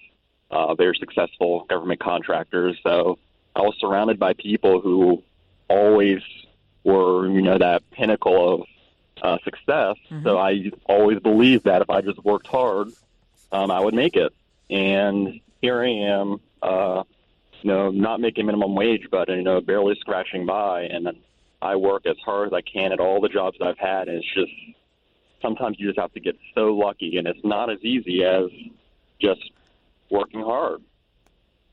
Uh, 0.51 0.75
they're 0.75 0.95
successful 0.95 1.65
government 1.69 2.01
contractors, 2.01 2.77
so 2.83 3.19
I 3.55 3.61
was 3.61 3.75
surrounded 3.81 4.19
by 4.19 4.35
people 4.35 4.81
who 4.81 5.23
always 5.69 6.21
were, 6.85 7.29
you 7.29 7.41
know, 7.41 7.57
that 7.59 7.89
pinnacle 7.91 8.55
of 8.55 8.67
uh, 9.23 9.39
success. 9.45 9.97
Mm-hmm. 10.11 10.25
So 10.25 10.39
I 10.39 10.71
always 10.85 11.21
believed 11.21 11.65
that 11.65 11.83
if 11.83 11.91
I 11.91 12.01
just 12.01 12.23
worked 12.23 12.47
hard, 12.47 12.89
um, 13.51 13.71
I 13.71 13.81
would 13.81 13.95
make 13.95 14.15
it. 14.15 14.33
And 14.69 15.41
here 15.63 15.83
I 15.83 15.89
am. 15.89 16.41
Uh, 16.63 17.05
you 17.67 17.73
know, 17.73 17.91
not 17.91 18.21
making 18.21 18.47
minimum 18.47 18.77
wage, 18.77 19.09
but 19.11 19.29
you 19.29 19.43
know, 19.43 19.61
barely 19.61 19.97
scratching 19.99 20.47
by. 20.47 20.83
And 20.83 21.09
I 21.61 21.75
work 21.75 22.07
as 22.07 22.17
hard 22.25 22.47
as 22.47 22.53
I 22.53 22.61
can 22.61 22.93
at 22.93 23.01
all 23.01 23.21
the 23.21 23.29
jobs 23.29 23.59
I've 23.61 23.77
had, 23.77 24.07
and 24.07 24.19
it's 24.19 24.35
just 24.35 24.53
sometimes 25.43 25.77
you 25.81 25.89
just 25.89 25.99
have 25.99 26.13
to 26.13 26.21
get 26.21 26.37
so 26.55 26.67
lucky, 26.73 27.17
and 27.17 27.27
it's 27.27 27.41
not 27.43 27.69
as 27.69 27.81
easy 27.83 28.23
as 28.23 28.45
just 29.21 29.51
working 30.11 30.43
hard. 30.43 30.81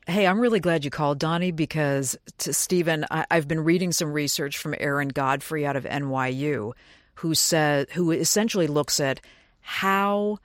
Hey, 0.08 0.26
I'm 0.26 0.40
really 0.40 0.60
glad 0.60 0.84
you 0.84 0.90
called, 0.90 1.20
Donnie, 1.20 1.52
because 1.52 2.18
to 2.40 2.54
Stephen, 2.54 3.06
I, 3.12 3.28
have 3.30 3.48
been 3.48 3.64
reading 3.64 3.92
some 3.92 4.12
research 4.12 4.58
from 4.58 4.74
Erin 4.80 5.10
Godfrey 5.10 5.64
out 5.64 5.76
of 5.76 5.84
NYU, 5.84 6.74
who 7.16 7.36
said 7.36 7.92
who 7.92 8.10
essentially 8.10 8.66
looks 8.66 9.00
at 9.00 9.22
how 9.62 10.40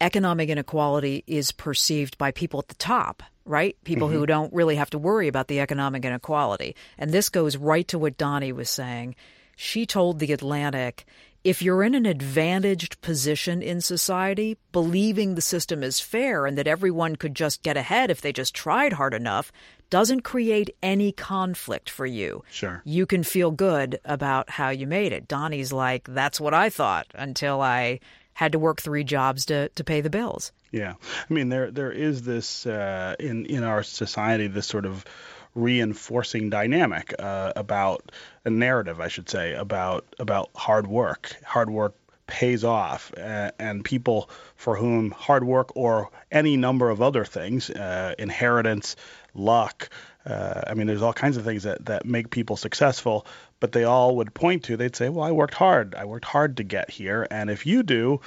economic 0.00 0.48
inequality 0.48 1.24
is 1.26 1.52
perceived 1.52 2.18
by 2.18 2.30
people 2.30 2.60
at 2.60 2.68
the 2.68 2.74
top, 2.74 3.22
right? 3.44 3.76
People 3.84 4.08
mm-hmm. 4.08 4.18
who 4.18 4.26
don't 4.26 4.52
really 4.52 4.76
have 4.76 4.90
to 4.90 4.98
worry 4.98 5.28
about 5.28 5.48
the 5.48 5.60
economic 5.60 6.04
inequality. 6.04 6.74
And 6.98 7.10
this 7.10 7.28
goes 7.28 7.56
right 7.56 7.86
to 7.88 7.98
what 7.98 8.18
Donnie 8.18 8.52
was 8.52 8.70
saying. 8.70 9.14
She 9.56 9.86
told 9.86 10.18
The 10.18 10.32
Atlantic 10.32 11.04
if 11.42 11.62
you're 11.62 11.82
in 11.82 11.94
an 11.94 12.04
advantaged 12.04 13.00
position 13.00 13.62
in 13.62 13.80
society, 13.80 14.58
believing 14.72 15.34
the 15.34 15.40
system 15.40 15.82
is 15.82 15.98
fair 15.98 16.44
and 16.44 16.58
that 16.58 16.66
everyone 16.66 17.16
could 17.16 17.34
just 17.34 17.62
get 17.62 17.78
ahead 17.78 18.10
if 18.10 18.20
they 18.20 18.32
just 18.32 18.54
tried 18.54 18.92
hard 18.92 19.14
enough 19.14 19.50
doesn't 19.88 20.20
create 20.20 20.70
any 20.82 21.12
conflict 21.12 21.90
for 21.90 22.06
you. 22.06 22.44
Sure. 22.50 22.80
You 22.84 23.06
can 23.06 23.24
feel 23.24 23.50
good 23.50 23.98
about 24.04 24.50
how 24.50 24.68
you 24.68 24.86
made 24.86 25.12
it. 25.12 25.26
Donnie's 25.26 25.72
like, 25.72 26.06
that's 26.08 26.40
what 26.40 26.54
I 26.54 26.70
thought 26.70 27.06
until 27.14 27.60
I 27.60 28.00
had 28.40 28.52
to 28.52 28.58
work 28.58 28.80
three 28.80 29.04
jobs 29.04 29.44
to, 29.44 29.68
to 29.68 29.84
pay 29.84 30.00
the 30.00 30.08
bills. 30.08 30.50
Yeah. 30.70 30.94
I 31.28 31.34
mean, 31.34 31.50
there 31.50 31.70
there 31.70 31.92
is 31.92 32.22
this 32.22 32.64
uh, 32.64 33.14
in, 33.20 33.44
in 33.44 33.64
our 33.64 33.82
society, 33.82 34.46
this 34.46 34.66
sort 34.66 34.86
of 34.86 35.04
reinforcing 35.54 36.48
dynamic 36.48 37.12
uh, 37.18 37.52
about 37.54 38.10
a 38.46 38.50
narrative, 38.50 38.98
I 38.98 39.08
should 39.08 39.28
say, 39.28 39.52
about 39.52 40.06
about 40.18 40.48
hard 40.56 40.86
work. 40.86 41.36
Hard 41.44 41.68
work 41.68 41.94
pays 42.30 42.64
off, 42.64 43.12
uh, 43.18 43.50
and 43.58 43.84
people 43.84 44.30
for 44.56 44.76
whom 44.76 45.10
hard 45.10 45.44
work 45.44 45.76
or 45.76 46.10
any 46.30 46.56
number 46.56 46.88
of 46.88 47.02
other 47.02 47.24
things, 47.24 47.68
uh, 47.68 48.14
inheritance, 48.18 48.96
luck. 49.34 49.90
Uh, 50.24 50.62
I 50.66 50.74
mean, 50.74 50.86
there's 50.86 51.02
all 51.02 51.12
kinds 51.12 51.36
of 51.36 51.44
things 51.44 51.64
that, 51.64 51.84
that 51.86 52.06
make 52.06 52.30
people 52.30 52.56
successful, 52.56 53.26
but 53.58 53.72
they 53.72 53.84
all 53.84 54.16
would 54.16 54.32
point 54.32 54.64
to, 54.64 54.76
they'd 54.76 54.96
say, 54.96 55.08
Well, 55.08 55.24
I 55.24 55.32
worked 55.32 55.54
hard. 55.54 55.94
I 55.94 56.04
worked 56.04 56.24
hard 56.24 56.56
to 56.58 56.64
get 56.64 56.90
here. 56.90 57.26
And 57.30 57.50
if 57.50 57.66
you 57.66 57.82
do, 57.82 58.20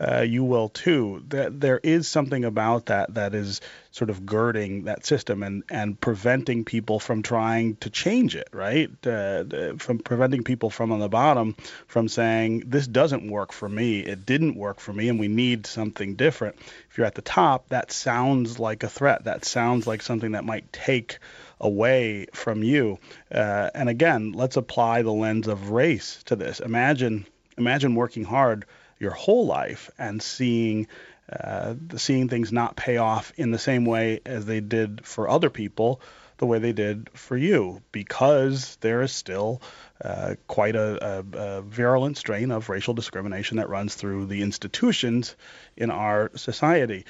uh, 0.00 0.22
you 0.22 0.44
will 0.44 0.68
too. 0.70 1.22
That 1.28 1.60
there 1.60 1.78
is 1.82 2.08
something 2.08 2.44
about 2.44 2.86
that 2.86 3.14
that 3.14 3.34
is 3.34 3.60
sort 3.90 4.08
of 4.08 4.24
girding 4.24 4.84
that 4.84 5.04
system 5.04 5.42
and 5.42 5.62
and 5.70 6.00
preventing 6.00 6.64
people 6.64 6.98
from 6.98 7.22
trying 7.22 7.76
to 7.76 7.90
change 7.90 8.34
it, 8.34 8.48
right? 8.52 8.90
Uh, 9.06 9.74
from 9.78 9.98
preventing 9.98 10.42
people 10.42 10.70
from 10.70 10.90
on 10.90 11.00
the 11.00 11.08
bottom 11.08 11.54
from 11.86 12.08
saying 12.08 12.64
this 12.66 12.86
doesn't 12.86 13.30
work 13.30 13.52
for 13.52 13.68
me, 13.68 14.00
it 14.00 14.24
didn't 14.24 14.56
work 14.56 14.80
for 14.80 14.92
me, 14.92 15.08
and 15.08 15.20
we 15.20 15.28
need 15.28 15.66
something 15.66 16.14
different. 16.14 16.56
If 16.90 16.96
you're 16.96 17.06
at 17.06 17.14
the 17.14 17.22
top, 17.22 17.68
that 17.68 17.92
sounds 17.92 18.58
like 18.58 18.82
a 18.82 18.88
threat. 18.88 19.24
That 19.24 19.44
sounds 19.44 19.86
like 19.86 20.02
something 20.02 20.32
that 20.32 20.44
might 20.44 20.72
take 20.72 21.18
away 21.60 22.26
from 22.32 22.62
you. 22.62 22.98
Uh, 23.30 23.68
and 23.74 23.88
again, 23.90 24.32
let's 24.32 24.56
apply 24.56 25.02
the 25.02 25.12
lens 25.12 25.46
of 25.46 25.70
race 25.70 26.22
to 26.24 26.36
this. 26.36 26.60
Imagine 26.60 27.26
imagine 27.58 27.94
working 27.94 28.24
hard 28.24 28.64
your 29.00 29.12
whole 29.12 29.46
life 29.46 29.90
and 29.98 30.22
seeing 30.22 30.86
uh, 31.32 31.74
seeing 31.96 32.28
things 32.28 32.52
not 32.52 32.76
pay 32.76 32.96
off 32.96 33.32
in 33.36 33.50
the 33.50 33.58
same 33.58 33.84
way 33.84 34.20
as 34.26 34.46
they 34.46 34.60
did 34.60 35.06
for 35.06 35.28
other 35.28 35.48
people, 35.48 36.00
the 36.38 36.46
way 36.46 36.58
they 36.58 36.72
did 36.72 37.08
for 37.14 37.36
you, 37.36 37.80
because 37.92 38.76
there 38.80 39.02
is 39.02 39.12
still 39.12 39.62
uh, 40.02 40.34
quite 40.48 40.74
a, 40.74 41.20
a, 41.20 41.38
a, 41.38 41.62
virulent 41.62 42.16
strain 42.16 42.50
of 42.50 42.68
racial 42.68 42.94
discrimination 42.94 43.58
that 43.58 43.68
runs 43.68 43.94
through 43.94 44.26
the 44.26 44.42
institutions 44.42 45.36
in 45.76 45.90
our 45.90 46.32
society. 46.34 47.04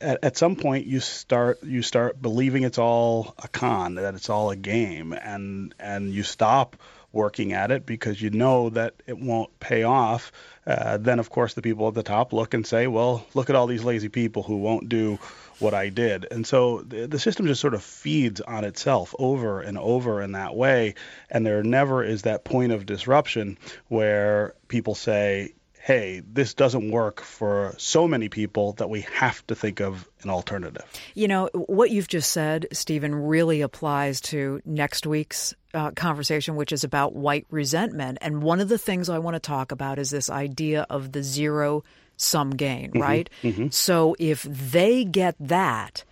At, 0.00 0.24
at, 0.24 0.36
some 0.36 0.56
point, 0.56 0.86
you 0.86 0.98
start 0.98 1.62
you 1.62 1.82
start 1.82 2.20
believing 2.20 2.64
it's 2.64 2.78
all 2.78 3.34
a 3.38 3.46
con, 3.46 3.94
that 3.96 4.14
it's 4.14 4.30
all 4.30 4.50
a 4.50 4.56
game, 4.56 5.12
and 5.12 5.74
and 5.78 6.12
you 6.12 6.24
stop 6.24 6.76
working 7.12 7.52
at 7.52 7.70
it 7.70 7.86
because 7.86 8.20
you 8.20 8.30
know 8.30 8.70
that 8.70 8.94
it 9.06 9.18
won't 9.18 9.58
pay 9.58 9.82
off, 9.82 10.32
uh, 10.66 10.96
then 10.96 11.18
of 11.18 11.30
course 11.30 11.54
the 11.54 11.62
people 11.62 11.88
at 11.88 11.94
the 11.94 12.02
top 12.02 12.32
look 12.32 12.54
and 12.54 12.66
say, 12.66 12.86
well, 12.86 13.26
look 13.34 13.50
at 13.50 13.56
all 13.56 13.66
these 13.66 13.84
lazy 13.84 14.08
people 14.08 14.42
who 14.42 14.56
won't 14.58 14.88
do 14.88 15.18
what 15.58 15.74
I 15.74 15.88
did. 15.88 16.26
And 16.30 16.46
so 16.46 16.82
the, 16.82 17.06
the 17.06 17.18
system 17.18 17.46
just 17.46 17.60
sort 17.60 17.74
of 17.74 17.82
feeds 17.82 18.40
on 18.40 18.64
itself 18.64 19.14
over 19.18 19.60
and 19.60 19.76
over 19.76 20.22
in 20.22 20.32
that 20.32 20.54
way. 20.54 20.94
And 21.30 21.44
there 21.44 21.62
never 21.62 22.02
is 22.02 22.22
that 22.22 22.44
point 22.44 22.72
of 22.72 22.86
disruption 22.86 23.58
where 23.88 24.54
people 24.68 24.94
say, 24.94 25.54
hey, 25.82 26.22
this 26.30 26.54
doesn't 26.54 26.90
work 26.90 27.20
for 27.20 27.74
so 27.78 28.06
many 28.06 28.28
people 28.28 28.74
that 28.74 28.90
we 28.90 29.00
have 29.12 29.44
to 29.46 29.54
think 29.54 29.80
of 29.80 30.08
an 30.22 30.30
alternative. 30.30 30.84
You 31.14 31.26
know, 31.26 31.48
what 31.54 31.90
you've 31.90 32.08
just 32.08 32.30
said, 32.30 32.68
Stephen, 32.72 33.14
really 33.14 33.62
applies 33.62 34.20
to 34.22 34.60
next 34.66 35.06
week's 35.06 35.54
uh, 35.74 35.90
conversation, 35.92 36.56
which 36.56 36.72
is 36.72 36.84
about 36.84 37.14
white 37.14 37.46
resentment. 37.50 38.18
And 38.20 38.42
one 38.42 38.60
of 38.60 38.68
the 38.68 38.78
things 38.78 39.08
I 39.08 39.18
want 39.18 39.34
to 39.34 39.40
talk 39.40 39.72
about 39.72 39.98
is 39.98 40.10
this 40.10 40.30
idea 40.30 40.86
of 40.90 41.12
the 41.12 41.22
zero 41.22 41.84
sum 42.16 42.50
gain, 42.50 42.90
mm-hmm, 42.90 43.00
right? 43.00 43.30
Mm-hmm. 43.42 43.68
So 43.70 44.16
if 44.18 44.42
they 44.42 45.04
get 45.04 45.36
that, 45.40 46.04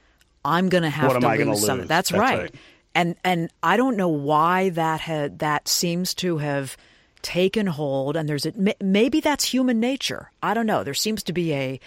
I'm 0.44 0.68
going 0.68 0.84
to 0.84 0.90
have 0.90 1.20
to 1.20 1.44
lose 1.44 1.64
some. 1.64 1.78
That's, 1.78 2.10
That's 2.10 2.12
right. 2.12 2.38
right. 2.38 2.54
And 2.94 3.16
and 3.22 3.50
I 3.62 3.76
don't 3.76 3.96
know 3.96 4.08
why 4.08 4.70
that 4.70 5.00
had 5.00 5.40
that 5.40 5.68
seems 5.68 6.14
to 6.14 6.38
have 6.38 6.76
taken 7.22 7.66
hold 7.66 8.16
and 8.16 8.28
there's 8.28 8.46
a 8.46 8.52
maybe 8.80 9.20
that's 9.20 9.44
human 9.44 9.80
nature 9.80 10.30
i 10.42 10.54
don't 10.54 10.66
know 10.66 10.84
there 10.84 10.94
seems 10.94 11.22
to 11.22 11.32
be 11.32 11.52
a 11.52 11.80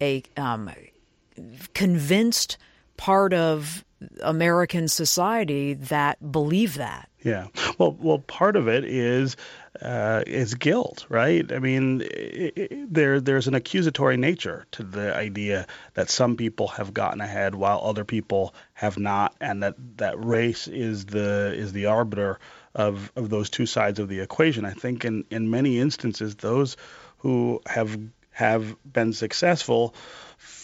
a 0.00 0.22
um, 0.36 0.70
convinced 1.74 2.56
part 2.96 3.32
of 3.32 3.84
american 4.22 4.88
society 4.88 5.74
that 5.74 6.32
believe 6.32 6.74
that 6.74 7.08
yeah 7.22 7.46
well 7.78 7.96
well 8.00 8.18
part 8.18 8.56
of 8.56 8.68
it 8.68 8.84
is 8.84 9.36
uh, 9.82 10.22
is 10.26 10.54
guilt, 10.54 11.06
right? 11.08 11.50
I 11.52 11.58
mean, 11.58 12.00
it, 12.02 12.52
it, 12.56 12.94
there 12.94 13.20
there's 13.20 13.48
an 13.48 13.54
accusatory 13.54 14.16
nature 14.16 14.66
to 14.72 14.82
the 14.82 15.14
idea 15.14 15.66
that 15.94 16.10
some 16.10 16.36
people 16.36 16.68
have 16.68 16.94
gotten 16.94 17.20
ahead 17.20 17.54
while 17.54 17.80
other 17.82 18.04
people 18.04 18.54
have 18.74 18.98
not, 18.98 19.34
and 19.40 19.62
that 19.62 19.74
that 19.98 20.22
race 20.22 20.68
is 20.68 21.06
the 21.06 21.52
is 21.54 21.72
the 21.72 21.86
arbiter 21.86 22.38
of, 22.74 23.12
of 23.16 23.30
those 23.30 23.50
two 23.50 23.66
sides 23.66 23.98
of 23.98 24.08
the 24.08 24.20
equation. 24.20 24.64
I 24.64 24.72
think 24.72 25.04
in, 25.04 25.24
in 25.30 25.50
many 25.50 25.78
instances, 25.78 26.36
those 26.36 26.76
who 27.18 27.60
have 27.66 27.98
have 28.30 28.76
been 28.90 29.12
successful 29.12 29.94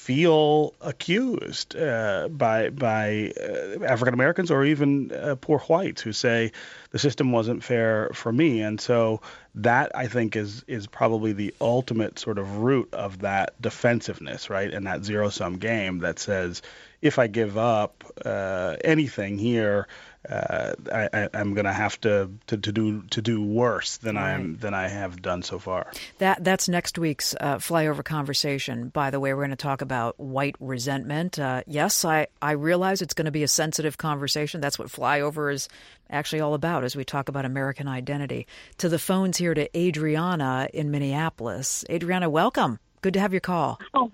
feel 0.03 0.75
accused 0.81 1.77
uh, 1.77 2.27
by 2.29 2.71
by 2.71 3.33
uh, 3.41 3.85
African 3.85 4.15
Americans 4.15 4.51
or 4.51 4.65
even 4.65 5.13
uh, 5.13 5.37
poor 5.41 5.61
whites 5.61 6.03
who 6.03 6.13
say 6.13 6.51
the 6.91 6.99
system 6.99 7.31
wasn't 7.31 7.63
fair 7.63 8.11
for 8.13 8.33
me, 8.33 8.63
and 8.63 8.81
so 8.81 9.21
that 9.55 9.93
I 9.95 10.09
think 10.09 10.35
is 10.35 10.65
is 10.67 10.89
probably 10.89 11.35
the 11.35 11.55
ultimate 11.61 12.19
sort 12.19 12.39
of 12.39 12.57
root 12.57 12.93
of 12.93 13.21
that 13.21 13.55
defensiveness, 13.63 14.51
right, 14.51 14.75
and 14.75 14.89
that 14.89 15.05
zero 15.05 15.29
sum 15.29 15.59
game 15.59 16.01
that 16.01 16.19
says 16.19 16.63
if 17.01 17.21
I 17.21 17.29
give 17.29 17.57
up 17.57 18.05
uh, 18.25 18.77
anything 18.83 19.39
here, 19.39 19.87
uh, 20.29 20.75
I, 20.93 21.29
am 21.35 21.55
going 21.55 21.65
to 21.65 21.73
have 21.73 22.01
to, 22.03 22.31
to 22.47 22.57
do 22.57 23.03
to 23.03 23.21
do 23.21 23.43
worse 23.43 23.97
than 23.97 24.15
right. 24.15 24.35
I'm 24.35 24.57
than 24.59 24.73
I 24.73 24.87
have 24.87 25.21
done 25.21 25.43
so 25.43 25.59
far. 25.59 25.91
That 26.19 26.45
that's 26.45 26.69
next 26.69 26.97
week's 26.97 27.35
uh, 27.41 27.57
flyover 27.57 28.05
conversation. 28.05 28.89
By 28.89 29.11
the 29.11 29.19
way, 29.19 29.35
we're 29.35 29.41
going 29.41 29.51
to 29.51 29.57
talk 29.57 29.83
about 29.83 30.21
white 30.21 30.55
resentment. 30.61 31.39
Uh, 31.39 31.63
yes, 31.67 32.05
I 32.05 32.29
I 32.41 32.53
realize 32.53 33.03
it's 33.03 33.15
going 33.15 33.25
to 33.25 33.33
be 33.33 33.43
a 33.43 33.49
sensitive 33.49 33.99
conversation. 33.99 34.61
That's 34.61 34.79
what 34.79 34.89
flyover 34.89 35.53
is 35.53 35.69
actually 36.09 36.41
all 36.41 36.55
about 36.55 36.85
as 36.85 36.95
we 36.95 37.05
talk 37.05 37.29
about 37.29 37.45
American 37.45 37.89
identity. 37.89 38.47
To 38.79 38.89
the 38.89 39.01
phones 39.01 39.39
here 39.39 39.55
to 39.55 39.77
Adriana 39.77 40.69
in 40.73 40.93
Minneapolis. 40.93 41.85
Adriana, 41.91 42.31
welcome. 42.31 42.79
Good 43.01 43.15
to 43.15 43.21
have 43.21 43.33
your 43.33 43.41
call. 43.41 43.81
Oh, 43.93 44.13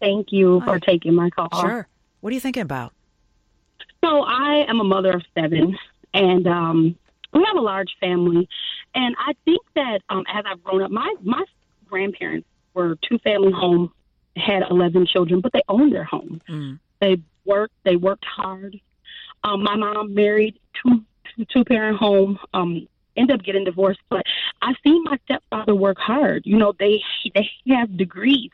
thank 0.00 0.32
you 0.32 0.60
Hi. 0.60 0.66
for 0.66 0.80
taking 0.80 1.14
my 1.14 1.30
call. 1.30 1.48
Sure. 1.58 1.88
What 2.20 2.30
are 2.30 2.34
you 2.34 2.40
thinking 2.40 2.62
about? 2.62 2.92
So 4.06 4.22
I 4.22 4.64
am 4.68 4.78
a 4.78 4.84
mother 4.84 5.12
of 5.12 5.22
seven, 5.34 5.76
and 6.14 6.46
um, 6.46 6.96
we 7.32 7.44
have 7.44 7.56
a 7.56 7.60
large 7.60 7.96
family. 7.98 8.48
And 8.94 9.16
I 9.18 9.32
think 9.44 9.60
that 9.74 10.00
um, 10.08 10.24
as 10.32 10.44
I've 10.48 10.62
grown 10.62 10.82
up, 10.82 10.92
my 10.92 11.12
my 11.22 11.44
grandparents 11.88 12.46
were 12.72 12.96
two 13.08 13.18
family 13.18 13.50
home, 13.50 13.92
had 14.36 14.62
eleven 14.70 15.06
children, 15.06 15.40
but 15.40 15.52
they 15.52 15.62
owned 15.68 15.92
their 15.92 16.04
home. 16.04 16.40
Mm. 16.48 16.78
They 17.00 17.16
worked. 17.44 17.74
They 17.84 17.96
worked 17.96 18.24
hard. 18.24 18.78
Um, 19.42 19.64
my 19.64 19.74
mom 19.74 20.14
married 20.14 20.58
two 20.80 21.02
two 21.48 21.64
parent 21.64 21.98
home. 21.98 22.38
Um, 22.54 22.86
end 23.16 23.32
up 23.32 23.42
getting 23.42 23.64
divorced, 23.64 24.00
but 24.08 24.22
I 24.62 24.74
seen 24.84 25.02
my 25.02 25.18
stepfather 25.24 25.74
work 25.74 25.98
hard. 25.98 26.42
You 26.44 26.58
know, 26.58 26.74
they 26.78 27.02
they 27.34 27.50
have 27.74 27.96
degrees. 27.96 28.50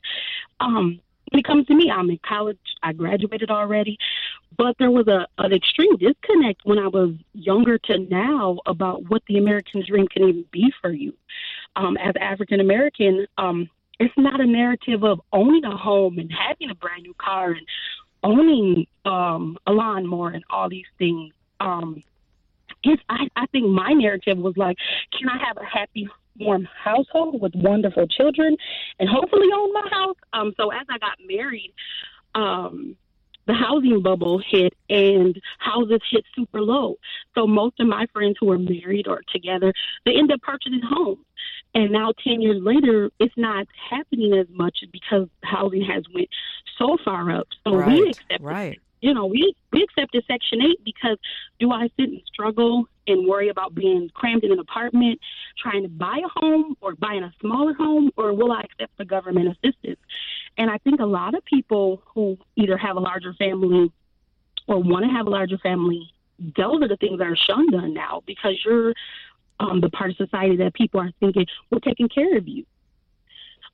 Um, 0.61 1.01
when 1.33 1.41
it 1.41 1.45
comes 1.45 1.67
to 1.67 1.75
me, 1.75 1.91
I'm 1.91 2.11
in 2.11 2.19
college. 2.27 2.59
I 2.83 2.93
graduated 2.93 3.51
already, 3.51 3.99
but 4.57 4.77
there 4.79 4.91
was 4.91 5.07
a 5.09 5.27
an 5.39 5.53
extreme 5.53 5.97
disconnect 5.97 6.63
when 6.65 6.79
I 6.79 6.89
was 6.89 7.15
younger 7.33 7.79
to 7.79 7.99
now 7.99 8.59
about 8.67 9.09
what 9.09 9.23
the 9.29 9.39
American 9.39 9.85
dream 9.87 10.07
can 10.09 10.23
even 10.25 10.45
be 10.51 10.73
for 10.81 10.91
you. 10.91 11.13
Um, 11.77 11.97
as 11.97 12.15
African 12.21 12.61
American, 12.61 13.27
um, 13.39 13.69
it's 13.99 14.15
not 14.17 14.41
a 14.41 14.47
narrative 14.47 15.05
of 15.05 15.21
owning 15.33 15.65
a 15.65 15.77
home 15.77 16.19
and 16.19 16.31
having 16.33 16.71
a 16.71 16.75
brand 16.75 17.03
new 17.03 17.15
car 17.15 17.53
and 17.53 17.67
owning 18.23 18.87
um, 19.05 19.57
a 19.67 19.73
lawnmower 19.73 20.31
and 20.31 20.45
all 20.51 20.69
these 20.69 20.87
things. 20.99 21.33
Um, 21.61 22.03
his 22.83 22.99
I, 23.09 23.29
I 23.37 23.47
think 23.47 23.69
my 23.69 23.93
narrative 23.93 24.39
was 24.39 24.57
like, 24.57 24.77
can 25.19 25.29
I 25.29 25.39
have 25.47 25.57
a 25.57 25.65
happy 25.65 26.09
warm 26.39 26.67
household 26.83 27.41
with 27.41 27.55
wonderful 27.55 28.07
children 28.07 28.57
and 28.99 29.09
hopefully 29.09 29.49
own 29.55 29.73
my 29.73 29.89
house. 29.91 30.17
Um 30.33 30.53
so 30.57 30.71
as 30.71 30.87
I 30.89 30.99
got 30.99 31.19
married, 31.27 31.73
um 32.35 32.97
the 33.47 33.55
housing 33.55 34.03
bubble 34.03 34.39
hit 34.39 34.75
and 34.89 35.41
houses 35.59 36.01
hit 36.11 36.25
super 36.35 36.61
low. 36.61 36.97
So 37.35 37.47
most 37.47 37.81
of 37.81 37.87
my 37.87 38.07
friends 38.13 38.37
who 38.39 38.51
are 38.51 38.59
married 38.59 39.09
or 39.09 39.23
together, 39.33 39.73
they 40.05 40.13
end 40.13 40.33
up 40.33 40.41
purchasing 40.43 40.83
homes. 40.83 41.25
And 41.75 41.91
now 41.91 42.13
10 42.23 42.41
years 42.43 42.63
later, 42.63 43.11
it's 43.19 43.37
not 43.37 43.67
happening 43.91 44.35
as 44.35 44.47
much 44.51 44.85
because 44.93 45.29
housing 45.43 45.83
has 45.83 46.05
went 46.15 46.29
so 46.79 46.99
far 47.05 47.31
up. 47.31 47.49
So 47.65 47.77
right, 47.77 47.89
we 47.89 48.11
accept 48.11 48.43
right 48.43 48.79
you 49.03 49.13
know, 49.13 49.27
we 49.27 49.55
we 49.73 49.83
accepted 49.83 50.25
Section 50.27 50.63
Eight 50.63 50.83
because 50.85 51.19
do 51.59 51.73
I 51.73 51.89
sit 51.99 52.09
and 52.09 52.23
struggle 52.33 52.87
and 53.07 53.27
worry 53.27 53.49
about 53.49 53.75
being 53.75 54.11
crammed 54.15 54.45
in 54.45 54.53
an 54.53 54.59
apartment, 54.59 55.21
trying 55.59 55.83
to 55.83 55.89
buy 55.89 56.21
a 56.25 56.41
home 56.41 56.77
or 56.81 56.95
buying 56.95 57.23
a 57.23 57.33
smaller 57.41 57.75
home, 57.75 58.11
or 58.17 58.33
will 58.33 58.53
I 58.53 58.61
accept 58.61 58.97
the 58.99 59.05
government 59.05 59.49
assistance? 59.49 60.01
And 60.57 60.71
I 60.71 60.79
think 60.79 61.01
a 61.01 61.07
lot 61.07 61.35
of 61.35 61.45
people 61.45 62.03
who 62.15 62.39
either 62.57 62.77
have 62.77 62.97
a 62.97 63.01
larger 63.01 63.35
family 63.35 63.91
or 64.69 64.79
want 64.79 65.05
to 65.05 65.11
have 65.11 65.27
a 65.27 65.31
larger 65.31 65.59
family, 65.59 66.13
those 66.57 66.83
are 66.83 66.89
the 66.89 66.97
things 66.97 67.19
that 67.19 67.27
are 67.27 67.37
shunned 67.37 67.75
on 67.75 67.95
now 67.95 68.23
because 68.27 68.61
you're 68.65 68.95
um, 69.61 69.81
the 69.81 69.91
part 69.91 70.11
of 70.11 70.17
society 70.17 70.57
that 70.57 70.75
people 70.75 71.01
are 71.01 71.13
thinking 71.21 71.47
we're 71.71 71.79
taking 71.79 72.09
care 72.09 72.37
of 72.37 72.49
you 72.49 72.65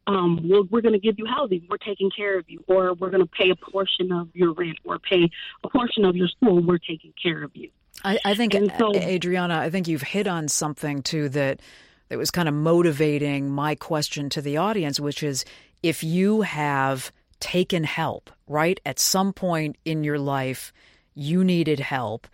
um, 0.08 0.48
we're, 0.48 0.62
we're 0.62 0.80
going 0.80 0.94
to 0.94 0.98
give 0.98 1.18
you 1.18 1.26
housing, 1.26 1.66
we're 1.68 1.76
taking 1.76 2.10
care 2.10 2.38
of 2.38 2.48
you, 2.48 2.64
or 2.66 2.94
we're 2.94 3.10
going 3.10 3.22
to 3.22 3.28
pay 3.28 3.50
a 3.50 3.56
portion 3.56 4.10
of 4.10 4.28
your 4.34 4.52
rent 4.54 4.78
or 4.84 4.98
pay 4.98 5.28
a 5.62 5.68
portion 5.68 6.04
of 6.06 6.16
your 6.16 6.28
school, 6.28 6.62
we're 6.62 6.78
taking 6.78 7.12
care 7.22 7.44
of 7.44 7.54
you. 7.54 7.68
I, 8.04 8.18
I 8.24 8.34
think, 8.34 8.52
so, 8.78 8.94
Adriana, 8.94 9.58
I 9.58 9.70
think 9.70 9.88
you've 9.88 10.02
hit 10.02 10.26
on 10.26 10.48
something 10.48 11.02
too 11.02 11.28
that 11.30 11.60
that 12.08 12.18
was 12.18 12.30
kind 12.30 12.48
of 12.48 12.54
motivating 12.54 13.50
my 13.50 13.74
question 13.74 14.30
to 14.30 14.40
the 14.40 14.56
audience, 14.56 14.98
which 14.98 15.22
is 15.22 15.44
if 15.82 16.02
you 16.02 16.42
have 16.42 17.12
taken 17.40 17.84
help, 17.84 18.30
right? 18.46 18.80
At 18.86 18.98
some 18.98 19.32
point 19.32 19.76
in 19.84 20.04
your 20.04 20.18
life, 20.18 20.72
you 21.14 21.44
needed 21.44 21.80
help. 21.80 22.26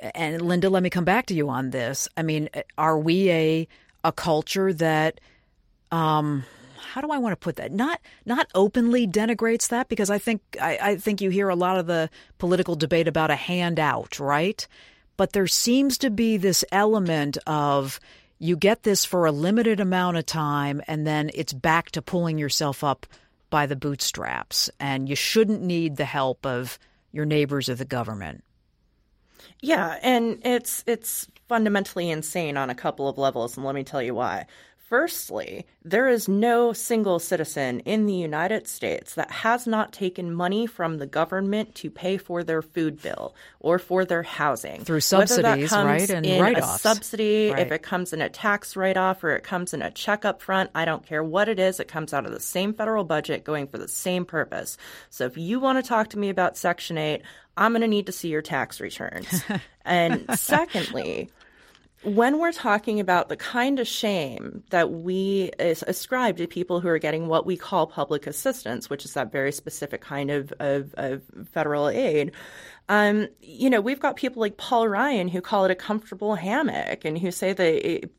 And 0.00 0.42
Linda, 0.42 0.68
let 0.68 0.82
me 0.82 0.90
come 0.90 1.04
back 1.04 1.26
to 1.26 1.34
you 1.34 1.48
on 1.48 1.70
this. 1.70 2.08
I 2.16 2.22
mean, 2.22 2.48
are 2.76 2.98
we 2.98 3.30
a 3.30 3.68
a 4.04 4.10
culture 4.10 4.72
that 4.72 5.20
um, 5.92 6.44
how 6.92 7.00
do 7.00 7.10
I 7.10 7.18
want 7.18 7.32
to 7.32 7.36
put 7.36 7.56
that? 7.56 7.72
Not 7.72 8.00
not 8.26 8.48
openly 8.54 9.06
denigrates 9.06 9.68
that 9.68 9.88
because 9.88 10.10
I 10.10 10.18
think 10.18 10.42
I, 10.60 10.78
I 10.82 10.96
think 10.96 11.20
you 11.20 11.30
hear 11.30 11.48
a 11.48 11.54
lot 11.54 11.78
of 11.78 11.86
the 11.86 12.10
political 12.38 12.74
debate 12.74 13.06
about 13.06 13.30
a 13.30 13.36
handout, 13.36 14.18
right? 14.18 14.66
But 15.16 15.32
there 15.32 15.46
seems 15.46 15.98
to 15.98 16.10
be 16.10 16.36
this 16.36 16.64
element 16.72 17.38
of 17.46 18.00
you 18.38 18.56
get 18.56 18.82
this 18.82 19.04
for 19.04 19.26
a 19.26 19.32
limited 19.32 19.78
amount 19.78 20.16
of 20.16 20.26
time 20.26 20.82
and 20.88 21.06
then 21.06 21.30
it's 21.34 21.52
back 21.52 21.92
to 21.92 22.02
pulling 22.02 22.38
yourself 22.38 22.82
up 22.82 23.06
by 23.50 23.66
the 23.66 23.76
bootstraps 23.76 24.68
and 24.80 25.08
you 25.08 25.14
shouldn't 25.14 25.62
need 25.62 25.96
the 25.96 26.04
help 26.04 26.44
of 26.44 26.78
your 27.12 27.24
neighbors 27.24 27.68
or 27.68 27.74
the 27.74 27.84
government. 27.84 28.42
Yeah, 29.60 29.98
and 30.02 30.40
it's 30.44 30.82
it's 30.86 31.28
fundamentally 31.48 32.10
insane 32.10 32.56
on 32.56 32.70
a 32.70 32.74
couple 32.74 33.08
of 33.08 33.18
levels 33.18 33.56
and 33.56 33.64
let 33.64 33.74
me 33.74 33.84
tell 33.84 34.02
you 34.02 34.14
why. 34.14 34.46
Firstly, 34.92 35.64
there 35.82 36.06
is 36.06 36.28
no 36.28 36.74
single 36.74 37.18
citizen 37.18 37.80
in 37.80 38.04
the 38.04 38.12
United 38.12 38.68
States 38.68 39.14
that 39.14 39.30
has 39.30 39.66
not 39.66 39.90
taken 39.90 40.34
money 40.34 40.66
from 40.66 40.98
the 40.98 41.06
government 41.06 41.74
to 41.76 41.90
pay 41.90 42.18
for 42.18 42.44
their 42.44 42.60
food 42.60 43.00
bill 43.00 43.34
or 43.58 43.78
for 43.78 44.04
their 44.04 44.22
housing. 44.22 44.84
Through 44.84 45.00
subsidies, 45.00 45.72
right? 45.72 46.10
And 46.10 46.26
write-offs. 46.38 46.76
A 46.76 46.78
subsidy, 46.78 47.52
right. 47.52 47.60
if 47.60 47.72
it 47.72 47.82
comes 47.82 48.12
in 48.12 48.20
a 48.20 48.28
tax 48.28 48.76
write 48.76 48.98
off 48.98 49.24
or 49.24 49.30
it 49.30 49.44
comes 49.44 49.72
in 49.72 49.80
a 49.80 49.90
check 49.90 50.26
up 50.26 50.42
front, 50.42 50.68
I 50.74 50.84
don't 50.84 51.06
care 51.06 51.24
what 51.24 51.48
it 51.48 51.58
is, 51.58 51.80
it 51.80 51.88
comes 51.88 52.12
out 52.12 52.26
of 52.26 52.32
the 52.32 52.38
same 52.38 52.74
federal 52.74 53.04
budget 53.04 53.44
going 53.44 53.68
for 53.68 53.78
the 53.78 53.88
same 53.88 54.26
purpose. 54.26 54.76
So 55.08 55.24
if 55.24 55.38
you 55.38 55.58
want 55.58 55.82
to 55.82 55.88
talk 55.88 56.10
to 56.10 56.18
me 56.18 56.28
about 56.28 56.58
Section 56.58 56.98
8, 56.98 57.22
I'm 57.56 57.72
going 57.72 57.80
to 57.80 57.88
need 57.88 58.04
to 58.04 58.12
see 58.12 58.28
your 58.28 58.42
tax 58.42 58.78
returns. 58.78 59.42
and 59.86 60.26
secondly, 60.38 61.30
when 62.04 62.38
we're 62.38 62.52
talking 62.52 62.98
about 62.98 63.28
the 63.28 63.36
kind 63.36 63.78
of 63.78 63.86
shame 63.86 64.64
that 64.70 64.90
we 64.90 65.50
ascribe 65.58 66.36
to 66.38 66.46
people 66.48 66.80
who 66.80 66.88
are 66.88 66.98
getting 66.98 67.28
what 67.28 67.46
we 67.46 67.56
call 67.56 67.86
public 67.86 68.26
assistance, 68.26 68.90
which 68.90 69.04
is 69.04 69.14
that 69.14 69.30
very 69.30 69.52
specific 69.52 70.00
kind 70.00 70.30
of, 70.30 70.52
of, 70.58 70.94
of 70.94 71.22
federal 71.52 71.88
aid, 71.88 72.32
um, 72.92 73.26
you 73.40 73.70
know, 73.70 73.80
we've 73.80 74.00
got 74.00 74.16
people 74.16 74.40
like 74.40 74.58
Paul 74.58 74.86
Ryan 74.86 75.26
who 75.26 75.40
call 75.40 75.64
it 75.64 75.70
a 75.70 75.74
comfortable 75.74 76.34
hammock 76.34 77.06
and 77.06 77.16
who 77.16 77.30
say 77.30 77.54
that 77.54 77.90
it 77.90 78.10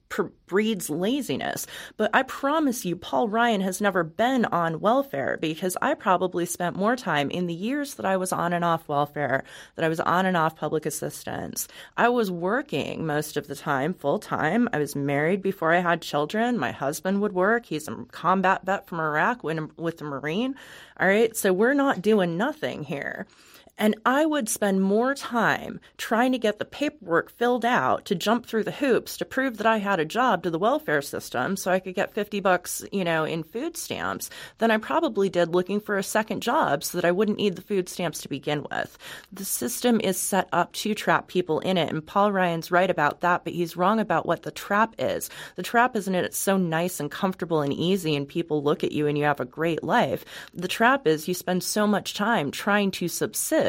breeds 0.47 0.89
laziness. 0.89 1.67
But 1.95 2.09
I 2.11 2.23
promise 2.23 2.83
you, 2.83 2.95
Paul 2.95 3.29
Ryan 3.29 3.61
has 3.61 3.79
never 3.79 4.03
been 4.03 4.45
on 4.45 4.79
welfare 4.79 5.37
because 5.39 5.77
I 5.79 5.93
probably 5.93 6.47
spent 6.47 6.75
more 6.75 6.95
time 6.95 7.29
in 7.29 7.45
the 7.45 7.53
years 7.53 7.93
that 7.95 8.05
I 8.07 8.17
was 8.17 8.31
on 8.31 8.51
and 8.51 8.65
off 8.65 8.87
welfare, 8.87 9.43
that 9.75 9.85
I 9.85 9.89
was 9.89 9.99
on 9.99 10.25
and 10.25 10.35
off 10.35 10.55
public 10.55 10.87
assistance. 10.87 11.67
I 11.95 12.09
was 12.09 12.31
working 12.31 13.05
most 13.05 13.37
of 13.37 13.45
the 13.45 13.55
time, 13.55 13.93
full 13.93 14.17
time. 14.17 14.67
I 14.73 14.79
was 14.79 14.95
married 14.95 15.43
before 15.43 15.71
I 15.71 15.81
had 15.81 16.01
children. 16.01 16.57
My 16.57 16.71
husband 16.71 17.21
would 17.21 17.33
work. 17.33 17.67
He's 17.67 17.87
a 17.87 18.05
combat 18.11 18.65
vet 18.65 18.87
from 18.87 18.99
Iraq 18.99 19.43
with 19.43 19.97
the 19.99 20.03
Marine. 20.03 20.55
All 20.99 21.07
right. 21.07 21.37
So 21.37 21.53
we're 21.53 21.75
not 21.75 22.01
doing 22.01 22.37
nothing 22.37 22.83
here. 22.83 23.27
And 23.75 23.95
I 24.05 24.25
would 24.25 24.49
spend 24.49 24.81
more 24.81 25.15
time 25.15 25.79
trying 25.97 26.31
to 26.33 26.37
get 26.37 26.59
the 26.59 26.65
paperwork 26.65 27.31
filled 27.31 27.65
out 27.65 28.05
to 28.05 28.15
jump 28.15 28.45
through 28.45 28.65
the 28.65 28.71
hoops 28.71 29.17
to 29.17 29.25
prove 29.25 29.57
that 29.57 29.65
I 29.65 29.77
had 29.77 29.99
a 29.99 30.05
job 30.05 30.43
to 30.43 30.51
the 30.51 30.59
welfare 30.59 31.01
system 31.01 31.57
so 31.57 31.71
I 31.71 31.79
could 31.79 31.95
get 31.95 32.13
50 32.13 32.39
bucks, 32.39 32.85
you 32.91 33.03
know, 33.03 33.23
in 33.23 33.43
food 33.43 33.75
stamps 33.75 34.29
than 34.59 34.69
I 34.69 34.77
probably 34.77 35.27
did 35.27 35.49
looking 35.49 35.79
for 35.79 35.97
a 35.97 36.03
second 36.03 36.43
job 36.43 36.83
so 36.83 36.99
that 36.99 37.05
I 37.05 37.11
wouldn't 37.11 37.39
need 37.39 37.55
the 37.55 37.63
food 37.63 37.89
stamps 37.89 38.21
to 38.21 38.29
begin 38.29 38.63
with. 38.69 38.95
The 39.31 39.45
system 39.45 39.99
is 40.03 40.17
set 40.17 40.49
up 40.51 40.73
to 40.73 40.93
trap 40.93 41.27
people 41.27 41.59
in 41.59 41.77
it. 41.77 41.91
And 41.91 42.05
Paul 42.05 42.31
Ryan's 42.31 42.69
right 42.69 42.89
about 42.89 43.21
that, 43.21 43.43
but 43.43 43.53
he's 43.53 43.75
wrong 43.75 43.99
about 43.99 44.27
what 44.27 44.43
the 44.43 44.51
trap 44.51 44.93
is. 44.99 45.31
The 45.55 45.63
trap 45.63 45.95
isn't 45.95 46.13
it 46.13 46.25
it's 46.25 46.37
so 46.37 46.57
nice 46.57 46.99
and 46.99 47.09
comfortable 47.09 47.61
and 47.61 47.73
easy 47.73 48.15
and 48.15 48.27
people 48.27 48.61
look 48.61 48.83
at 48.83 48.91
you 48.91 49.07
and 49.07 49.17
you 49.17 49.23
have 49.23 49.39
a 49.39 49.45
great 49.45 49.83
life. 49.83 50.23
The 50.53 50.67
trap 50.67 51.07
is 51.07 51.27
you 51.27 51.33
spend 51.33 51.63
so 51.63 51.87
much 51.87 52.13
time 52.13 52.51
trying 52.51 52.91
to 52.91 53.07
subsist 53.07 53.62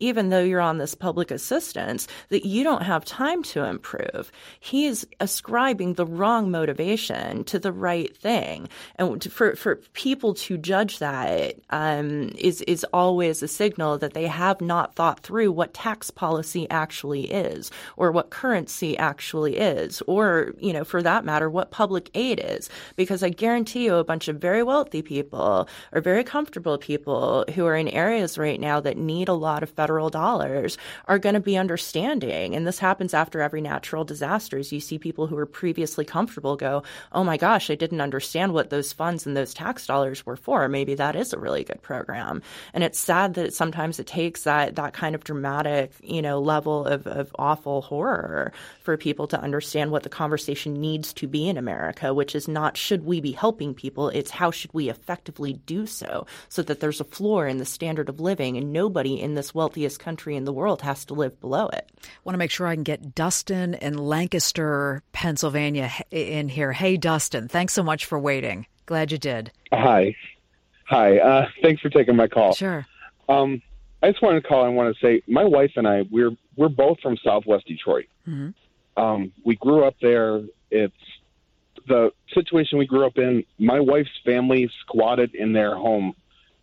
even 0.00 0.30
though 0.30 0.42
you're 0.42 0.60
on 0.60 0.78
this 0.78 0.94
public 0.94 1.30
assistance, 1.30 2.08
that 2.30 2.46
you 2.46 2.64
don't 2.64 2.82
have 2.82 3.04
time 3.04 3.42
to 3.42 3.64
improve. 3.64 4.32
He 4.60 4.86
is 4.86 5.06
ascribing 5.20 5.94
the 5.94 6.06
wrong 6.06 6.50
motivation 6.50 7.44
to 7.44 7.58
the 7.58 7.72
right 7.72 8.16
thing. 8.16 8.68
And 8.96 9.22
for, 9.30 9.54
for 9.56 9.76
people 9.92 10.34
to 10.34 10.56
judge 10.56 10.98
that 10.98 11.56
um, 11.70 12.32
is 12.38 12.62
is 12.62 12.84
always 12.92 13.42
a 13.42 13.48
signal 13.48 13.98
that 13.98 14.14
they 14.14 14.26
have 14.26 14.60
not 14.60 14.94
thought 14.94 15.20
through 15.20 15.52
what 15.52 15.74
tax 15.74 16.10
policy 16.10 16.66
actually 16.70 17.30
is, 17.30 17.70
or 17.96 18.10
what 18.10 18.30
currency 18.30 18.96
actually 18.96 19.56
is, 19.56 20.02
or, 20.06 20.54
you 20.58 20.72
know, 20.72 20.84
for 20.84 21.02
that 21.02 21.24
matter, 21.24 21.50
what 21.50 21.70
public 21.70 22.10
aid 22.14 22.40
is. 22.42 22.70
Because 22.96 23.22
I 23.22 23.28
guarantee 23.28 23.84
you 23.84 23.96
a 23.96 24.04
bunch 24.04 24.28
of 24.28 24.40
very 24.40 24.62
wealthy 24.62 25.02
people 25.02 25.68
or 25.92 26.00
very 26.00 26.24
comfortable 26.24 26.78
people 26.78 27.44
who 27.54 27.66
are 27.66 27.76
in 27.76 27.88
areas 27.88 28.38
right 28.38 28.60
now 28.60 28.80
that 28.80 28.96
need 28.96 29.28
a 29.28 29.33
a 29.33 29.33
lot 29.34 29.62
of 29.62 29.70
federal 29.70 30.10
dollars 30.10 30.78
are 31.06 31.18
going 31.18 31.34
to 31.34 31.40
be 31.40 31.56
understanding. 31.56 32.54
And 32.54 32.66
this 32.66 32.78
happens 32.78 33.14
after 33.14 33.40
every 33.40 33.60
natural 33.60 34.04
disasters. 34.04 34.72
You 34.72 34.80
see 34.80 34.98
people 34.98 35.26
who 35.26 35.36
were 35.36 35.46
previously 35.46 36.04
comfortable 36.04 36.56
go, 36.56 36.82
oh 37.12 37.24
my 37.24 37.36
gosh, 37.36 37.70
I 37.70 37.74
didn't 37.74 38.00
understand 38.00 38.52
what 38.52 38.70
those 38.70 38.92
funds 38.92 39.26
and 39.26 39.36
those 39.36 39.54
tax 39.54 39.86
dollars 39.86 40.24
were 40.24 40.36
for. 40.36 40.68
Maybe 40.68 40.94
that 40.94 41.16
is 41.16 41.32
a 41.32 41.38
really 41.38 41.64
good 41.64 41.82
program. 41.82 42.42
And 42.72 42.84
it's 42.84 42.98
sad 42.98 43.34
that 43.34 43.54
sometimes 43.54 43.98
it 43.98 44.06
takes 44.06 44.44
that, 44.44 44.76
that 44.76 44.92
kind 44.92 45.14
of 45.14 45.24
dramatic, 45.24 45.92
you 46.02 46.22
know, 46.22 46.40
level 46.40 46.86
of, 46.86 47.06
of 47.06 47.34
awful 47.38 47.82
horror 47.82 48.52
for 48.82 48.96
people 48.96 49.26
to 49.28 49.40
understand 49.40 49.90
what 49.90 50.02
the 50.02 50.08
conversation 50.08 50.80
needs 50.80 51.12
to 51.14 51.26
be 51.26 51.48
in 51.48 51.56
America, 51.56 52.12
which 52.12 52.34
is 52.34 52.48
not 52.48 52.76
should 52.76 53.04
we 53.04 53.20
be 53.20 53.32
helping 53.32 53.74
people, 53.74 54.08
it's 54.08 54.30
how 54.30 54.50
should 54.50 54.72
we 54.72 54.88
effectively 54.88 55.54
do 55.66 55.86
so 55.86 56.26
so 56.48 56.62
that 56.62 56.80
there's 56.80 57.00
a 57.00 57.04
floor 57.04 57.46
in 57.46 57.58
the 57.58 57.64
standard 57.64 58.08
of 58.08 58.20
living 58.20 58.56
and 58.56 58.72
nobody 58.72 59.20
in 59.24 59.34
this 59.34 59.54
wealthiest 59.54 59.98
country 59.98 60.36
in 60.36 60.44
the 60.44 60.52
world 60.52 60.82
has 60.82 61.04
to 61.06 61.14
live 61.14 61.40
below 61.40 61.68
it. 61.68 61.90
I 62.04 62.08
want 62.24 62.34
to 62.34 62.38
make 62.38 62.50
sure 62.50 62.66
I 62.66 62.74
can 62.74 62.84
get 62.84 63.14
Dustin 63.14 63.74
in 63.74 63.96
Lancaster, 63.96 65.02
Pennsylvania 65.12 65.90
in 66.10 66.48
here. 66.48 66.72
Hey, 66.72 66.96
Dustin, 66.96 67.48
thanks 67.48 67.72
so 67.72 67.82
much 67.82 68.04
for 68.04 68.18
waiting. 68.18 68.66
Glad 68.86 69.10
you 69.10 69.18
did. 69.18 69.50
Hi. 69.72 70.14
Hi. 70.88 71.18
Uh, 71.18 71.48
thanks 71.62 71.80
for 71.80 71.88
taking 71.88 72.16
my 72.16 72.28
call. 72.28 72.52
Sure. 72.54 72.86
Um, 73.28 73.62
I 74.02 74.10
just 74.10 74.22
wanted 74.22 74.42
to 74.42 74.48
call 74.48 74.66
and 74.66 74.76
want 74.76 74.94
to 74.94 75.06
say 75.06 75.22
my 75.26 75.44
wife 75.44 75.72
and 75.76 75.88
I 75.88 76.02
we're 76.10 76.36
we're 76.56 76.68
both 76.68 77.00
from 77.00 77.16
Southwest 77.24 77.66
Detroit. 77.66 78.06
Mm-hmm. 78.28 79.02
Um, 79.02 79.32
we 79.44 79.56
grew 79.56 79.84
up 79.84 79.96
there. 80.02 80.42
It's 80.70 80.94
the 81.88 82.12
situation 82.34 82.78
we 82.78 82.86
grew 82.86 83.06
up 83.06 83.16
in. 83.16 83.44
My 83.58 83.80
wife's 83.80 84.10
family 84.24 84.70
squatted 84.82 85.34
in 85.34 85.54
their 85.54 85.74
home 85.74 86.14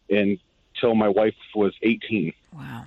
in 0.08 0.40
until 0.82 0.96
my 0.96 1.10
wife 1.10 1.36
was 1.56 1.74
18. 1.82 2.34
Wow. 2.54 2.86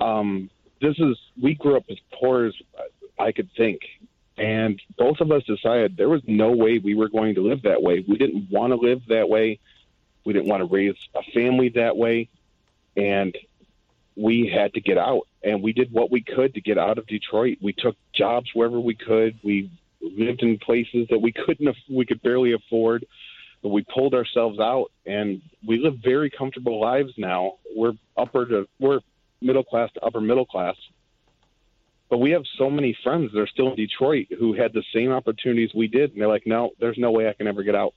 Um, 0.00 0.50
this 0.80 0.98
is 0.98 1.16
we 1.40 1.54
grew 1.54 1.76
up 1.76 1.84
as 1.90 1.98
poor 2.12 2.46
as 2.46 2.54
I 3.18 3.32
could 3.32 3.50
think. 3.56 3.80
And 4.36 4.80
both 4.98 5.20
of 5.20 5.30
us 5.30 5.44
decided 5.44 5.96
there 5.96 6.08
was 6.08 6.22
no 6.26 6.50
way 6.50 6.78
we 6.78 6.94
were 6.94 7.08
going 7.08 7.36
to 7.36 7.40
live 7.40 7.62
that 7.62 7.82
way. 7.82 8.04
We 8.06 8.16
didn't 8.16 8.50
want 8.50 8.72
to 8.72 8.76
live 8.76 9.02
that 9.08 9.28
way. 9.28 9.60
We 10.24 10.32
didn't 10.32 10.48
want 10.48 10.60
to 10.60 10.66
raise 10.66 10.96
a 11.14 11.22
family 11.32 11.68
that 11.70 11.96
way. 11.96 12.28
And 12.96 13.36
we 14.16 14.48
had 14.48 14.74
to 14.74 14.80
get 14.80 14.98
out. 14.98 15.28
And 15.44 15.62
we 15.62 15.72
did 15.72 15.92
what 15.92 16.10
we 16.10 16.22
could 16.22 16.54
to 16.54 16.60
get 16.60 16.78
out 16.78 16.98
of 16.98 17.06
Detroit. 17.06 17.58
We 17.60 17.72
took 17.72 17.96
jobs 18.12 18.50
wherever 18.54 18.80
we 18.80 18.94
could. 18.94 19.38
We 19.44 19.70
lived 20.00 20.42
in 20.42 20.58
places 20.58 21.06
that 21.10 21.20
we 21.20 21.32
couldn't, 21.32 21.76
we 21.88 22.04
could 22.04 22.22
barely 22.22 22.52
afford. 22.52 23.06
But 23.64 23.70
we 23.70 23.82
pulled 23.82 24.12
ourselves 24.12 24.60
out, 24.60 24.92
and 25.06 25.40
we 25.66 25.78
live 25.78 25.94
very 26.04 26.28
comfortable 26.28 26.78
lives 26.82 27.14
now. 27.16 27.54
We're 27.74 27.94
upper 28.14 28.44
to, 28.44 28.68
we're 28.78 29.00
middle 29.40 29.64
class 29.64 29.90
to 29.94 30.04
upper 30.04 30.20
middle 30.20 30.44
class. 30.44 30.76
But 32.10 32.18
we 32.18 32.32
have 32.32 32.42
so 32.58 32.68
many 32.68 32.94
friends 33.02 33.32
that 33.32 33.40
are 33.40 33.46
still 33.46 33.70
in 33.70 33.76
Detroit 33.76 34.26
who 34.38 34.52
had 34.52 34.74
the 34.74 34.84
same 34.94 35.10
opportunities 35.10 35.70
we 35.74 35.88
did, 35.88 36.12
and 36.12 36.20
they're 36.20 36.28
like, 36.28 36.46
"No, 36.46 36.72
there's 36.78 36.98
no 36.98 37.10
way 37.10 37.26
I 37.26 37.32
can 37.32 37.46
ever 37.46 37.62
get 37.62 37.74
out." 37.74 37.94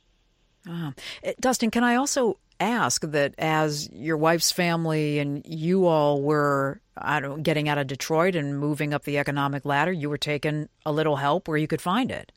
Uh, 0.65 0.93
Dustin, 1.41 1.69
can 1.69 1.83
I 1.83 1.95
also 1.95 2.39
ask 2.61 3.01
that 3.01 3.35
as 3.37 3.89
your 3.91 4.15
wife's 4.15 4.51
family 4.51 5.19
and 5.19 5.45
you 5.45 5.85
all 5.85 6.21
were 6.21 6.79
I 6.97 7.19
don't 7.19 7.43
getting 7.43 7.67
out 7.67 7.77
of 7.77 7.87
Detroit 7.87 8.35
and 8.35 8.57
moving 8.57 8.93
up 8.93 9.03
the 9.03 9.17
economic 9.17 9.65
ladder, 9.65 9.91
you 9.91 10.09
were 10.09 10.17
taking 10.17 10.69
a 10.85 10.93
little 10.93 11.17
help 11.17 11.49
where 11.49 11.57
you 11.57 11.67
could 11.67 11.81
find 11.81 12.09
it. 12.09 12.31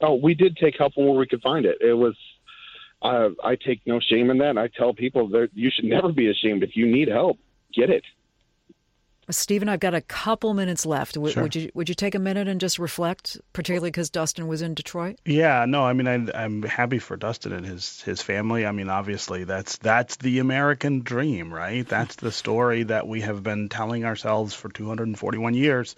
Oh, 0.00 0.14
we 0.14 0.34
did 0.34 0.56
take 0.56 0.76
help 0.78 0.92
where 0.96 1.10
we 1.10 1.26
could 1.26 1.42
find 1.42 1.66
it. 1.66 1.78
It 1.80 1.94
was. 1.94 2.16
Uh, 3.02 3.30
I 3.42 3.56
take 3.56 3.80
no 3.86 3.98
shame 3.98 4.30
in 4.30 4.38
that. 4.38 4.58
I 4.58 4.68
tell 4.68 4.92
people 4.92 5.28
that 5.28 5.48
you 5.54 5.70
should 5.74 5.86
never 5.86 6.12
be 6.12 6.30
ashamed. 6.30 6.62
If 6.62 6.76
you 6.76 6.86
need 6.86 7.08
help, 7.08 7.38
get 7.74 7.88
it. 7.88 8.04
Stephen, 9.30 9.68
I've 9.68 9.80
got 9.80 9.94
a 9.94 10.00
couple 10.00 10.54
minutes 10.54 10.84
left. 10.84 11.14
W- 11.14 11.32
Sure. 11.32 11.44
Would 11.44 11.54
you 11.54 11.70
would 11.74 11.88
you 11.88 11.94
take 11.94 12.14
a 12.14 12.18
minute 12.18 12.48
and 12.48 12.60
just 12.60 12.78
reflect, 12.78 13.40
particularly 13.52 13.90
because 13.90 14.10
Dustin 14.10 14.48
was 14.48 14.60
in 14.60 14.74
Detroit? 14.74 15.16
Yeah, 15.24 15.66
no, 15.68 15.84
I 15.84 15.92
mean, 15.92 16.08
I, 16.08 16.42
I'm 16.42 16.62
happy 16.62 16.98
for 16.98 17.16
Dustin 17.16 17.52
and 17.52 17.64
his 17.64 18.02
his 18.02 18.20
family. 18.22 18.66
I 18.66 18.72
mean, 18.72 18.88
obviously, 18.88 19.44
that's 19.44 19.76
that's 19.78 20.16
the 20.16 20.40
American 20.40 21.00
dream, 21.02 21.54
right? 21.54 21.86
That's 21.86 22.16
the 22.16 22.32
story 22.32 22.82
that 22.84 23.06
we 23.06 23.20
have 23.20 23.42
been 23.42 23.68
telling 23.68 24.04
ourselves 24.04 24.52
for 24.54 24.68
241 24.68 25.54
years. 25.54 25.94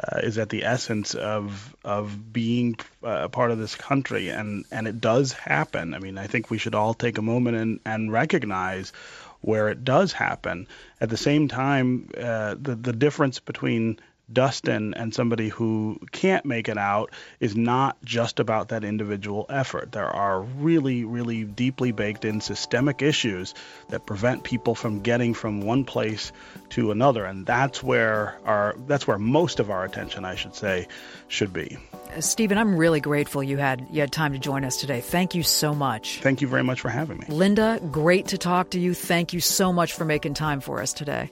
Uh, 0.00 0.20
is 0.22 0.38
at 0.38 0.48
the 0.48 0.64
essence 0.64 1.16
of 1.16 1.74
of 1.84 2.32
being 2.32 2.76
uh, 3.02 3.22
a 3.24 3.28
part 3.28 3.50
of 3.50 3.58
this 3.58 3.74
country, 3.74 4.28
and 4.28 4.64
and 4.70 4.86
it 4.86 5.00
does 5.00 5.32
happen. 5.32 5.92
I 5.92 5.98
mean, 5.98 6.18
I 6.18 6.28
think 6.28 6.50
we 6.50 6.58
should 6.58 6.76
all 6.76 6.94
take 6.94 7.18
a 7.18 7.22
moment 7.22 7.56
and 7.56 7.80
and 7.84 8.12
recognize 8.12 8.92
where 9.40 9.68
it 9.68 9.82
does 9.82 10.12
happen. 10.12 10.68
At 11.00 11.10
the 11.10 11.16
same 11.16 11.48
time, 11.48 12.10
uh, 12.16 12.54
the 12.60 12.76
the 12.76 12.92
difference 12.92 13.40
between 13.40 13.98
Dustin 14.32 14.94
and 14.94 15.14
somebody 15.14 15.48
who 15.48 15.98
can't 16.12 16.44
make 16.44 16.68
it 16.68 16.78
out 16.78 17.10
is 17.40 17.56
not 17.56 17.96
just 18.04 18.40
about 18.40 18.68
that 18.68 18.84
individual 18.84 19.46
effort. 19.48 19.92
There 19.92 20.08
are 20.08 20.40
really, 20.40 21.04
really 21.04 21.44
deeply 21.44 21.92
baked 21.92 22.24
in 22.24 22.40
systemic 22.40 23.02
issues 23.02 23.54
that 23.88 24.06
prevent 24.06 24.44
people 24.44 24.74
from 24.74 25.00
getting 25.00 25.34
from 25.34 25.62
one 25.62 25.84
place 25.84 26.32
to 26.70 26.90
another, 26.90 27.24
and 27.24 27.46
that's 27.46 27.82
where 27.82 28.38
our 28.44 28.76
that's 28.86 29.06
where 29.06 29.18
most 29.18 29.60
of 29.60 29.70
our 29.70 29.84
attention, 29.84 30.24
I 30.24 30.34
should 30.34 30.54
say, 30.54 30.88
should 31.28 31.52
be. 31.52 31.78
Uh, 32.14 32.20
Stephen, 32.20 32.58
I'm 32.58 32.76
really 32.76 33.00
grateful 33.00 33.42
you 33.42 33.56
had 33.56 33.86
you 33.90 34.00
had 34.00 34.12
time 34.12 34.32
to 34.32 34.38
join 34.38 34.64
us 34.64 34.76
today. 34.76 35.00
Thank 35.00 35.34
you 35.34 35.42
so 35.42 35.74
much. 35.74 36.20
Thank 36.20 36.42
you 36.42 36.48
very 36.48 36.64
much 36.64 36.80
for 36.80 36.88
having 36.90 37.18
me. 37.18 37.26
Linda, 37.28 37.80
great 37.90 38.26
to 38.28 38.38
talk 38.38 38.70
to 38.70 38.80
you. 38.80 38.94
Thank 38.94 39.32
you 39.32 39.40
so 39.40 39.72
much 39.72 39.94
for 39.94 40.04
making 40.04 40.34
time 40.34 40.60
for 40.60 40.82
us 40.82 40.92
today. 40.92 41.30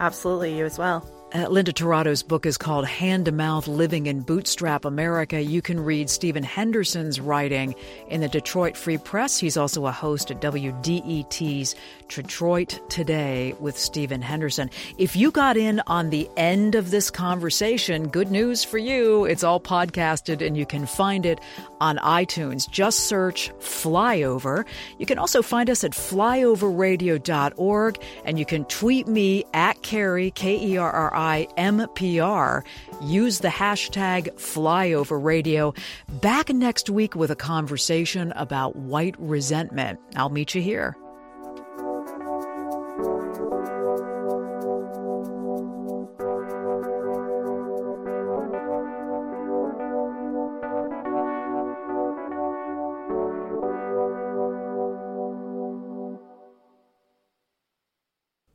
Absolutely, 0.00 0.58
you 0.58 0.64
as 0.64 0.78
well. 0.78 1.08
Uh, 1.34 1.48
Linda 1.48 1.72
Tirado's 1.72 2.22
book 2.22 2.46
is 2.46 2.56
called 2.56 2.86
Hand 2.86 3.24
to 3.24 3.32
Mouth 3.32 3.66
Living 3.66 4.06
in 4.06 4.20
Bootstrap 4.20 4.84
America. 4.84 5.42
You 5.42 5.62
can 5.62 5.80
read 5.80 6.08
Stephen 6.08 6.44
Henderson's 6.44 7.18
writing 7.18 7.74
in 8.08 8.20
the 8.20 8.28
Detroit 8.28 8.76
Free 8.76 8.98
Press. 8.98 9.36
He's 9.36 9.56
also 9.56 9.86
a 9.86 9.90
host 9.90 10.30
at 10.30 10.40
WDET's 10.40 11.74
Detroit 12.06 12.78
Today 12.88 13.52
with 13.58 13.76
Stephen 13.76 14.22
Henderson. 14.22 14.70
If 14.96 15.16
you 15.16 15.32
got 15.32 15.56
in 15.56 15.82
on 15.88 16.10
the 16.10 16.30
end 16.36 16.76
of 16.76 16.92
this 16.92 17.10
conversation, 17.10 18.06
good 18.06 18.30
news 18.30 18.62
for 18.62 18.78
you. 18.78 19.24
It's 19.24 19.42
all 19.42 19.58
podcasted 19.58 20.40
and 20.40 20.56
you 20.56 20.66
can 20.66 20.86
find 20.86 21.26
it 21.26 21.40
on 21.80 21.98
iTunes. 21.98 22.70
Just 22.70 23.08
search 23.08 23.50
Flyover. 23.58 24.64
You 25.00 25.06
can 25.06 25.18
also 25.18 25.42
find 25.42 25.68
us 25.68 25.82
at 25.82 25.90
flyoverradio.org 25.90 28.02
and 28.24 28.38
you 28.38 28.46
can 28.46 28.64
tweet 28.66 29.08
me 29.08 29.44
at 29.52 29.82
Kerri, 29.82 30.32
K 30.32 30.64
E 30.64 30.76
R 30.76 30.92
R 30.92 31.12
I 31.12 31.23
M 31.56 31.86
P 31.94 32.20
R. 32.20 32.64
Use 33.02 33.40
the 33.40 33.48
hashtag 33.48 34.28
FlyoverRadio. 34.34 35.76
Back 36.20 36.50
next 36.50 36.90
week 36.90 37.14
with 37.14 37.30
a 37.30 37.36
conversation 37.36 38.32
about 38.36 38.76
white 38.76 39.16
resentment. 39.18 39.98
I'll 40.16 40.30
meet 40.30 40.54
you 40.54 40.62
here. 40.62 40.96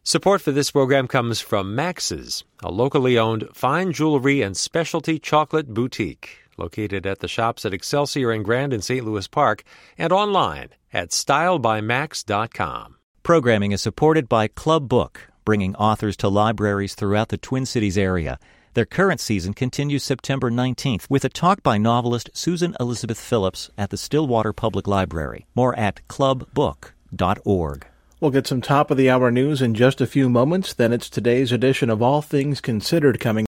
Support 0.09 0.41
for 0.41 0.51
this 0.51 0.71
program 0.71 1.07
comes 1.07 1.39
from 1.39 1.75
Max's, 1.75 2.43
a 2.63 2.71
locally 2.71 3.15
owned 3.19 3.47
fine 3.53 3.93
jewelry 3.93 4.41
and 4.41 4.57
specialty 4.57 5.19
chocolate 5.19 5.71
boutique 5.71 6.39
located 6.57 7.05
at 7.05 7.19
the 7.19 7.27
shops 7.27 7.63
at 7.63 7.75
Excelsior 7.75 8.31
and 8.31 8.43
Grand 8.43 8.73
in 8.73 8.81
St. 8.81 9.05
Louis 9.05 9.27
Park 9.27 9.63
and 9.99 10.11
online 10.11 10.69
at 10.91 11.11
stylebymax.com. 11.11 12.95
Programming 13.21 13.71
is 13.71 13.83
supported 13.83 14.27
by 14.27 14.47
Club 14.47 14.89
Book, 14.89 15.29
bringing 15.45 15.75
authors 15.75 16.17
to 16.17 16.27
libraries 16.27 16.95
throughout 16.95 17.29
the 17.29 17.37
Twin 17.37 17.67
Cities 17.67 17.95
area. 17.95 18.39
Their 18.73 18.85
current 18.85 19.19
season 19.19 19.53
continues 19.53 20.03
September 20.03 20.49
19th 20.49 21.07
with 21.07 21.23
a 21.23 21.29
talk 21.29 21.61
by 21.61 21.77
novelist 21.77 22.31
Susan 22.33 22.75
Elizabeth 22.79 23.19
Phillips 23.19 23.69
at 23.77 23.91
the 23.91 23.97
Stillwater 23.97 24.53
Public 24.53 24.87
Library. 24.87 25.45
More 25.53 25.77
at 25.77 26.01
clubbook.org. 26.07 27.85
We'll 28.21 28.31
get 28.31 28.47
some 28.47 28.59
top 28.59 28.91
of 28.91 28.97
the 28.97 29.09
hour 29.09 29.31
news 29.31 29.61
in 29.61 29.73
just 29.73 30.01
a 30.01 30.07
few 30.07 30.29
moments. 30.29 30.73
Then 30.73 30.91
it's 30.91 31.09
today's 31.09 31.53
edition 31.53 31.89
of 31.89 32.01
All 32.01 32.21
Things 32.21 32.59
Considered 32.59 33.17
coming 33.21 33.45